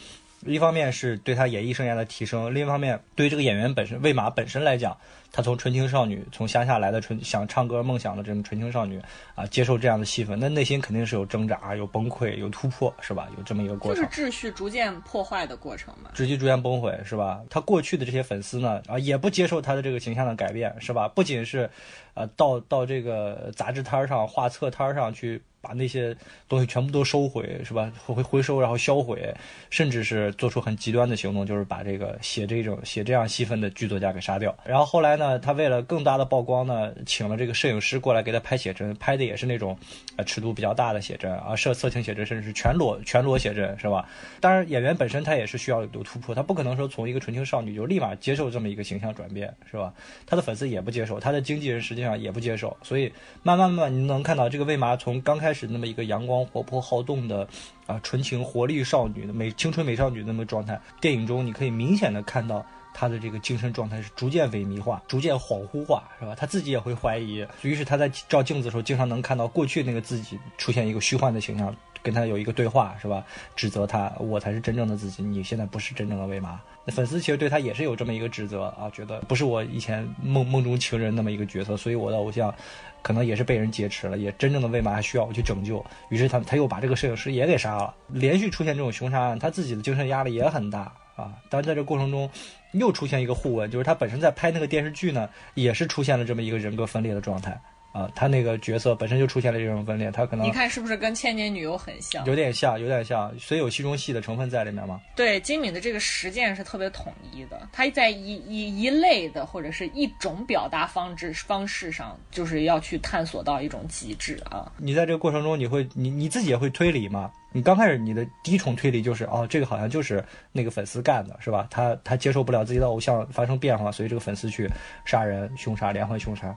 [0.45, 4.95] 一方面是对他演艺生涯的提升，另一方面对于这个演员本身魏玛本身来讲，
[5.31, 8.99] 她从纯情少女从乡下来的纯想唱歌梦想的这种纯情少女
[9.35, 13.27] 啊，接受这样的戏份，那内心肯定是有挣扎、有崩溃、有突破，是吧？
[13.37, 14.03] 有这么一个过程。
[14.03, 16.09] 就是秩序逐渐破坏的过程嘛。
[16.15, 17.41] 秩序逐渐崩毁，是吧？
[17.49, 21.07] 她过去的这些粉丝呢，啊，也不接受她的这个形象的改变，是吧？
[21.07, 21.69] 不仅是，
[22.15, 26.15] 呃，到到这个杂志摊儿上、画册摊儿上去把那些
[26.47, 27.91] 东西全部都收回，是吧？
[28.05, 29.33] 回回收，然后销毁，
[29.69, 34.55] 甚至是做出很极端的行动，就是把这个写这种写这样戏份的剧作家给杀掉。
[34.65, 39.77] 然后后来呢，他为了更大的曝光呢，请了这个摄影师过来给他拍写真，拍的也是那种，
[40.15, 44.07] 呃，尺度比较大的写真啊，色色情写真，甚至是全裸全裸写真，是吧？
[44.39, 49.93] 当然，演员本身他也是需要有突破，他不可能说从一个纯情少女就立马接受这么一个形象转变，是吧？
[50.25, 53.11] 他的粉丝也不接受，他的经纪人实际上也不接受，所以
[53.43, 57.47] 慢慢慢慢你能看到这个魏麻从刚开开始那么一个阳光活泼好动的
[57.87, 62.63] 啊纯情活力少女的美青春美少女那么状态，电影中你可以明显的看到。
[62.91, 66.35] 她的这个精神状态是逐渐萎靡化、逐渐恍惚化，是吧？
[66.35, 73.23] 她自己也会怀疑，于是她在照镜子的时候，经常能看到过去那个自己出现一个虚幻的形象，跟他有一个对话，是吧？
[73.55, 76.59] 指责他，我才是真正的自己，你现在不是真正的魏玛。
[76.85, 82.53] 那粉丝其实对他也是有这么一个指责啊，觉得不是我以前梦梦中情人那么一个角色，所以我的偶像
[83.01, 85.85] 可能也是被人劫持了，也真正的魏玛还需要我去拯救。
[86.09, 91.33] 于是他他又把这个摄影师也给杀了，连续出现这种凶杀案，他自己的精神压力也很大啊。
[91.49, 92.29] 但是在这过程中，
[92.71, 97.59] 又出现一个互文，就是他本身在拍那个电视剧呢，也是出现了这么一个人格分裂的状态
[97.91, 98.09] 啊。
[98.15, 102.25] 他那个角色本身就出现了这种分裂，他可能你看是不是跟千年女优很像？
[102.25, 104.99] 有点像，有点像，所以有戏中戏的成分在里面嘛。
[105.15, 114.71] 对，金敏的这个实践是特别统一的，他在一一一类的或者是一种表达方式方式上，就是要去探索到一种极致啊。
[114.77, 117.31] 你在这个过程中，你会你你自己也会推理嘛？
[117.51, 121.67] 你刚开始你的第一重推理就是哦，这个好像就是那个粉丝干的，是吧？
[121.71, 124.69] 他他接受不了自己的偶像发生变化，所以这个粉丝去
[125.03, 126.55] 杀人、凶杀、连环凶杀。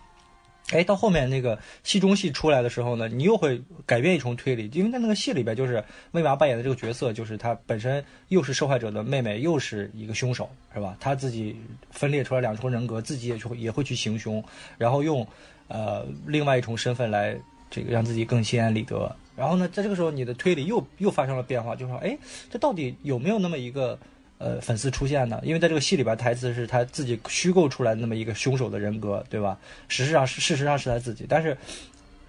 [0.71, 10.97] 哎，到后面那个戏中戏出来的时候呢，你又会改变一重推理，因为在那个戏里边，就是魏玛扮演的这个角色，就是他本身又是受害者的妹妹，又是一个凶手，是吧？
[10.99, 11.55] 他自己
[11.91, 14.43] 分裂出来两重人格，自己也去也会去行凶，
[14.79, 15.27] 然后用
[15.69, 17.37] 呃另外一重身份来
[17.71, 19.15] 这个让自己更心安理得。
[19.37, 22.17] 然后呢，在这个时候，你的推理又又发生了变化，就说，哎，
[22.51, 23.99] 这到底有没有那么一个
[24.43, 25.41] 呃粉丝出现呢？
[25.45, 29.57] 因为在这个戏里边，台词是他自己虚构出来那么一个凶手的人格，对吧？
[29.89, 31.57] 事实上是事实上是他自己，但是。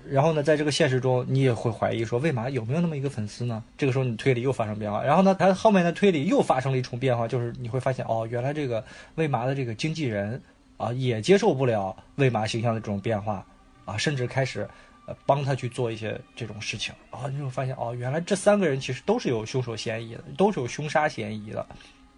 [0.06, 3.64] 然后呢，在这个现实中，你也会怀疑说，魏玛有没有那么一个粉丝呢？
[3.78, 5.02] 这个时候，你推理又发生变化。
[5.02, 8.84] 然后呢，他后面的推理又发生了一重变化，就是你会发现，哦，原来这个
[9.16, 10.42] 魏玛的这个经纪人
[10.76, 13.46] 啊，也接受不了魏玛形象的这种变化
[13.86, 14.68] 啊，甚至开始
[15.06, 16.94] 呃帮他去做一些这种事情。
[17.10, 21.66] 啊，你会发现，哦，原来这三个人其实都是有凶手嫌疑的，都是有凶杀嫌疑的。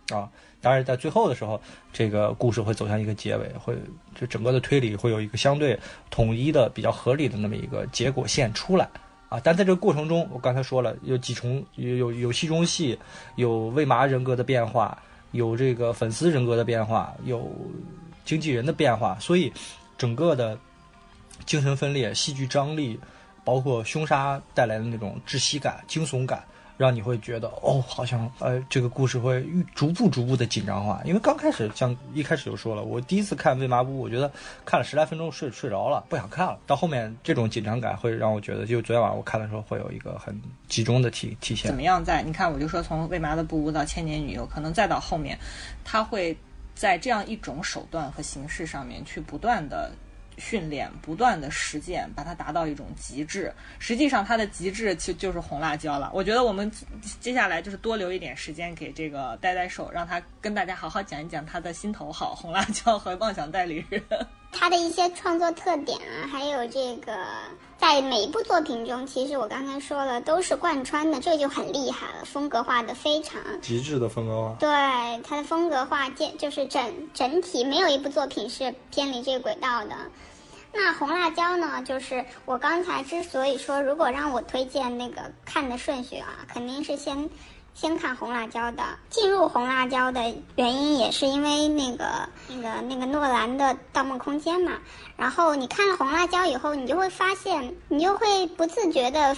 [0.09, 0.29] 啊，
[0.61, 1.59] 当然，在最后的时候，
[1.91, 3.75] 这个故事会走向一个结尾，会
[4.13, 5.79] 就整个的推理会有一个相对
[6.11, 8.87] 统一的、比较合理的那么一个结果线出来
[9.29, 9.39] 啊。
[9.43, 12.97] 但在这个过程中，我刚才说了，有几重，有有有戏中戏，
[13.35, 14.95] 有魏麻人格的变化，
[15.31, 17.51] 有这个粉丝人格的变化，有
[18.23, 19.51] 经纪人的变化，所以
[19.97, 20.55] 整个的
[21.47, 22.99] 精神分裂、戏剧张力，
[23.43, 26.43] 包括凶杀带来的那种窒息感、惊悚感。
[26.77, 31.01] 让你会觉得哦，好像呃，这个故事会逐步逐步的紧张化。
[31.05, 34.31] 因为刚开始像一开始就说了，我第一次看《未麻布》，我觉得
[34.65, 36.59] 看了十来分钟睡睡着了，不想看了。
[36.67, 41.75] 到后面这种紧张感会让我觉得，就昨天晚上我看的时候会有一个很集中的体体现怎。
[41.75, 42.21] 么样在？
[42.21, 45.37] 你看，我就说从《未麻的布屋》到《千年女优》，可能再到后面，
[45.83, 46.35] 他会
[46.73, 49.91] 在这样一种手段和形式上面去不断的
[50.37, 53.53] 训练，不断的实践，把它达到一种极致。
[53.79, 56.11] 实际上，它的极致其实就是红辣椒了。
[56.13, 56.71] 我觉得我们
[57.19, 64.01] 接下来就是多留一点时间给这个呆呆兽，让他跟大家好好讲一讲他的心头好红辣椒和妄想代理人。
[64.51, 67.17] 他的一些创作特点啊，还有这个
[67.77, 73.39] 在每一部作品中，其实我刚才说了都是贯穿的，这就很厉害了，风格化的非常。
[73.61, 74.55] 极致的风格化。
[74.59, 74.69] 对
[75.23, 79.95] 它的风格化，建就是整整体没有一部作品是偏离这个轨道的。
[80.73, 81.81] 那红辣椒呢？
[81.83, 87.29] 就是我刚才之所以说，如果让我推荐那个看的顺序啊，肯定是先。
[87.75, 94.79] 先看红辣椒的，进入红辣椒的原因也是因为那个那个那个诺兰的《盗梦空间》嘛。
[95.17, 99.35] 然后你看了红辣椒以后，你就会发现，你就会不自觉的，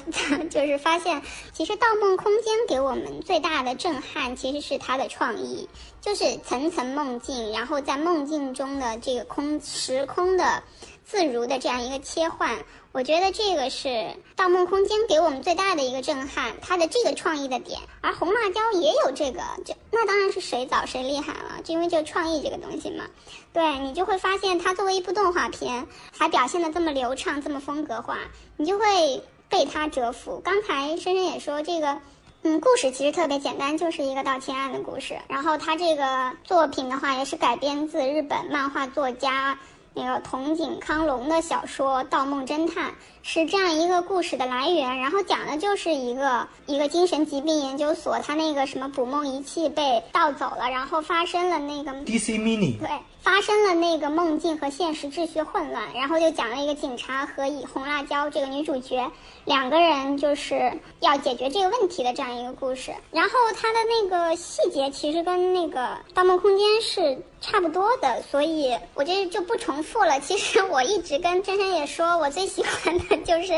[0.52, 1.20] 就是发现，
[1.52, 5.68] 其实《盗梦空间》给我们最大的震撼其实是它的创意，
[6.00, 10.62] 就是层层梦境，然后在梦境中的这个空时空的
[11.04, 12.56] 自如的这样一个切换。
[12.98, 13.88] 我觉得这个是
[14.36, 17.80] 《盗梦空间》给我们最大的一个震撼，它的这个创意的点。
[18.02, 23.06] 而红辣椒也有这个，就那当然是谁早谁厉害了，就因为这个创意这个东西嘛。
[23.54, 25.86] 对你就会发现，它作为一部动画片，
[26.18, 28.18] 还表现的这么流畅，这么风格化，
[28.56, 30.42] 你就会被它折服。
[30.44, 32.00] 刚才深深也说，这个
[32.42, 35.20] 嗯，故事其实特别简单，就是一个盗窃案的故事。
[35.28, 39.60] 然后它这个作品的话，也是改编自日本漫画作家。
[39.98, 42.92] 那个桐井康隆的小说《盗梦侦探》
[43.30, 52.88] 是这样一个故事的来源，然后讲的就是一个一个精神疾病研究所，他那个什么捕梦仪器被盗走了，然后发生了那个 DC Mini 对。
[53.20, 59.12] 发生了那个梦境和现实秩序混乱，然后就讲了一个警察和以红辣椒这个女主角
[59.44, 62.94] 两个人就是要解决这个问题的这样一个故事。
[63.12, 65.82] 然后它的那个细节其实跟那个
[66.14, 70.18] 《盗梦空间》是差不多的，所以我这就不重复了。
[70.22, 73.54] 其实我一直跟真真也说，我最喜欢的 就是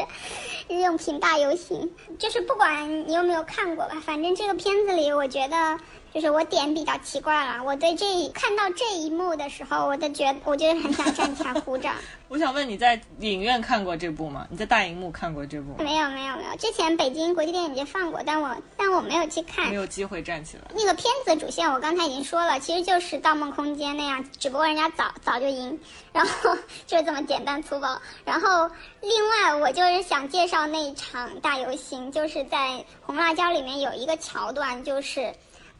[0.67, 5.77] 日用品大游行，就是不管你有没有看过吧，反正这个片子里我觉得。
[6.13, 11.95] 就是我点比较奇怪了，我对这看到这一幕的时候，我就觉我就很想站起来 鼓掌。
[12.27, 14.45] 我想问你在影院看过这部吗？
[14.49, 15.81] 你在大荧幕看过这部？
[15.83, 20.63] 没有没有没有，之前北京国际电影节放过，但我但我没有去看，没有机会站起来。
[20.75, 25.79] 那个片子主线我刚才已经说了，其实就是《盗梦空间》那样，只不过人家早早就赢，
[26.11, 26.55] 然后
[26.85, 27.99] 就是这么简单粗暴。
[28.25, 28.69] 然后
[29.01, 32.57] 另外我就是想介绍那一场大游行，就是在
[33.01, 35.31] 《红辣椒》里面有一个桥段，就是。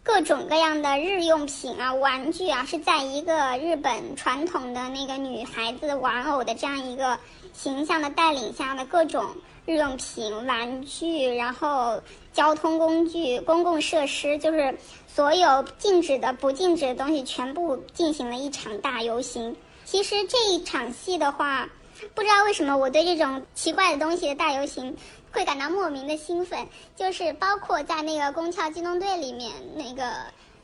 [0.02, 7.18] 各种各样的日用品啊，玩具啊，是在一个日本传统的那个女孩子玩偶的这样一个
[7.54, 9.26] 形象的带领下的各种
[9.66, 12.02] 日用品、玩具，然后
[12.34, 14.76] 交通工具、公共设施，就是
[15.08, 19.56] 所有禁止的、不禁止的东西，全部进行了一场大游行。
[19.86, 21.70] 其实这一场戏的话，
[22.16, 24.96] 不知道为什么我对这种奇怪的东西的大游行。
[25.32, 30.12] 会感到莫名的兴奋，就是包括在那个《宫壳机动队》里面那个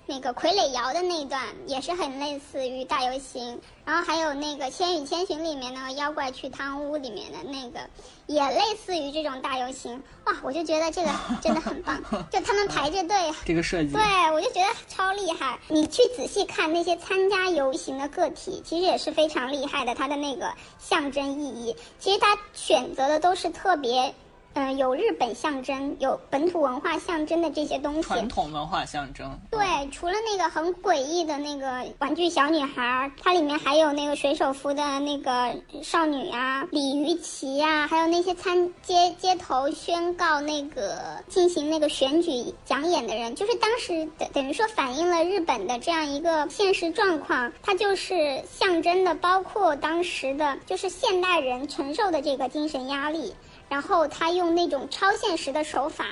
[0.08, 3.60] 那个傀儡摇的那一段，也是很类似于大游行。
[3.86, 7.80] 然后还有那个《千与千寻》里面那个妖怪去汤屋里面的那个，
[8.26, 10.02] 也类似于这种大游行。
[10.26, 11.10] 哇，我就觉得这个
[11.42, 12.02] 真的很棒，
[12.32, 13.16] 就他们排着队，
[13.46, 14.02] 这个设计，对
[14.32, 15.60] 我就觉得超厉害。
[15.68, 24.14] 你去仔细看那些参加游行的个体，其实也是非常厉害的，它的那个象征意义，其实他选择的都是特别。
[24.56, 28.02] 嗯，有日本象征，有本土文化象征的这些东西。
[28.03, 29.38] 传统文化象征。
[29.52, 29.60] 对，
[29.91, 35.53] 除了那个很诡异的那个玩具小女孩，它里面还有那个水手服的那个
[35.84, 53.34] 少女啊，鲤鱼旗啊，还有那些参街街头宣告那个进行那个选举讲演的人，就是当时等等于说反映了日本的这样一个现实状况，它就是象征的，包括当时的就是现代人承受的这个精神压力。
[53.68, 56.08] 然后他用那种超现实的手法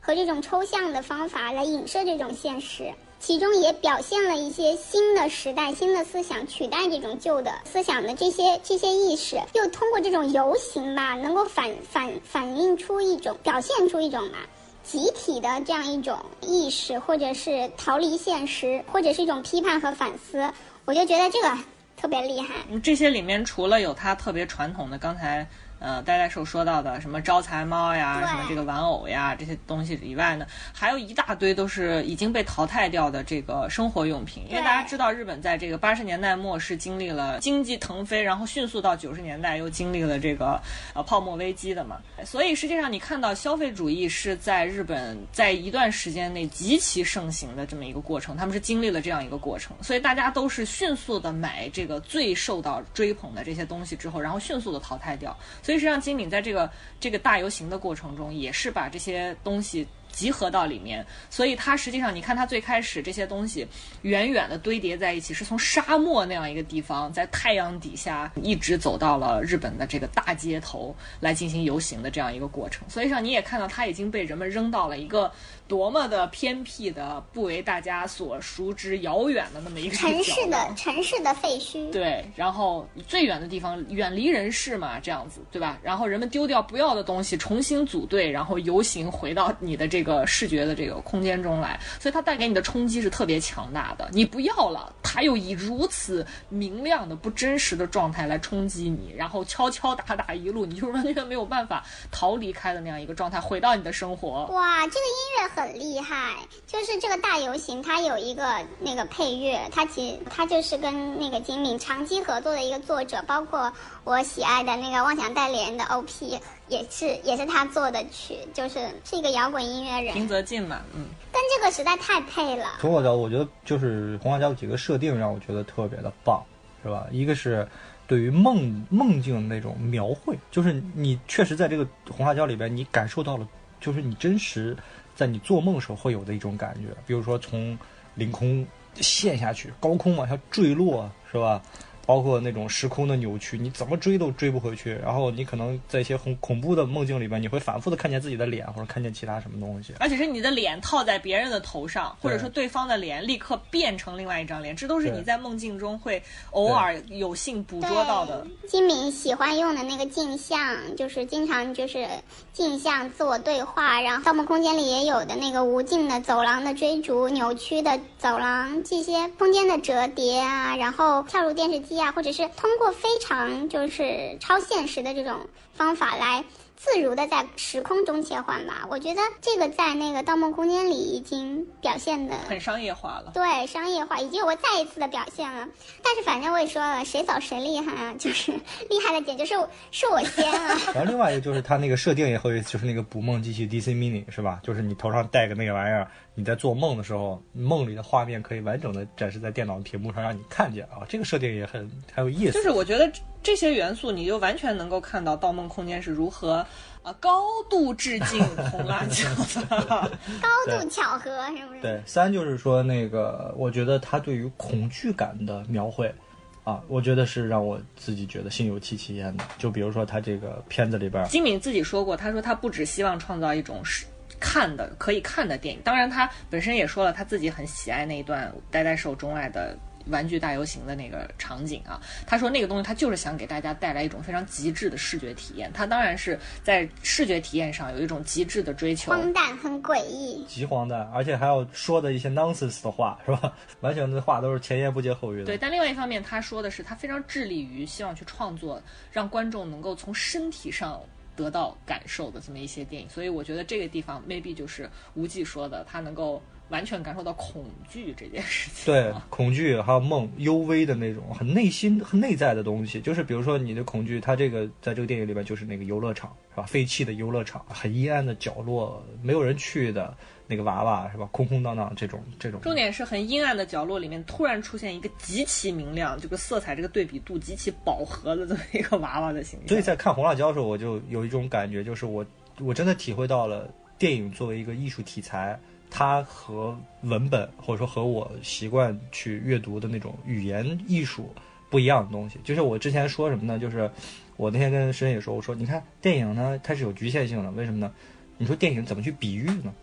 [0.00, 14.38] 和这种抽象的方法来影射这种现实，其中也表现了一些新的时代、新的思想取代这种旧的思想的这些这些意识，又通过这种游行吧，能够反反反映出一种表现出一种嘛
[14.84, 20.50] 集体的这样一种意识，或者是逃离现实，或者是一种批判和反思。
[20.84, 21.58] 我就觉得这个
[21.96, 22.54] 特别厉害。
[22.82, 25.46] 这些里面除了有他特别传统的刚才。
[25.78, 34.44] 呃，呆呆兽说到的什么招财猫呀，什么这个玩偶呀，这些东西以外呢，还有一大堆都是已经被淘汰掉的这个生活用品。
[34.48, 40.60] 因为大家知道，日本在这个八十年代末是经历了经济腾飞，然后迅速到九十年代又经历了这个
[40.94, 41.98] 呃泡沫危机的嘛。
[42.24, 55.36] 所以实际上你看到消费主义是在日本在一段时间内极其盛行的这么一个过程，他们是经历了这样一个过程，所以大家都是迅速的买这个最受到追捧的这些东西之后，然后迅速的淘汰掉。
[55.68, 61.04] 所以实际上，金敏在这个这个大游行的过程中，也是把这些东西集合到里面。
[61.28, 63.68] 所以它实际上，你看它最开始这些东西
[64.00, 72.88] 远远的堆叠在一起，是从沙漠那样一个地方，在太阳底下一直走到了日本的这个大街头来进行游行的这样一个过程。
[72.88, 75.30] 所以上你也看到，它已经被人们扔到了一个
[75.68, 81.92] 多么的偏僻的、不为大家所熟知、遥远的那么一个城市的城市的废墟。
[81.92, 85.78] 对，然后最远的地方，远离人世嘛，这样子，对吧？
[85.82, 94.08] 然后人们丢掉不要的东西，重新组队，然后游行回到你的这个视觉的这个空间中来，所以它带给你的冲击是特别强大的。
[94.10, 104.46] 你不要了，它又以如此明亮的、不真实的状态来冲击你，然后敲敲打打一路，你就完全没有办法逃离开的那样一个状态，回到你的生活。
[104.46, 106.34] 哇，这个音乐很厉害，
[106.66, 108.44] 就是这个大游行，它有一个
[108.78, 113.72] 那个配乐，它其实它就是跟那个金敏长期合作的一个作者，包括
[114.04, 122.78] 我喜爱的那个《妄想代理人》的 OP 也是也是他做的曲，就是是一个摇滚音乐人，平泽进嘛，嗯，跟这个实在太配了。
[122.80, 126.42] 从我角度，我觉得就是红辣椒几个设定让我觉得特别的棒，
[126.82, 127.06] 是吧？
[127.10, 127.66] 一个是
[128.06, 133.48] 对于梦梦境的那种描绘，就是你确实在这个红辣椒里边，你感受到了，
[133.80, 134.76] 就是你真实
[135.18, 137.76] 在你做梦时候会有的一种感觉，比如说从
[138.14, 138.64] 凌空
[138.94, 141.60] 陷下去，高空往下坠落，是吧？
[142.08, 144.94] 包括那种时空的扭曲，你怎么追都追不回去。
[144.94, 149.92] 然后你可能在一些恐恐怖的梦境里边，你会反复的看见自己的脸，或者看见其他什么东西。
[150.00, 156.22] 而且是你的脸套在别人的头上，或者说对方的脸立刻变成另外一张脸，这都是你在梦境中会
[156.52, 158.46] 偶尔有幸捕捉到的。
[158.66, 162.08] 金敏喜欢用的那个镜像，就是经常就是
[162.54, 176.44] 镜像自我对话，然后《盗梦空间》里也有的那个无尽的走廊的追逐、扭曲的走廊，这些空间的折叠啊，然后跳入电视机啊，或者是通过非常就是超现实的这种方法来。
[176.80, 183.32] 自如的在时空中切换吧，我觉得这个在那个《盗梦空间》里已经表现的很商业化了。
[183.34, 185.66] 对商业化已经有过再一次的表现了，
[186.04, 188.52] 但是反正我也说了，谁早谁厉害啊，就是
[188.88, 189.56] 厉害的点就是
[189.90, 190.78] 是我先啊。
[190.94, 194.60] 然后另外一个就是它那个设定也很有意思，就是那个捕梦机器 DC Mini 是吧？
[194.62, 196.08] 就是你头上戴个那个玩意儿，
[196.38, 201.02] 你在做梦的时候，梦里的画面可以完整的展示在电脑屏幕上让你看见啊。
[201.08, 202.52] 这个设定也很很有意思。
[202.52, 203.10] 就是我觉得
[203.42, 206.64] 这些元素，你就完全能够看到《盗梦空间》是如何
[207.02, 208.40] 啊高度致敬
[208.70, 210.08] 红辣椒的。
[210.40, 211.80] 高度巧合是不是？
[211.82, 216.14] 对，三就是说那个，我觉得他对于恐惧感的描绘，
[216.62, 219.44] 啊，我觉得是让我自己觉得心有戚戚焉的。
[219.58, 224.06] 就比如说他这个片子里边儿，金敏自己说过，他说他不只希望创造一种是
[224.40, 229.76] 看的可以看的电影，当然他本身也说了他自己很喜爱那一段呆呆受钟爱的。
[230.10, 235.70] 玩具大游行的那个场景啊，他说那个东西他就是想给大家带来一种非常极致的视觉体验。
[235.74, 239.12] 他当然是在视觉体验上有一种极致的追求。
[239.12, 243.52] 荒诞很诡异，极荒诞，而且还要说的一些 nonsense 的话，是吧？
[243.80, 245.44] 完全的话都是前言不接后语的。
[245.44, 248.82] 对，但另外一方面，他说的是他非常致力于希望去创作，
[249.12, 250.98] 让观众能够从身体上
[251.38, 253.08] 得到感受的这么一些电影。
[253.08, 258.92] 所以我觉得这个地方 maybe 就是无忌说的，他能够完全感受到恐惧这件事情。
[258.92, 263.00] 对，恐惧还有梦，幽微的那种，很内心、很内在的东西。
[263.00, 266.64] 就是比如说你的恐惧，他这个在这个电影里边就是那个游乐场，是吧？
[266.64, 270.14] 废弃的游乐场，很阴暗的角落，没有人去的
[270.50, 271.28] 那个娃娃，是吧？
[271.30, 272.58] 空空荡荡这种这种。
[272.62, 279.68] 重点是很阴暗的角落里面突然出现一个极其明亮，这个色彩这个对比度极其饱和的这么一个娃娃的形象。
[279.68, 282.24] 所以在看《红辣椒》的时候，我就有一种感觉，就是我
[282.60, 283.68] 我真的体会到了
[283.98, 285.58] 电影作为一个艺术题材，
[285.90, 291.30] 它和文本或者说和我习惯去阅读的那种语言艺术
[291.68, 292.40] 不一样的东西。
[292.42, 293.58] 就是我之前说什么呢？
[293.58, 293.90] 就是
[294.38, 297.92] 我那天跟申也说，我说你看电影呢，它是有局限性的，为什么呢？
[298.38, 299.74] 你说电影怎么去比喻呢？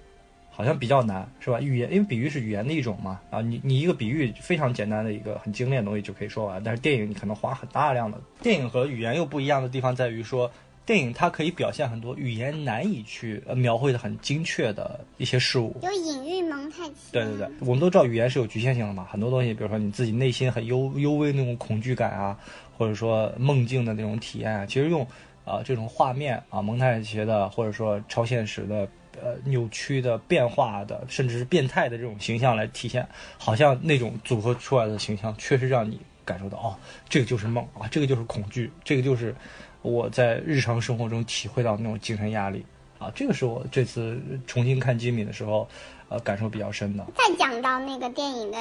[0.55, 1.59] 好像比较难，是吧？
[1.59, 8.17] 语言，因为比喻是语言的一种嘛，啊，你你一个比喻非常简单的一个很精炼的东西就可以说完，但是电影你可能花很大量的。
[8.41, 10.49] 电影和语言又不一样的地方在于说，
[10.85, 15.75] 电影它可以表现很多语言难以去呃描绘的很精确的一些事物。
[15.83, 17.11] 有隐喻蒙太奇。
[17.11, 22.39] 对对对，我们都知道语言是有局限性的嘛，很多东西，比如说你自己内心很幽幽微那种恐惧感啊，
[22.77, 25.05] 或者说梦境的那种体验啊，其实用
[25.43, 28.87] 啊、这种画面啊蒙太奇的，或者说超现实的。
[29.21, 36.75] 呃，扭曲的、变化的，甚至是变态的这种形象来体现，好像那种组合出来的形象，确实让你感受到，哦，
[37.07, 39.35] 这个就是梦啊，这个就是恐惧，这个就是
[39.81, 42.65] 我在日常生活中体会到那种精神压力
[42.97, 45.67] 啊，这个是我这次重新看金敏的时候，
[46.09, 47.05] 呃，感受比较深的。
[47.15, 48.57] 再讲到那个电影的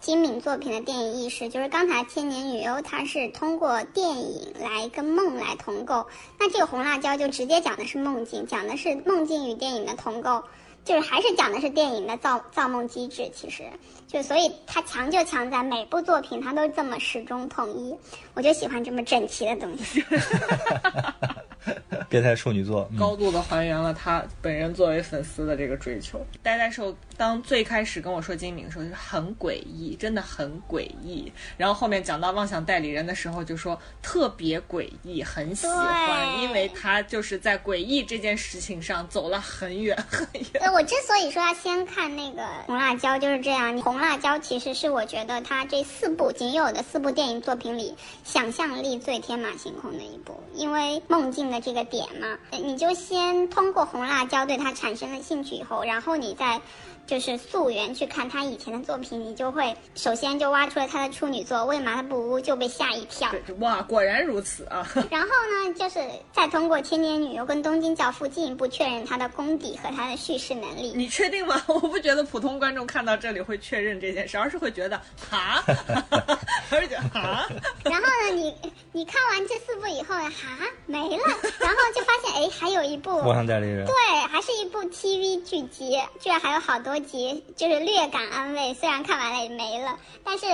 [0.00, 6.06] 精敏作品的电影意识，就是刚才《千年女优》，它是通过电影来跟梦来同构，
[6.38, 10.42] 那这个《红辣椒》就直接讲的是梦境，讲的是梦境与电影的同构。
[10.84, 13.62] 就是还是讲的是电影的造造梦机制，其实
[14.06, 17.94] 就所以它强就强在每部作品它都这么始终统一，
[18.32, 20.02] 我就喜欢这么整齐的东西。
[22.08, 26.24] 变态处女座，嗯高度的还原了他本人作为粉丝的这个追求。
[26.42, 31.30] 呆呆兽当最开始跟我说金敏的时候，就是很诡异，真的很诡异。
[31.56, 40.72] 然后后面讲到妄想代理人的时候，就说特别诡异，很喜欢，因为他就是在诡异这件事情上走了很远很远。
[40.72, 43.76] 我之所以说要先看那个《红辣椒》，就是这样。
[43.82, 50.40] 《红辣椒》其实是我觉得他这四部仅有的四部电影作品里，想象力最天马行空的一部。
[50.54, 56.60] 因为梦境的这个点嘛，你就先通过《红辣椒》对它产生了兴趣以后，然后你再。
[57.08, 63.30] 就是溯源去看他以前的作品，你就会首先就挖出了他的处女作《为麻布屋》，就被吓一跳。
[63.30, 64.86] 对，哇，果然如此啊！
[65.10, 65.98] 然后呢，就是
[66.34, 70.92] 再通过《千年女优》跟《东京教父》进一步确认他的功底和他的叙事能力。
[70.94, 71.60] 你确定吗？
[71.66, 75.64] 我不觉得普通观众看到这里会确认这件事，而是会觉得哈，
[76.70, 77.48] 而且哈，
[77.84, 78.54] 然后呢，你
[78.92, 81.24] 你看完这四部以后呢，哈没了，
[81.58, 83.94] 然后就发现哎，还有一部妄想代理人，对，
[84.30, 88.74] 还是一部 TV 剧集，居然还有好多集，就是略感安慰。
[88.74, 90.46] 虽然看完了也没了，但是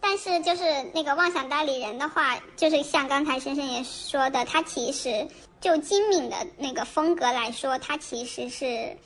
[0.00, 0.64] 但是就是
[0.94, 5.26] 那个妄想代理人的话，就是像刚才深深也说的，他其实
[5.60, 8.96] 就金敏的那个风格来说，他其实是。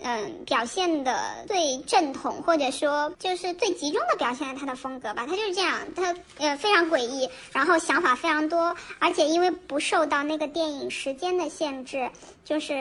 [0.00, 5.24] 嗯，表现的最正统，或者说就是最集中的表现了他的风格吧。
[5.24, 12.10] 他就是这样，他呃非常诡异，然后想法非常多，而且因为不受到那个电影时间的限制，
[12.44, 12.74] 就是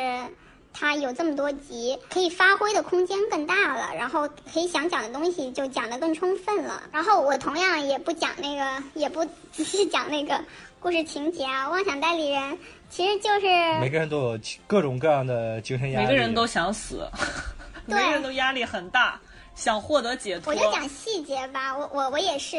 [0.73, 6.83] 它有这么多集，可以发挥的空间更大了，然后可以想讲的东西就讲得更充分了。
[6.91, 10.43] 然后我同样也不讲那个，也不仔细讲那个
[10.79, 11.69] 故事情节啊。
[11.69, 12.57] 妄想代理人
[12.89, 13.47] 其实就是
[13.79, 17.07] 每个人都有各种各样的精神压力，每个人都想死，
[17.85, 19.19] 每个人都压力很大，
[19.55, 20.59] 想获得解脱我。
[20.59, 22.57] 就讲细节吧，我我我也是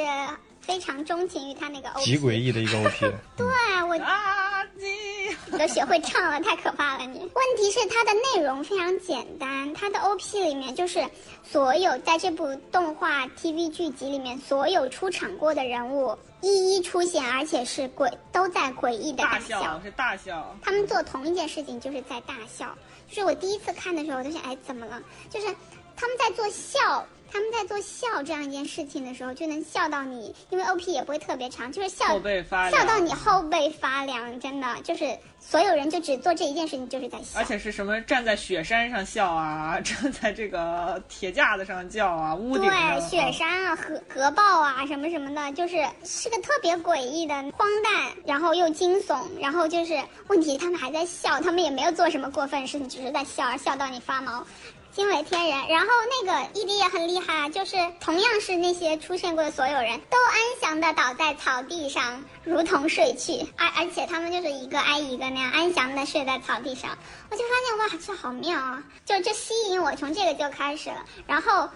[0.66, 3.00] 非常钟情于他那个 OP，极诡异的一个 OP。
[3.36, 7.18] 对我啊， 你都学会唱了，太可怕了你！
[7.18, 11.04] 问题是它的内容非常简单，它的 OP 里面就是
[11.44, 19.60] 所有在这部动画 TV 剧集里面所有出场过的人物一一出现，而且是诡都在诡异的大笑。
[19.62, 22.74] 笑是大笑，他们做同一件事情，就是在大笑。
[23.08, 25.00] 就是我第一次看的时候，我就想，哎，怎么了？
[25.30, 25.46] 就是
[25.94, 37.44] 他们在做笑，他们在做笑这样一件事情的时候，就能笑到你，因为 OP 也不会特别长，就是笑后背发凉笑到你后背发凉，真的就是所有人就只做这一件事情，就是在笑而。
[37.44, 54.46] 且是什么站在雪山上笑啊， 站在这个铁架子上叫啊，屋顶上对，雪山啊、核核爆啊什么什么的，就是是个特别诡异的、荒诞，然后又惊悚，然后就是问题他们还在笑，他们也没有做什么过分的事情，只是在笑，而笑到你发毛。
[54.94, 55.88] 惊为天人，然后
[56.22, 66.96] 那个 ED 也很厉害啊，就是同样是那些出现过的所有人都安详的倒在草地上，如同睡去，而而且他们就是一个挨一个那样安详的睡在草地上，
[67.28, 68.82] 我就发现哇，这好妙啊！
[69.04, 71.68] 就这吸引我，从这个就开始了，然后。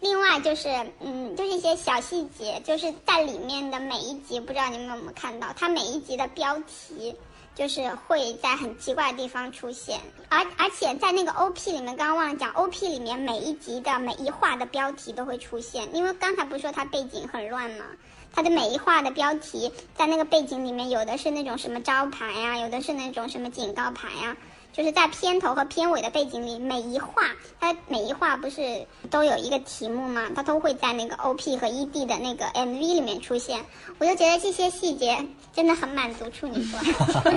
[0.00, 0.68] 另外就是，
[1.00, 7.16] 嗯，就是一些小细节，就是在里面的每一集，不知道你们有没有看到，它每一集的标题
[7.54, 17.84] 就是会在很奇怪的地方出现，而而且在那个 OP 里面，刚刚忘了讲，OP 里面每一集的每一话的标题都会出现，因为刚才不是说它背景很乱吗？
[18.32, 24.36] 它的每一话的标题在那个背景里面，有的是那种什么招牌呀、有的是那种什么警告牌呀、
[24.76, 27.22] 就是在片头和片尾的背景里，每一画
[27.60, 30.28] 它每一画不是都有一个题目吗？
[30.34, 33.64] 它都会在那个 OP 和 ED 的那个 MV 里面出现。
[33.98, 36.80] 我就觉得这些细节真的很满足处女座。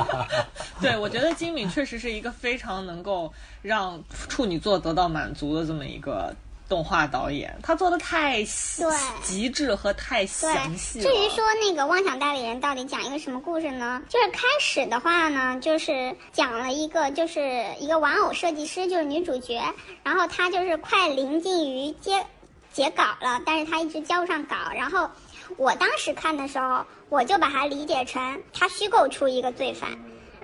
[0.82, 3.32] 对，我觉得金敏确实是一个非常能够
[3.62, 6.36] 让处女座得到满足的这么一个
[6.70, 8.92] 动画导演，他做的太细对
[9.24, 11.06] 极致和太详，细了。
[11.06, 14.02] 至于说那个妄想代理人到底讲一个什么故事呢？
[14.10, 19.62] 就是开始的话呢，就是讲了一个就是一个玩偶设计师，就是女主角，
[20.04, 22.26] 然后她就是快临近于接
[22.74, 25.10] 截稿了，但是她一直交不上稿，然后
[25.56, 29.90] 我当时看的时候，我就把它理解成她虚构出一个罪犯，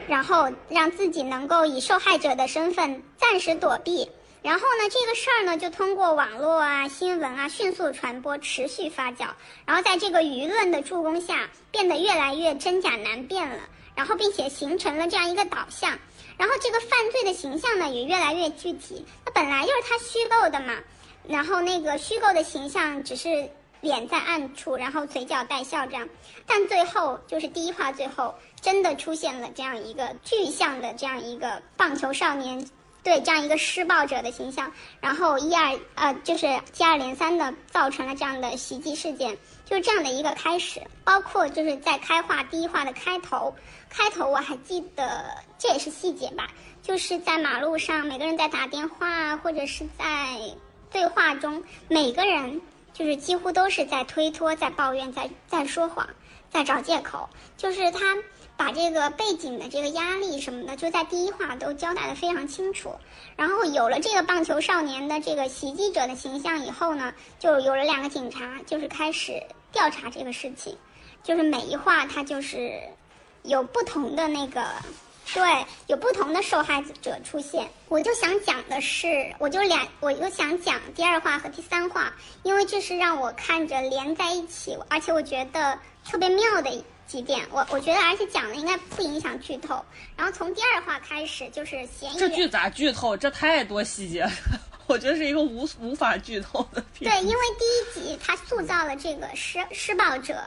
[0.07, 4.09] 然后让自己能够以受害者的身份暂时躲避。
[4.43, 9.29] 然后呢，这个事儿呢，就通过网络啊、新闻啊迅速传播，持续发酵，
[9.65, 13.59] 然后在这个舆论的助攻下，变得越来越真假难辨了。
[13.95, 15.91] 然后，并且形成了这样一个导向，
[16.35, 19.05] 然后这个犯罪的形象呢，也越来越具体。
[19.23, 20.73] 那本来就是他虚构的嘛，
[21.27, 23.47] 然后那个虚构的形象只是
[23.81, 26.09] 脸在暗处，然后嘴角带笑这样，
[26.47, 32.67] 但最后就是第一话最后真的出现了这样一个具象的这样一个棒球少年
[33.03, 34.71] 对这样一个施暴者的形象，
[35.01, 40.81] 然后一二呃就是接二连三的造成了这样的袭击事件，就是这样的一个开始。
[41.03, 43.53] 包括就是在开画第一话的开头，
[43.89, 45.25] 开头我还记得，
[45.59, 46.47] 这也是细节吧，
[46.81, 50.39] 就是在马路上每个人在打电话，或者是在
[50.89, 52.61] 对话中，每个人
[52.93, 56.07] 就是几乎都是在推脱、在抱怨、在在说谎、
[56.49, 57.27] 在找借口，
[57.57, 57.99] 就是他。
[58.55, 62.93] 把这个背景的这个压力什么的，就在第一话都交代的非常清楚。
[63.35, 70.77] 然后有了这个棒球少年的这个袭击者的形象以后呢，就有了两个警察，就是开始调查这个事情。
[71.23, 72.79] 就是每一话他就是
[73.43, 74.63] 有不同的那个，
[75.33, 77.67] 对，有不同的受害者出现。
[77.87, 82.13] 我就想讲的是，我就两，我就想讲第二话和第三话，
[82.43, 86.83] 因为这是让我看着连在一起，而且我觉得特别妙的。
[87.07, 87.45] 几点？
[87.51, 89.83] 我我觉得，而且讲的应该不影响剧透。
[90.15, 92.17] 然后从第二话开始就是嫌疑。
[92.17, 93.15] 这剧咋剧透？
[93.15, 94.31] 这太多细节了，
[94.87, 97.11] 我觉得是一个无无法剧透的片。
[97.11, 100.43] 对，因为第一集他塑造了这个施施暴者，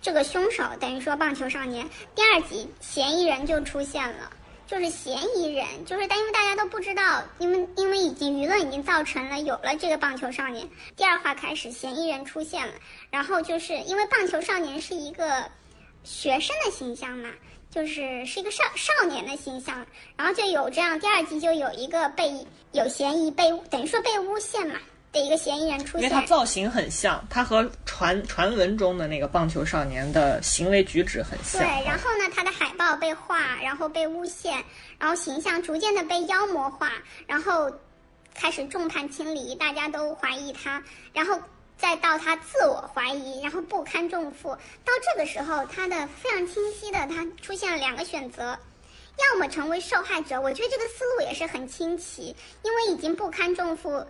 [0.00, 1.88] 这个凶手等于说棒球少年。
[2.14, 4.30] 第二集嫌疑人就出现了，
[4.66, 10.68] 就是嫌疑人，就是但因为大家都不知道，因为因为已经舆论已经造成了有了这个棒球少年。
[10.96, 12.72] 第二话开始嫌疑人出现了，
[13.10, 15.48] 然后就是因为棒球少年是一个。
[16.08, 17.28] 学生的形象嘛，
[17.70, 19.86] 就是是一个少少年的形象，
[20.16, 22.32] 然后就有这样，第二集就有一个被
[22.72, 24.76] 有嫌疑被等于说被诬陷嘛
[25.12, 31.60] 的一个嫌疑人出现，因为他造型很像，他和传传闻中的那个棒球少年的行为举止很像。
[31.60, 34.64] 对，然后呢，他的海报被画，然后被诬陷，
[34.98, 36.90] 然后形象逐渐的被妖魔化，
[37.26, 37.70] 然后
[38.34, 40.82] 开始众叛亲离，大家都怀疑他，
[41.12, 41.38] 然后。
[41.78, 44.48] 再到他自我怀疑，然后不堪重负，
[44.84, 48.58] 到这个时候，他的非常清晰的，他出现了两个选择，
[49.30, 50.40] 要么成为受害者。
[50.40, 54.04] 我觉得这个思路也是很清奇，因为已经不堪重负，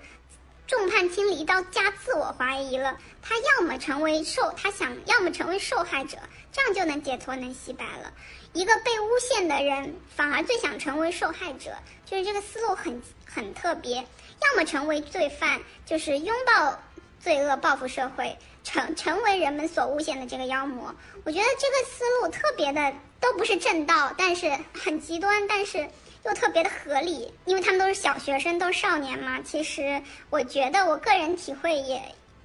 [0.67, 2.97] 众叛亲离到加自我怀疑了。
[3.21, 6.17] 他要么成为受，他想要么成为受害者，
[6.51, 8.11] 这样就能解脱，能洗白了。
[8.55, 11.77] 一个被诬陷的人反而最想成为受害者，
[12.07, 13.97] 就是这个思路很很特别。
[13.97, 16.81] 要么成为罪犯，就是拥抱。
[17.29, 18.35] 罪恶报复社会，
[18.65, 20.95] 成成为人们所诬陷的这个妖魔，
[21.25, 22.91] 我觉得这个思路特别的
[23.21, 25.87] 都不是正道，但是很极端，但是
[26.25, 29.43] 又特别的合理，因为他们都是小学生，都是少年嘛。
[29.43, 32.01] 其实我觉得我个人体会也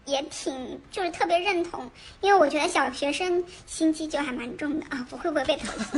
[0.06, 1.90] 也挺就是特别认同，
[2.22, 5.98] 因为我觉得小学生心机就还蛮重的啊，我会不会被投诉？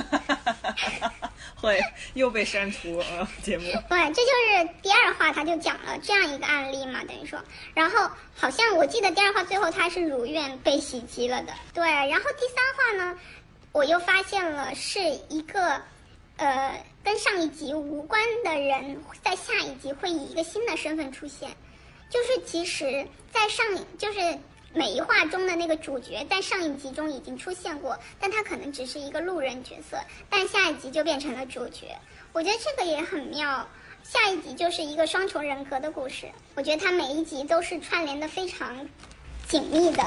[1.55, 1.79] 会
[2.13, 3.65] 又被删除啊节目。
[3.89, 7.39] 对，这就是第二话，他就讲了这样一个案例嘛，等于说，
[7.73, 11.53] 然后好像我记得第二话最后他是如愿被袭击了的。
[11.73, 13.17] 对，然后第三话呢，
[13.71, 14.99] 我又发现了是
[15.29, 15.81] 一个，
[16.37, 21.49] 呃，跟上一集无关的人，在下一集会以一个新的身份出现，
[22.15, 23.65] 就是其实，在上
[23.97, 24.19] 就是。
[24.77, 29.97] 每一话中的那个主角在上一集中已经出现过，但他可能只是一个路人角色，
[30.29, 31.97] 但下一集就变成了主角。
[32.33, 33.65] 我觉得这个也很妙，
[34.03, 36.29] 下一集就是一个双重人格的故事。
[36.55, 38.85] 我觉得它每一集都是串联的非常
[39.47, 40.03] 紧密的。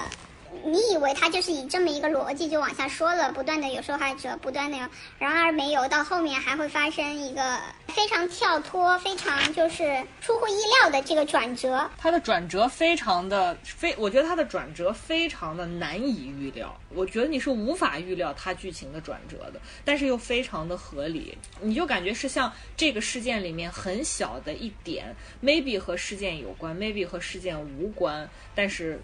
[0.64, 4.84] 你以为他就是以这么一个逻辑就往下说了，不断的有受害者，不断的有，
[5.18, 7.58] 然而没有，到后面还会发生一个
[7.88, 11.88] 非常跳脱、非常就是出乎意料的这个转折。
[11.96, 16.74] 他的转折非常的非，我觉得他的转折非常的难以预料。
[16.94, 21.36] 我觉得你是无法预料他剧情的转折的，但是又非常的合理。
[21.60, 29.00] 你就感觉是像这个事件里面很小的一点，maybe 和事件有关，maybe 和事件无关，但是。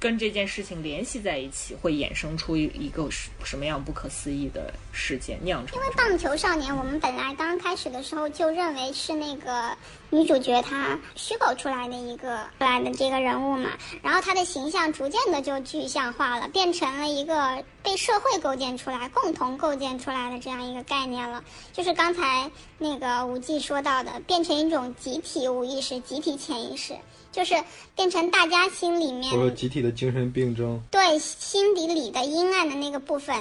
[0.00, 3.08] 跟这件事情联系在一起，会衍生出一一个
[3.42, 5.76] 什么样不可思议的事件酿成？
[5.76, 9.76] 因为棒球少年，我们本来刚开始的时候就认为是那个
[10.10, 13.70] 女主角她虚构出来的一个出来的这个人物嘛，
[14.02, 21.42] 然后她的形象逐渐的就具象化了，变成了一个被社会构建出来、共同构建出来的这样一个概念了。
[21.72, 22.48] 就是刚才
[22.78, 26.94] 那个无忌说到的，变成一种集体无意识、集体潜意识。
[27.30, 27.54] 就是
[27.94, 33.36] 变成大家心里面，或者集体的精神病症，对心底里的阴暗的那个部分，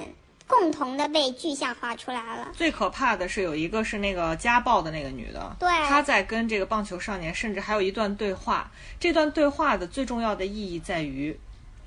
[0.45, 2.51] 共同的被具象化出来了。
[2.53, 8.69] 最可怕的是有一个是那个家暴的那个女的，对，她在跟这个棒球少年，甚至还有一段对话。
[8.99, 11.37] 这段对话的最重要的意义在于，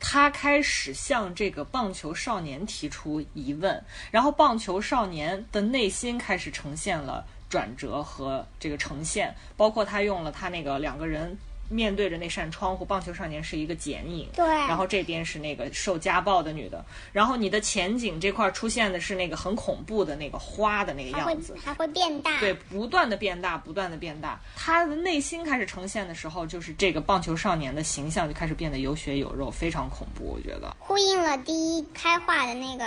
[0.01, 11.37] 她开始向这个棒球少年提出疑问，然后棒球少年的内心开始呈现了转折和这个呈现，包括他用了他那个两个人。
[11.71, 24.41] 面对着那扇窗户，棒球少年是一个剪影，对，然后这边是那个受家暴的女的，然后你的前景这块出现的是那个很恐怖的那个花的那个样子，还会变大，对，不断的变大，不断的变大。
[24.57, 30.25] 他的内心开始呈现的时候，就是这个棒球少年的形象就开始变得有血有肉，非常恐怖。
[30.25, 32.85] 我觉得，呼应了第一开化的那个，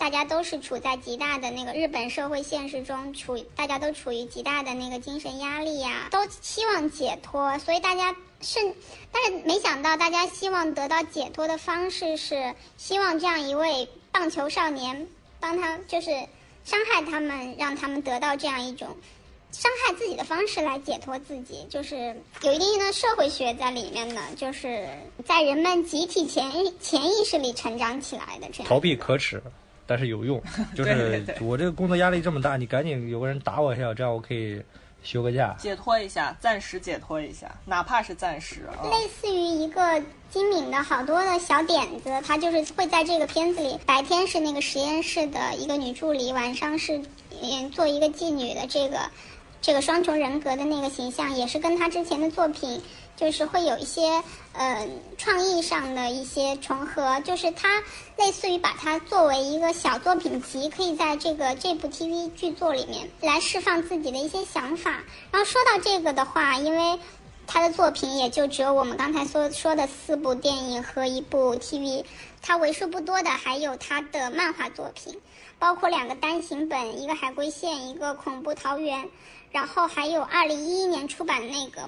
[0.00, 8.74] 大家都是处在极大的那个日本社会现实中，处大家都处于极大的那个精神压力呀、都希望解脱，所以大家甚，
[9.12, 15.06] 但是没想到大家希望得到解脱的方式是希望这样一位棒球少年
[15.38, 16.10] 帮他，就是
[16.64, 18.88] 伤害他们，让他们得到这样一种。
[19.52, 24.88] 伤害自己的方式来解脱自己，就是有一定的社会学在里面的，就是
[25.26, 28.68] 在人们集体潜意潜意识里成长起来的这样。
[28.68, 29.42] 逃避可耻，
[29.90, 30.40] 但是有用。
[30.72, 34.62] 就是我这个工作压力这么大，你赶紧有个人打我一下，这样我可以
[35.02, 35.52] 休个假。
[35.58, 38.86] 解脱一下，暂时解脱一下，哪怕是暂时啊。
[38.88, 40.00] 类似于一个
[40.30, 47.02] 精敏的好多的小点子，他就是会在这个片子里，白天是那个实验室的一个女助理，晚上是
[47.42, 49.00] 嗯做一个妓女的这个
[49.60, 52.80] 这个双重人格的那个形象，也是跟他之前的作品
[53.20, 54.22] 就是会有一些
[54.54, 54.88] 呃
[55.18, 57.82] 创意上的一些重合，就是它
[58.16, 65.02] 类似于把它作为一个小作品集，可以在这个这部 TV 剧作里面来释放自己的一些想法。
[65.30, 66.98] 然后说到这个的话，因为
[67.46, 72.02] 他的作品也就只有我们刚才所说的四部电影和一部 TV，
[72.40, 75.20] 他为数不多的还有他的漫画作品，
[75.58, 79.10] 包括两个单行本，一个海龟线，一个恐怖桃源，
[79.50, 81.82] 然后还有二零一一年出版的那个《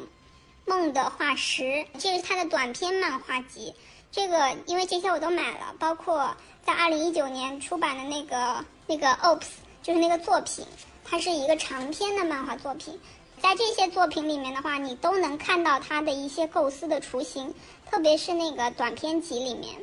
[0.65, 1.63] 梦的化石》，
[1.99, 3.75] 这是他的短篇漫画集。
[4.11, 9.47] 这个因为这些我都买了，包括在二零一九年出版的那个那个 OPS，
[9.83, 10.67] 就是那个作品，
[11.05, 12.99] 它是一个长篇的漫画作品。
[13.41, 17.53] 在这些作品里面的话，你都能看到他的一些构思的雏形，
[17.91, 19.75] 特别是那个短篇集里面，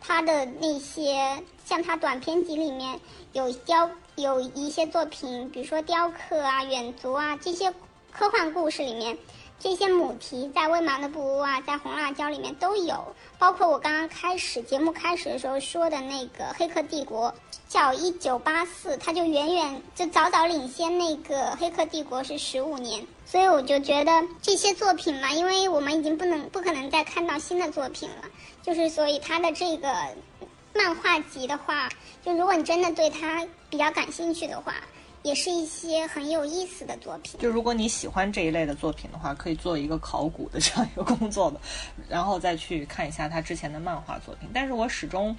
[0.00, 3.00] 他的那些像他短篇集里面
[3.32, 7.74] 有雕有一些作品，比如说雕刻啊、远足啊这些
[8.12, 9.18] 科幻故事里面，
[9.60, 17.28] 这些母题在《微茫的布屋》啊，在《红辣椒》里面都有，包括我刚刚开始节目开始的时候说的那个《黑客帝国》。
[17.68, 24.10] 叫一九八四，它就远远就早早领先那个《黑客帝国》是十五年，所以我就觉得
[24.40, 28.24] 这些作品嘛，因为我们已经不能不可能再看到新的作品了，
[28.62, 29.94] 就是所以它的这个
[30.72, 31.90] 漫画集的话，
[32.24, 34.76] 就如果你真的对它比较感兴趣的话，
[35.22, 37.40] 也是一些很有意思的作品。
[37.40, 41.60] 就如果你喜欢这一类的作品的话，可以做一个考古的这样一个工作的，
[42.08, 44.48] 然后再去看一下他之前的漫画作品。
[44.52, 45.36] 但是我始终。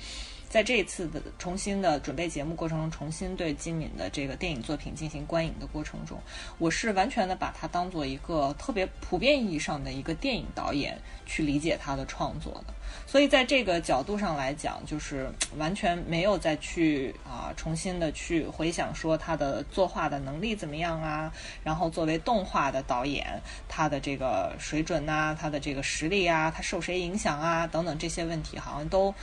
[0.50, 6.20] 在这一次的重新的准备节目过程中，重新对金敏的这个电影作品进行观影的过程中，
[6.58, 12.74] 我是完全的把他当做一个特别普遍意义上的一个电影导演去理解他的创作的。
[13.06, 21.32] 所以在这个角度上来讲，就是完全没有再去啊重新的去回想说他的作画的能力怎么样啊，
[21.64, 29.14] 然后作为动画的导演，他的这个水准呐、他的这个实力啊，他受谁影响啊等等这些问题，好像都。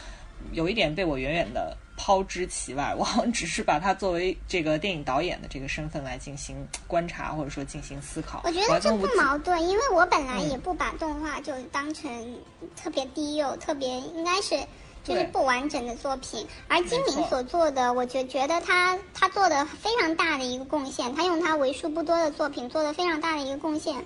[0.52, 6.56] 有一点被我远远的抛之其外，我好像只是把它作为这个电影导演的这个身份来进行
[6.86, 8.42] 观察，或者说进行思考。
[8.44, 12.38] 我觉得这不矛盾，因为我本来嗯也不把动画就当成
[12.76, 14.58] 特别低幼、特别应该是
[15.02, 16.46] 就是不完整的作品。
[16.68, 24.04] 而金敏所做的，我就觉得他他做的非常大的一个贡献，他用他为数不多的作品做的非常大的一个贡献，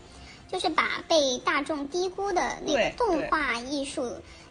[0.49, 4.05] 就是把被大众低估的那个动画艺术。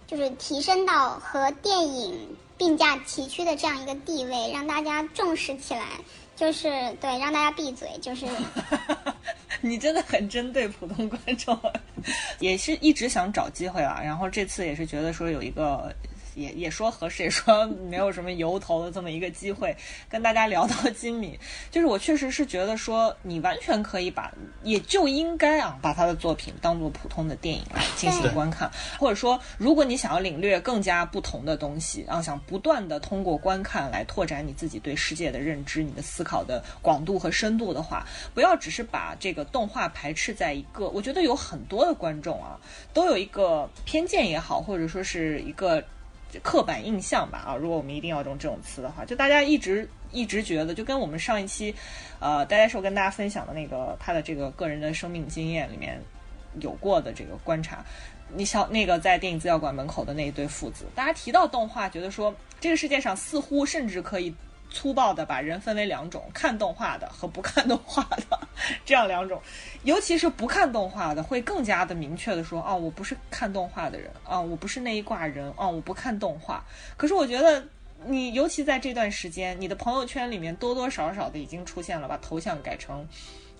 [0.09, 5.85] 就是提升到和电影并驾齐驱的这样一个地位，让大家重视起来。
[6.35, 6.69] 就是
[6.99, 7.89] 对，让大家闭嘴。
[8.01, 8.25] 就是
[9.61, 11.55] 你真的很针对普通观众，
[12.39, 14.01] 也是一直想找机会啊。
[14.03, 15.93] 然后这次也是觉得说有一个。
[16.39, 19.75] 也也说合适，也说没有什么由头的这么一个机会，
[20.09, 21.37] 跟大家聊到金敏，
[21.69, 24.31] 就是我确实是觉得说，你完全可以把，
[24.63, 42.57] 也就应该啊，把他的作品当做普通的电影来进行观看，或者说，如果你想要领略更加不同的东西，然后想不断的通过观看来拓展你自己对世界的认知、你的思考的广度和深度的话，不要只是把这个动画排斥在一个，我觉得有很多的观众啊，
[42.93, 45.83] 都有一个偏见也好，或者说是一个。
[46.43, 51.73] 刻板印象吧啊，如果我们一定要用这种词的话，就大家一直一直觉得，就跟我们上一期，
[52.19, 55.99] 呃，大家说跟大家分享的那个他的这个个人的生命经验里面
[56.59, 57.83] 有过的这个观察，
[58.35, 64.35] 你像那个在电影资料馆门口的那一对父子，大家提到动画，觉得说这个世界上似乎甚至可以。
[64.69, 68.39] 粗暴的把人分为两种，看动画的和不看动画的。
[68.85, 69.41] 这样两种，
[69.83, 76.63] 尤其是不看动画的，会更加的明确的说，哦，我不是看动画的人，啊，我不是那一挂人，哦，我不看动画。
[76.97, 77.63] 可是我觉得，
[78.05, 83.07] 你尤其在这段时间，你的朋友圈里面多多少少的已经出现了把头像改成。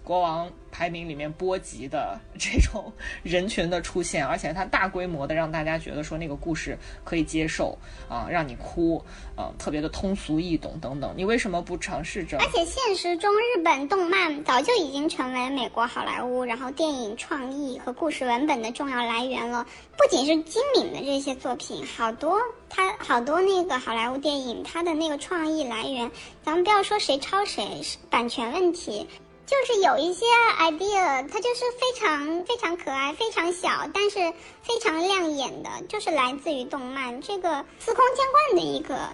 [0.10, 2.92] 国王排名里面波及的这种
[3.22, 7.78] 人群的出现，而且它大规模的让大家觉得说那个故事可以接受
[8.10, 9.00] 啊，让你哭
[9.36, 11.14] 啊，特别的通俗易懂等等。
[11.16, 12.40] 你为什么不尝试着？
[12.40, 19.64] 而且现实中，日本动漫早就已经成为美国好莱坞然后电影创意和故事文本的重要来源了。
[19.96, 26.10] 不仅是精敏的这些作品，好多它好多那个好莱坞电影，它的那个创意来源，
[26.44, 27.64] 咱们不要说谁抄谁，
[28.10, 29.08] 版权问题。
[29.50, 30.28] 就是有一些
[30.60, 34.32] idea，它就是非常非常可爱、非常小，但是
[34.62, 39.10] 非常亮眼的，就是来自于动漫这个司空见惯的一个。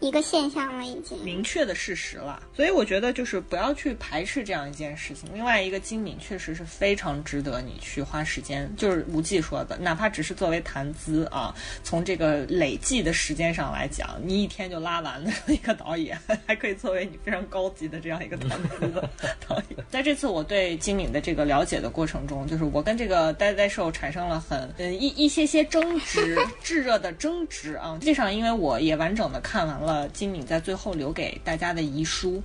[0.00, 5.28] 一个现象了，已经明确的事实了，所以我觉得就是不要去排斥这样一件事情。
[5.32, 19.08] 另外一个精敏确实是非常值得你去花时间，就是无忌说的，哪怕只是作为谈资啊，从这个累计的时间上来讲，你一天就拉完的一个导演， 还可以作为你非常高级的这样一个谈资的
[19.48, 19.84] 导演。
[19.88, 27.96] 在这次我对精敏的这个了解的过程中，就是我跟这个呆呆兽产生了很嗯一一些些争执，炙热的争执啊。
[28.00, 29.83] 实际上，因为我也完整的看完了。
[29.84, 32.42] 了，金敏在最后留给大家的遗书，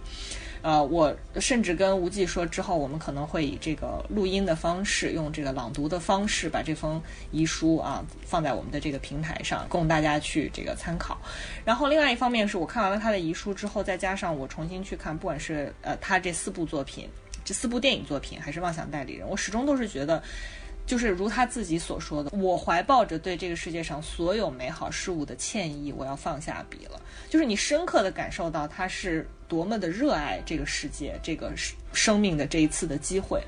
[0.61, 7.01] 呃，我甚至跟无忌说，之后我们可能会以这个录音的方式，用这个朗读的方式，把这封
[7.31, 11.17] 遗书啊放在我们的这个平台上，供大家去这个参考。
[11.63, 17.07] 然后，另外一方面是我看完了他的遗书之后，再加上我重新去看，不管是呃他这四部作品，
[17.45, 20.21] 这四部电影作品，还是妄想代理人，我始终都是觉得。
[20.89, 26.99] 就是如他自己所说的，我怀抱着对这个世界上所有美好事物的歉意，我要放下笔了。
[27.29, 31.53] 就是你深刻的感受到他是多么的热爱这个世界，这个
[31.93, 33.41] 生命的这一次的机会。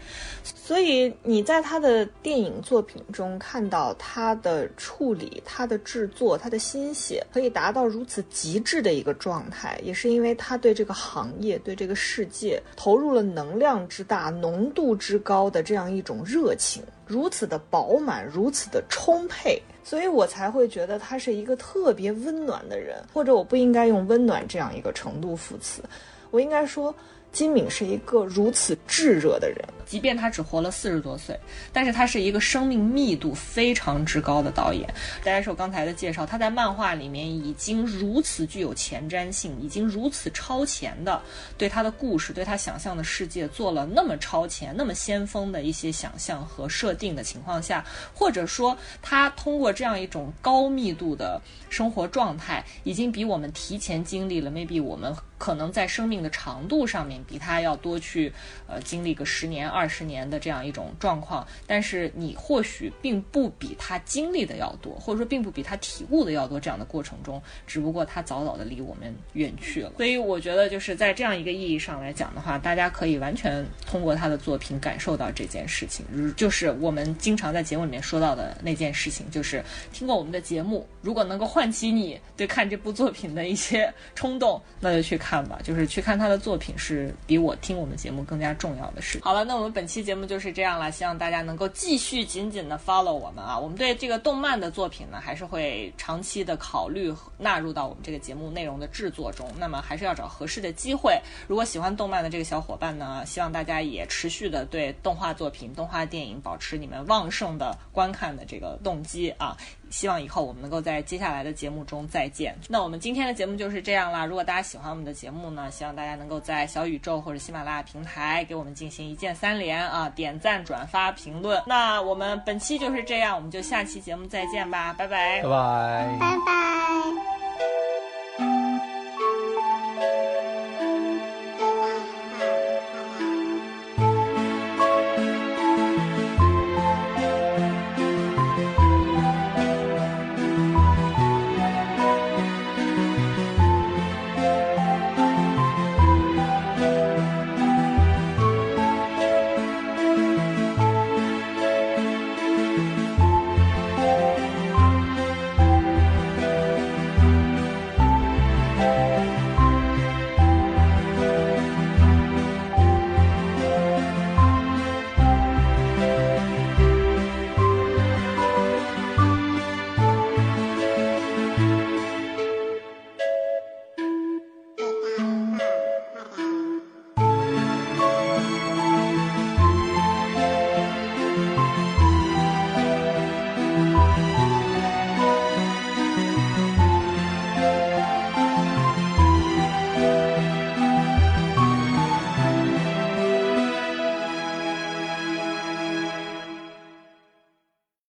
[0.44, 16.82] 所以你在他的电影作品中看到他的处理、他的制作、他的心血可以达到如此极致的一个状态，也是因为他对这个行业、对这个世界投入了能量之大、浓度之高的这样一种热情。
[17.06, 25.84] 如此的饱满，如此的充沛，所以我才会觉得他是一个特别温暖的人，或者我不应该用温暖这样一个程度副词，
[26.32, 26.96] 我应该说。
[27.32, 29.58] 金敏是一个如此炙热的人，
[29.92, 31.38] 即便他只活了四十多岁，
[31.74, 34.88] 但是他是一个生命密度非常之高的导演。
[35.22, 41.22] 大家受刚才的介绍，他在漫画里面已经如此具有前瞻性，已经如此超前的
[41.58, 55.14] 对他的故事、对他想象的世界做了那么超前、那么先锋的一些想象和设定的情况下，或者说他通过这样一种高密度的生活状态，已经比我们提前经历了，maybe 我们。
[55.42, 58.32] 可能在生命的长度上面比他要多去，
[58.68, 66.60] 呃，经历个十年、二二十年的这样一种状况，但是你或许并不比他经历的要多，或者说并不比他体悟的要多。
[66.60, 69.94] 这样的过程中，只不过他早早的离我们远去了。
[69.98, 76.06] 所以我觉得就是在这样一个意义上来讲的话，大家可以完全通过他的作品感受到这件事情，
[76.38, 85.42] 就是我们经常在节目里面说到的那件事情，就是听过我们的节目，如果能够唤起你对看这部作品的一些冲动，那就去看。
[85.42, 89.20] 吧，就是去看他的作品是比我听我们节目更加重要的事。
[89.24, 93.58] 好了，那我们本期节目就是这样了，希望大家能够继续紧紧的 follow 我们啊。
[93.58, 99.50] 我们对这个动漫的作品呢，还是会长期的考虑纳入到我们这个节目内容的制作中。
[99.58, 101.20] 那么还是要找合适的机会。
[101.48, 109.58] 如果喜欢动漫的这个小伙伴呢，希望大家也持续的对动画作品、动画电影保持你们旺盛的观看的这个动机啊。
[109.92, 112.56] 希望以后我们能够在接下来的节目中再见。
[112.68, 114.26] 那我们今天的节目就是这样啦。
[114.26, 121.62] 如果大家喜欢我们的节目呢，希望大家能够在小宇宙或者喜马拉雅平台给我们进行一键三连啊，点赞、转发、评论。
[121.68, 127.81] 那我们本期就是这样，我们就下期节目再见吧，拜拜，拜拜，拜拜。